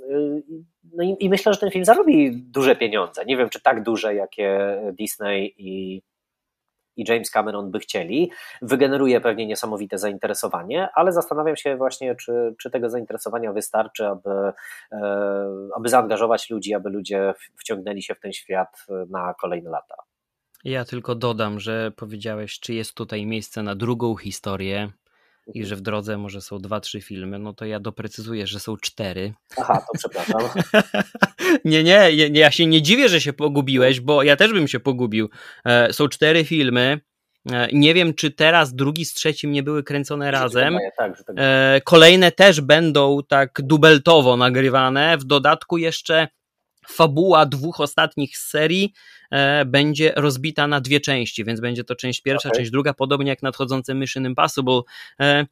e, 0.10 0.42
no 0.94 1.04
i, 1.04 1.16
i, 1.20 1.30
myślę, 1.30 1.54
że 1.54 1.60
ten 1.60 1.72
film 1.72 1.86
zarobi 1.86 2.32
duże 2.32 2.76
pieniądze. 2.76 3.26
Nie 3.26 3.38
wiem, 3.38 3.50
czy 3.50 3.62
tak 3.62 3.84
duże, 3.84 4.16
jakie 4.16 4.78
Disney 4.94 5.54
i, 5.58 6.02
i 6.96 7.04
James 7.08 7.32
Cameron 7.32 7.72
by 7.72 7.80
chcieli. 7.80 8.32
Wygeneruje 8.62 9.22
pewnie 9.22 9.48
niesamowite 9.48 9.98
zainteresowanie, 9.98 10.90
ale 10.96 11.12
zastanawiam 11.12 11.56
się 11.56 11.76
właśnie, 11.76 12.16
czy, 12.16 12.56
czy 12.60 12.70
tego 12.70 12.90
zainteresowania 12.90 13.54
wystarczy, 13.54 14.08
aby, 14.08 14.30
e, 14.92 15.00
aby 15.76 15.90
zaangażować 15.90 16.50
ludzi, 16.50 16.74
aby 16.74 16.90
ludzie 16.90 17.34
wciągnęli 17.56 18.02
się 18.02 18.16
w 18.16 18.20
ten 18.20 18.34
świat 18.34 18.86
na 19.10 19.34
kolejne 19.34 19.70
lata. 19.70 20.09
Ja 20.64 20.86
tylko 20.86 21.16
dodam, 21.16 21.60
że 21.60 21.92
powiedziałeś, 21.96 22.60
czy 22.60 22.74
jest 22.74 22.94
tutaj 22.94 23.26
miejsce 23.26 23.64
na 23.64 23.76
drugą 23.76 24.16
historię 24.16 24.92
i 25.54 25.66
że 25.66 25.76
w 25.76 25.82
drodze 25.82 26.18
może 26.18 26.42
są 26.42 26.60
dwa, 26.60 26.80
trzy 26.80 27.02
filmy, 27.02 27.40
no 27.40 27.54
to 27.54 27.66
ja 27.66 27.80
doprecyzuję, 27.80 28.48
że 28.48 28.60
są 28.60 28.78
cztery. 28.78 29.34
Aha, 29.58 29.86
to 29.88 29.98
przepraszam. 29.98 30.62
nie, 31.66 31.84
nie, 31.84 32.30
nie, 32.30 32.40
ja 32.40 32.52
się 32.52 32.66
nie 32.66 32.82
dziwię, 32.82 33.10
że 33.10 33.22
się 33.22 33.34
pogubiłeś, 33.34 34.00
bo 34.00 34.24
ja 34.24 34.36
też 34.36 34.54
bym 34.54 34.68
się 34.68 34.80
pogubił. 34.80 35.30
E, 35.66 35.94
są 35.94 36.08
cztery 36.08 36.46
filmy. 36.46 37.00
E, 37.52 37.68
nie 37.74 37.94
wiem, 37.94 38.14
czy 38.14 38.32
teraz 38.32 38.76
drugi 38.76 39.06
z 39.06 39.14
trzecim 39.14 39.52
nie 39.52 39.64
były 39.64 39.84
kręcone 39.84 40.32
razem. 40.32 40.78
Tak, 40.98 41.24
tak. 41.24 41.84
Kolejne 41.84 42.32
też 42.32 42.62
będą 42.62 43.20
tak 43.28 43.62
dubeltowo 43.64 44.38
nagrywane. 44.38 45.18
W 45.18 45.24
dodatku 45.24 45.78
jeszcze 45.78 46.28
fabuła 46.88 47.46
dwóch 47.46 47.80
ostatnich 47.80 48.38
serii 48.38 48.94
e, 48.94 49.19
będzie 49.66 50.14
rozbita 50.16 50.68
na 50.68 50.82
dwie 50.82 51.00
części, 51.00 51.46
więc 51.46 51.60
będzie 51.60 51.84
to 51.84 51.96
część 51.96 52.22
pierwsza, 52.22 52.50
okay. 52.50 52.60
część 52.60 52.72
druga, 52.72 52.94
podobnie 52.94 53.30
jak 53.30 53.44
nadchodzące 53.44 53.96
Mission 53.96 54.26
Impossible. 54.26 54.82
E, 55.20 55.46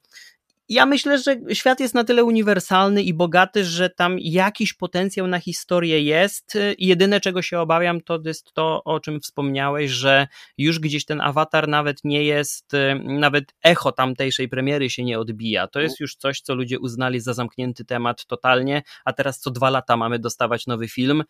ja 0.69 0.85
myślę, 0.85 1.17
że 1.19 1.35
świat 1.53 1.79
jest 1.79 1.93
na 1.93 2.03
tyle 2.03 2.23
uniwersalny 2.23 3.03
i 3.03 3.13
bogaty, 3.13 3.65
że 3.65 3.89
tam 3.89 4.19
jakiś 4.19 4.73
potencjał 4.73 5.27
na 5.27 5.39
historię 5.39 6.01
jest. 6.01 6.57
Jedyne, 6.77 7.19
czego 7.19 7.41
się 7.41 7.59
obawiam, 7.59 8.01
to 8.01 8.19
jest 8.25 8.53
to, 8.53 8.83
o 8.83 8.99
czym 8.99 9.19
wspomniałeś, 9.19 9.91
że 9.91 10.27
już 10.57 10.79
gdzieś 10.79 11.05
ten 11.05 11.21
awatar 11.21 11.67
nawet 11.67 12.03
nie 12.03 12.23
jest, 12.23 12.71
nawet 13.03 13.53
echo 13.63 13.91
tamtejszej 13.91 14.49
premiery 14.49 14.89
się 14.89 15.03
nie 15.03 15.19
odbija. 15.19 15.67
To 15.67 15.79
jest 15.79 15.99
już 15.99 16.15
coś, 16.15 16.41
co 16.41 16.55
ludzie 16.55 16.79
uznali 16.79 17.19
za 17.19 17.33
zamknięty 17.33 17.85
temat 17.85 18.25
totalnie, 18.25 18.81
a 19.05 19.13
teraz 19.13 19.39
co 19.39 19.51
dwa 19.51 19.69
lata 19.69 19.97
mamy 19.97 20.19
dostawać 20.19 20.67
nowy 20.67 20.87
film. 20.87 21.23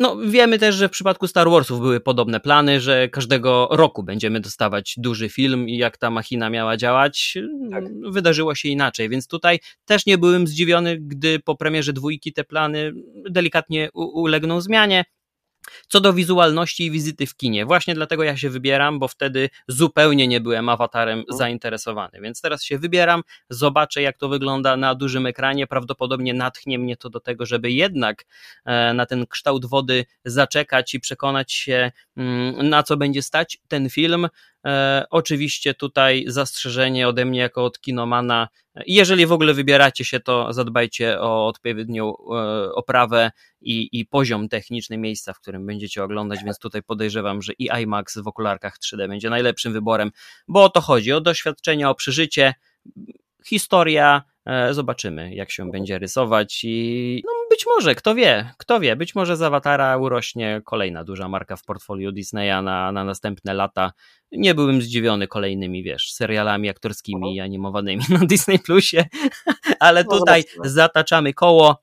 No, 0.00 0.16
wiemy 0.16 0.58
też, 0.58 0.74
że 0.74 0.88
w 0.88 0.90
przypadku 0.90 1.26
Star 1.26 1.50
Warsów 1.50 1.80
były 1.80 2.00
podobne 2.00 2.40
plany, 2.40 2.80
że 2.80 3.08
każdego 3.08 3.68
roku 3.70 4.02
będziemy 4.02 4.40
dostawać 4.40 4.94
duży 4.96 5.28
film 5.28 5.68
i 5.68 5.76
jak 5.76 5.98
ta 5.98 6.10
machina 6.10 6.50
miała 6.50 6.76
działać, 6.76 7.38
tak. 7.70 7.84
wydarzyło 8.10 8.54
się 8.54 8.68
inaczej, 8.68 9.08
więc 9.08 9.26
tutaj 9.26 9.58
też 9.84 10.06
nie 10.06 10.18
byłem 10.18 10.46
zdziwiony, 10.46 10.98
gdy 11.00 11.38
po 11.38 11.56
premierze 11.56 11.92
dwójki 11.92 12.32
te 12.32 12.44
plany 12.44 12.92
delikatnie 13.30 13.88
ulegną 13.94 14.60
zmianie. 14.60 15.04
Co 15.88 16.00
do 16.00 16.12
wizualności 16.12 16.84
i 16.84 16.90
wizyty 16.90 17.26
w 17.26 17.36
kinie, 17.36 17.66
właśnie 17.66 17.94
dlatego 17.94 18.24
ja 18.24 18.36
się 18.36 18.50
wybieram, 18.50 18.98
bo 18.98 19.08
wtedy 19.08 19.50
zupełnie 19.68 20.28
nie 20.28 20.40
byłem 20.40 20.68
awatarem 20.68 21.18
mhm. 21.18 21.38
zainteresowany, 21.38 22.20
więc 22.20 22.40
teraz 22.40 22.64
się 22.64 22.78
wybieram, 22.78 23.22
zobaczę 23.50 24.02
jak 24.02 24.18
to 24.18 24.28
wygląda 24.28 24.76
na 24.76 24.94
dużym 24.94 25.26
ekranie, 25.26 25.66
prawdopodobnie 25.66 26.34
natchnie 26.34 26.78
mnie 26.78 26.96
to 26.96 27.10
do 27.10 27.20
tego, 27.20 27.46
żeby 27.46 27.70
jednak 27.70 28.24
e, 28.64 28.94
na 28.94 29.06
ten 29.06 29.26
kształt 29.26 29.66
wody 29.66 30.04
zaczekać 30.24 30.94
i 30.94 31.00
przekonać 31.00 31.52
się 31.52 31.92
mm, 32.16 32.68
na 32.68 32.82
co 32.82 32.96
będzie 32.96 33.22
stać 33.22 33.58
ten 33.68 33.90
film. 33.90 34.28
E, 34.66 35.04
oczywiście 35.10 35.74
tutaj 35.74 36.24
zastrzeżenie 36.26 37.08
ode 37.08 37.24
mnie 37.24 37.40
jako 37.40 37.64
od 37.64 37.80
kinomana. 37.80 38.48
Jeżeli 38.86 39.26
w 39.26 39.32
ogóle 39.32 39.54
wybieracie 39.54 40.04
się, 40.04 40.20
to 40.20 40.52
zadbajcie 40.52 41.20
o 41.20 41.46
odpowiednią 41.46 42.14
e, 42.14 42.72
oprawę 42.72 43.30
i, 43.60 43.88
i 43.92 44.06
poziom 44.06 44.48
techniczny 44.48 44.98
miejsca, 44.98 45.32
w 45.32 45.40
którym 45.40 45.66
będziecie 45.66 46.04
oglądać, 46.04 46.44
więc 46.44 46.58
tutaj 46.58 46.82
podejrzewam, 46.82 47.42
że 47.42 47.52
i 47.52 47.68
IMAX 47.82 48.18
w 48.18 48.26
okularkach 48.26 48.78
3D 48.78 49.08
będzie 49.08 49.30
najlepszym 49.30 49.72
wyborem, 49.72 50.10
bo 50.48 50.64
o 50.64 50.68
to 50.68 50.80
chodzi, 50.80 51.12
o 51.12 51.20
doświadczenie, 51.20 51.88
o 51.88 51.94
przeżycie 51.94 52.54
historia 53.46 54.22
zobaczymy, 54.70 55.34
jak 55.34 55.50
się 55.50 55.70
będzie 55.70 55.98
rysować 55.98 56.60
i 56.64 57.22
no 57.26 57.32
być 57.50 57.66
może, 57.66 57.94
kto 57.94 58.14
wie, 58.14 58.50
kto 58.58 58.80
wie, 58.80 58.96
być 58.96 59.14
może 59.14 59.36
z 59.36 59.42
Awatara 59.42 59.96
urośnie 59.96 60.62
kolejna 60.64 61.04
duża 61.04 61.28
marka 61.28 61.56
w 61.56 61.64
portfolio 61.64 62.12
Disneya 62.12 62.62
na, 62.62 62.92
na 62.92 63.04
następne 63.04 63.54
lata. 63.54 63.92
Nie 64.32 64.54
byłbym 64.54 64.82
zdziwiony 64.82 65.28
kolejnymi, 65.28 65.82
wiesz, 65.82 66.12
serialami 66.12 66.68
aktorskimi 66.68 67.36
i 67.36 67.40
animowanymi 67.40 68.04
na 68.08 68.18
Disney 68.26 68.58
Plusie, 68.58 69.04
ale 69.80 70.04
no, 70.04 70.18
tutaj 70.18 70.44
zataczamy 70.64 71.34
koło 71.34 71.82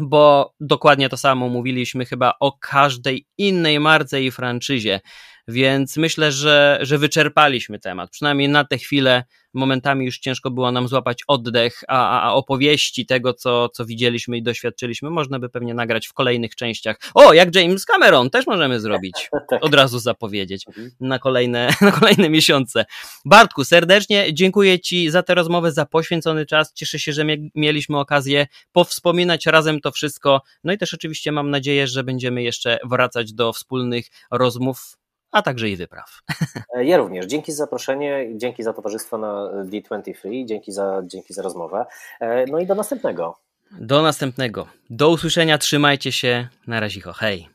bo 0.00 0.54
dokładnie 0.60 1.08
to 1.08 1.16
samo 1.16 1.48
mówiliśmy 1.48 2.04
chyba 2.04 2.34
o 2.40 2.52
każdej 2.52 3.26
innej 3.38 3.80
marce 3.80 4.22
i 4.22 4.30
franczyzie. 4.30 5.00
Więc 5.48 5.96
myślę, 5.96 6.32
że, 6.32 6.78
że 6.82 6.98
wyczerpaliśmy 6.98 7.78
temat. 7.78 8.10
Przynajmniej 8.10 8.48
na 8.48 8.64
tę 8.64 8.78
chwilę 8.78 9.24
momentami 9.54 10.06
już 10.06 10.18
ciężko 10.18 10.50
było 10.50 10.72
nam 10.72 10.88
złapać 10.88 11.22
oddech, 11.28 11.84
a, 11.88 12.20
a 12.20 12.32
opowieści 12.32 13.06
tego, 13.06 13.34
co, 13.34 13.68
co 13.68 13.84
widzieliśmy 13.84 14.36
i 14.36 14.42
doświadczyliśmy, 14.42 15.10
można 15.10 15.38
by 15.38 15.48
pewnie 15.48 15.74
nagrać 15.74 16.06
w 16.06 16.12
kolejnych 16.12 16.54
częściach. 16.54 16.96
O, 17.14 17.32
jak 17.32 17.54
James 17.54 17.84
Cameron, 17.84 18.30
też 18.30 18.46
możemy 18.46 18.80
zrobić. 18.80 19.14
Tak. 19.50 19.64
Od 19.64 19.74
razu 19.74 19.98
zapowiedzieć 19.98 20.66
mhm. 20.68 20.90
na 21.00 21.18
kolejne, 21.18 21.68
na 21.80 21.92
kolejne 21.92 22.30
miesiące. 22.30 22.84
Bartku, 23.24 23.64
serdecznie 23.64 24.34
dziękuję 24.34 24.80
Ci 24.80 25.10
za 25.10 25.22
tę 25.22 25.34
rozmowę, 25.34 25.72
za 25.72 25.86
poświęcony 25.86 26.46
czas. 26.46 26.72
Cieszę 26.72 26.98
się, 26.98 27.12
że 27.12 27.24
mieliśmy 27.54 27.98
okazję 27.98 28.46
powspominać 28.72 29.46
razem 29.46 29.80
to 29.80 29.92
wszystko. 29.92 30.42
No 30.64 30.72
i 30.72 30.78
też 30.78 30.94
oczywiście 30.94 31.32
mam 31.32 31.50
nadzieję, 31.50 31.86
że 31.86 32.04
będziemy 32.04 32.42
jeszcze 32.42 32.78
wracać 32.84 33.32
do 33.32 33.52
wspólnych 33.52 34.06
rozmów 34.30 34.96
a 35.34 35.42
także 35.42 35.68
i 35.68 35.76
wypraw. 35.76 36.20
E, 36.76 36.84
ja 36.84 36.96
również. 36.96 37.26
Dzięki 37.26 37.52
za 37.52 37.58
zaproszenie, 37.64 38.26
dzięki 38.36 38.62
za 38.62 38.72
towarzystwo 38.72 39.18
na 39.18 39.50
D23, 39.64 40.44
dzięki 40.44 40.72
za, 40.72 41.02
dzięki 41.06 41.34
za 41.34 41.42
rozmowę. 41.42 41.84
E, 42.20 42.46
no 42.46 42.58
i 42.58 42.66
do 42.66 42.74
następnego. 42.74 43.38
Do 43.80 44.02
następnego. 44.02 44.66
Do 44.90 45.10
usłyszenia, 45.10 45.58
trzymajcie 45.58 46.12
się. 46.12 46.48
Na 46.66 46.80
razie, 46.80 47.00
hej. 47.14 47.48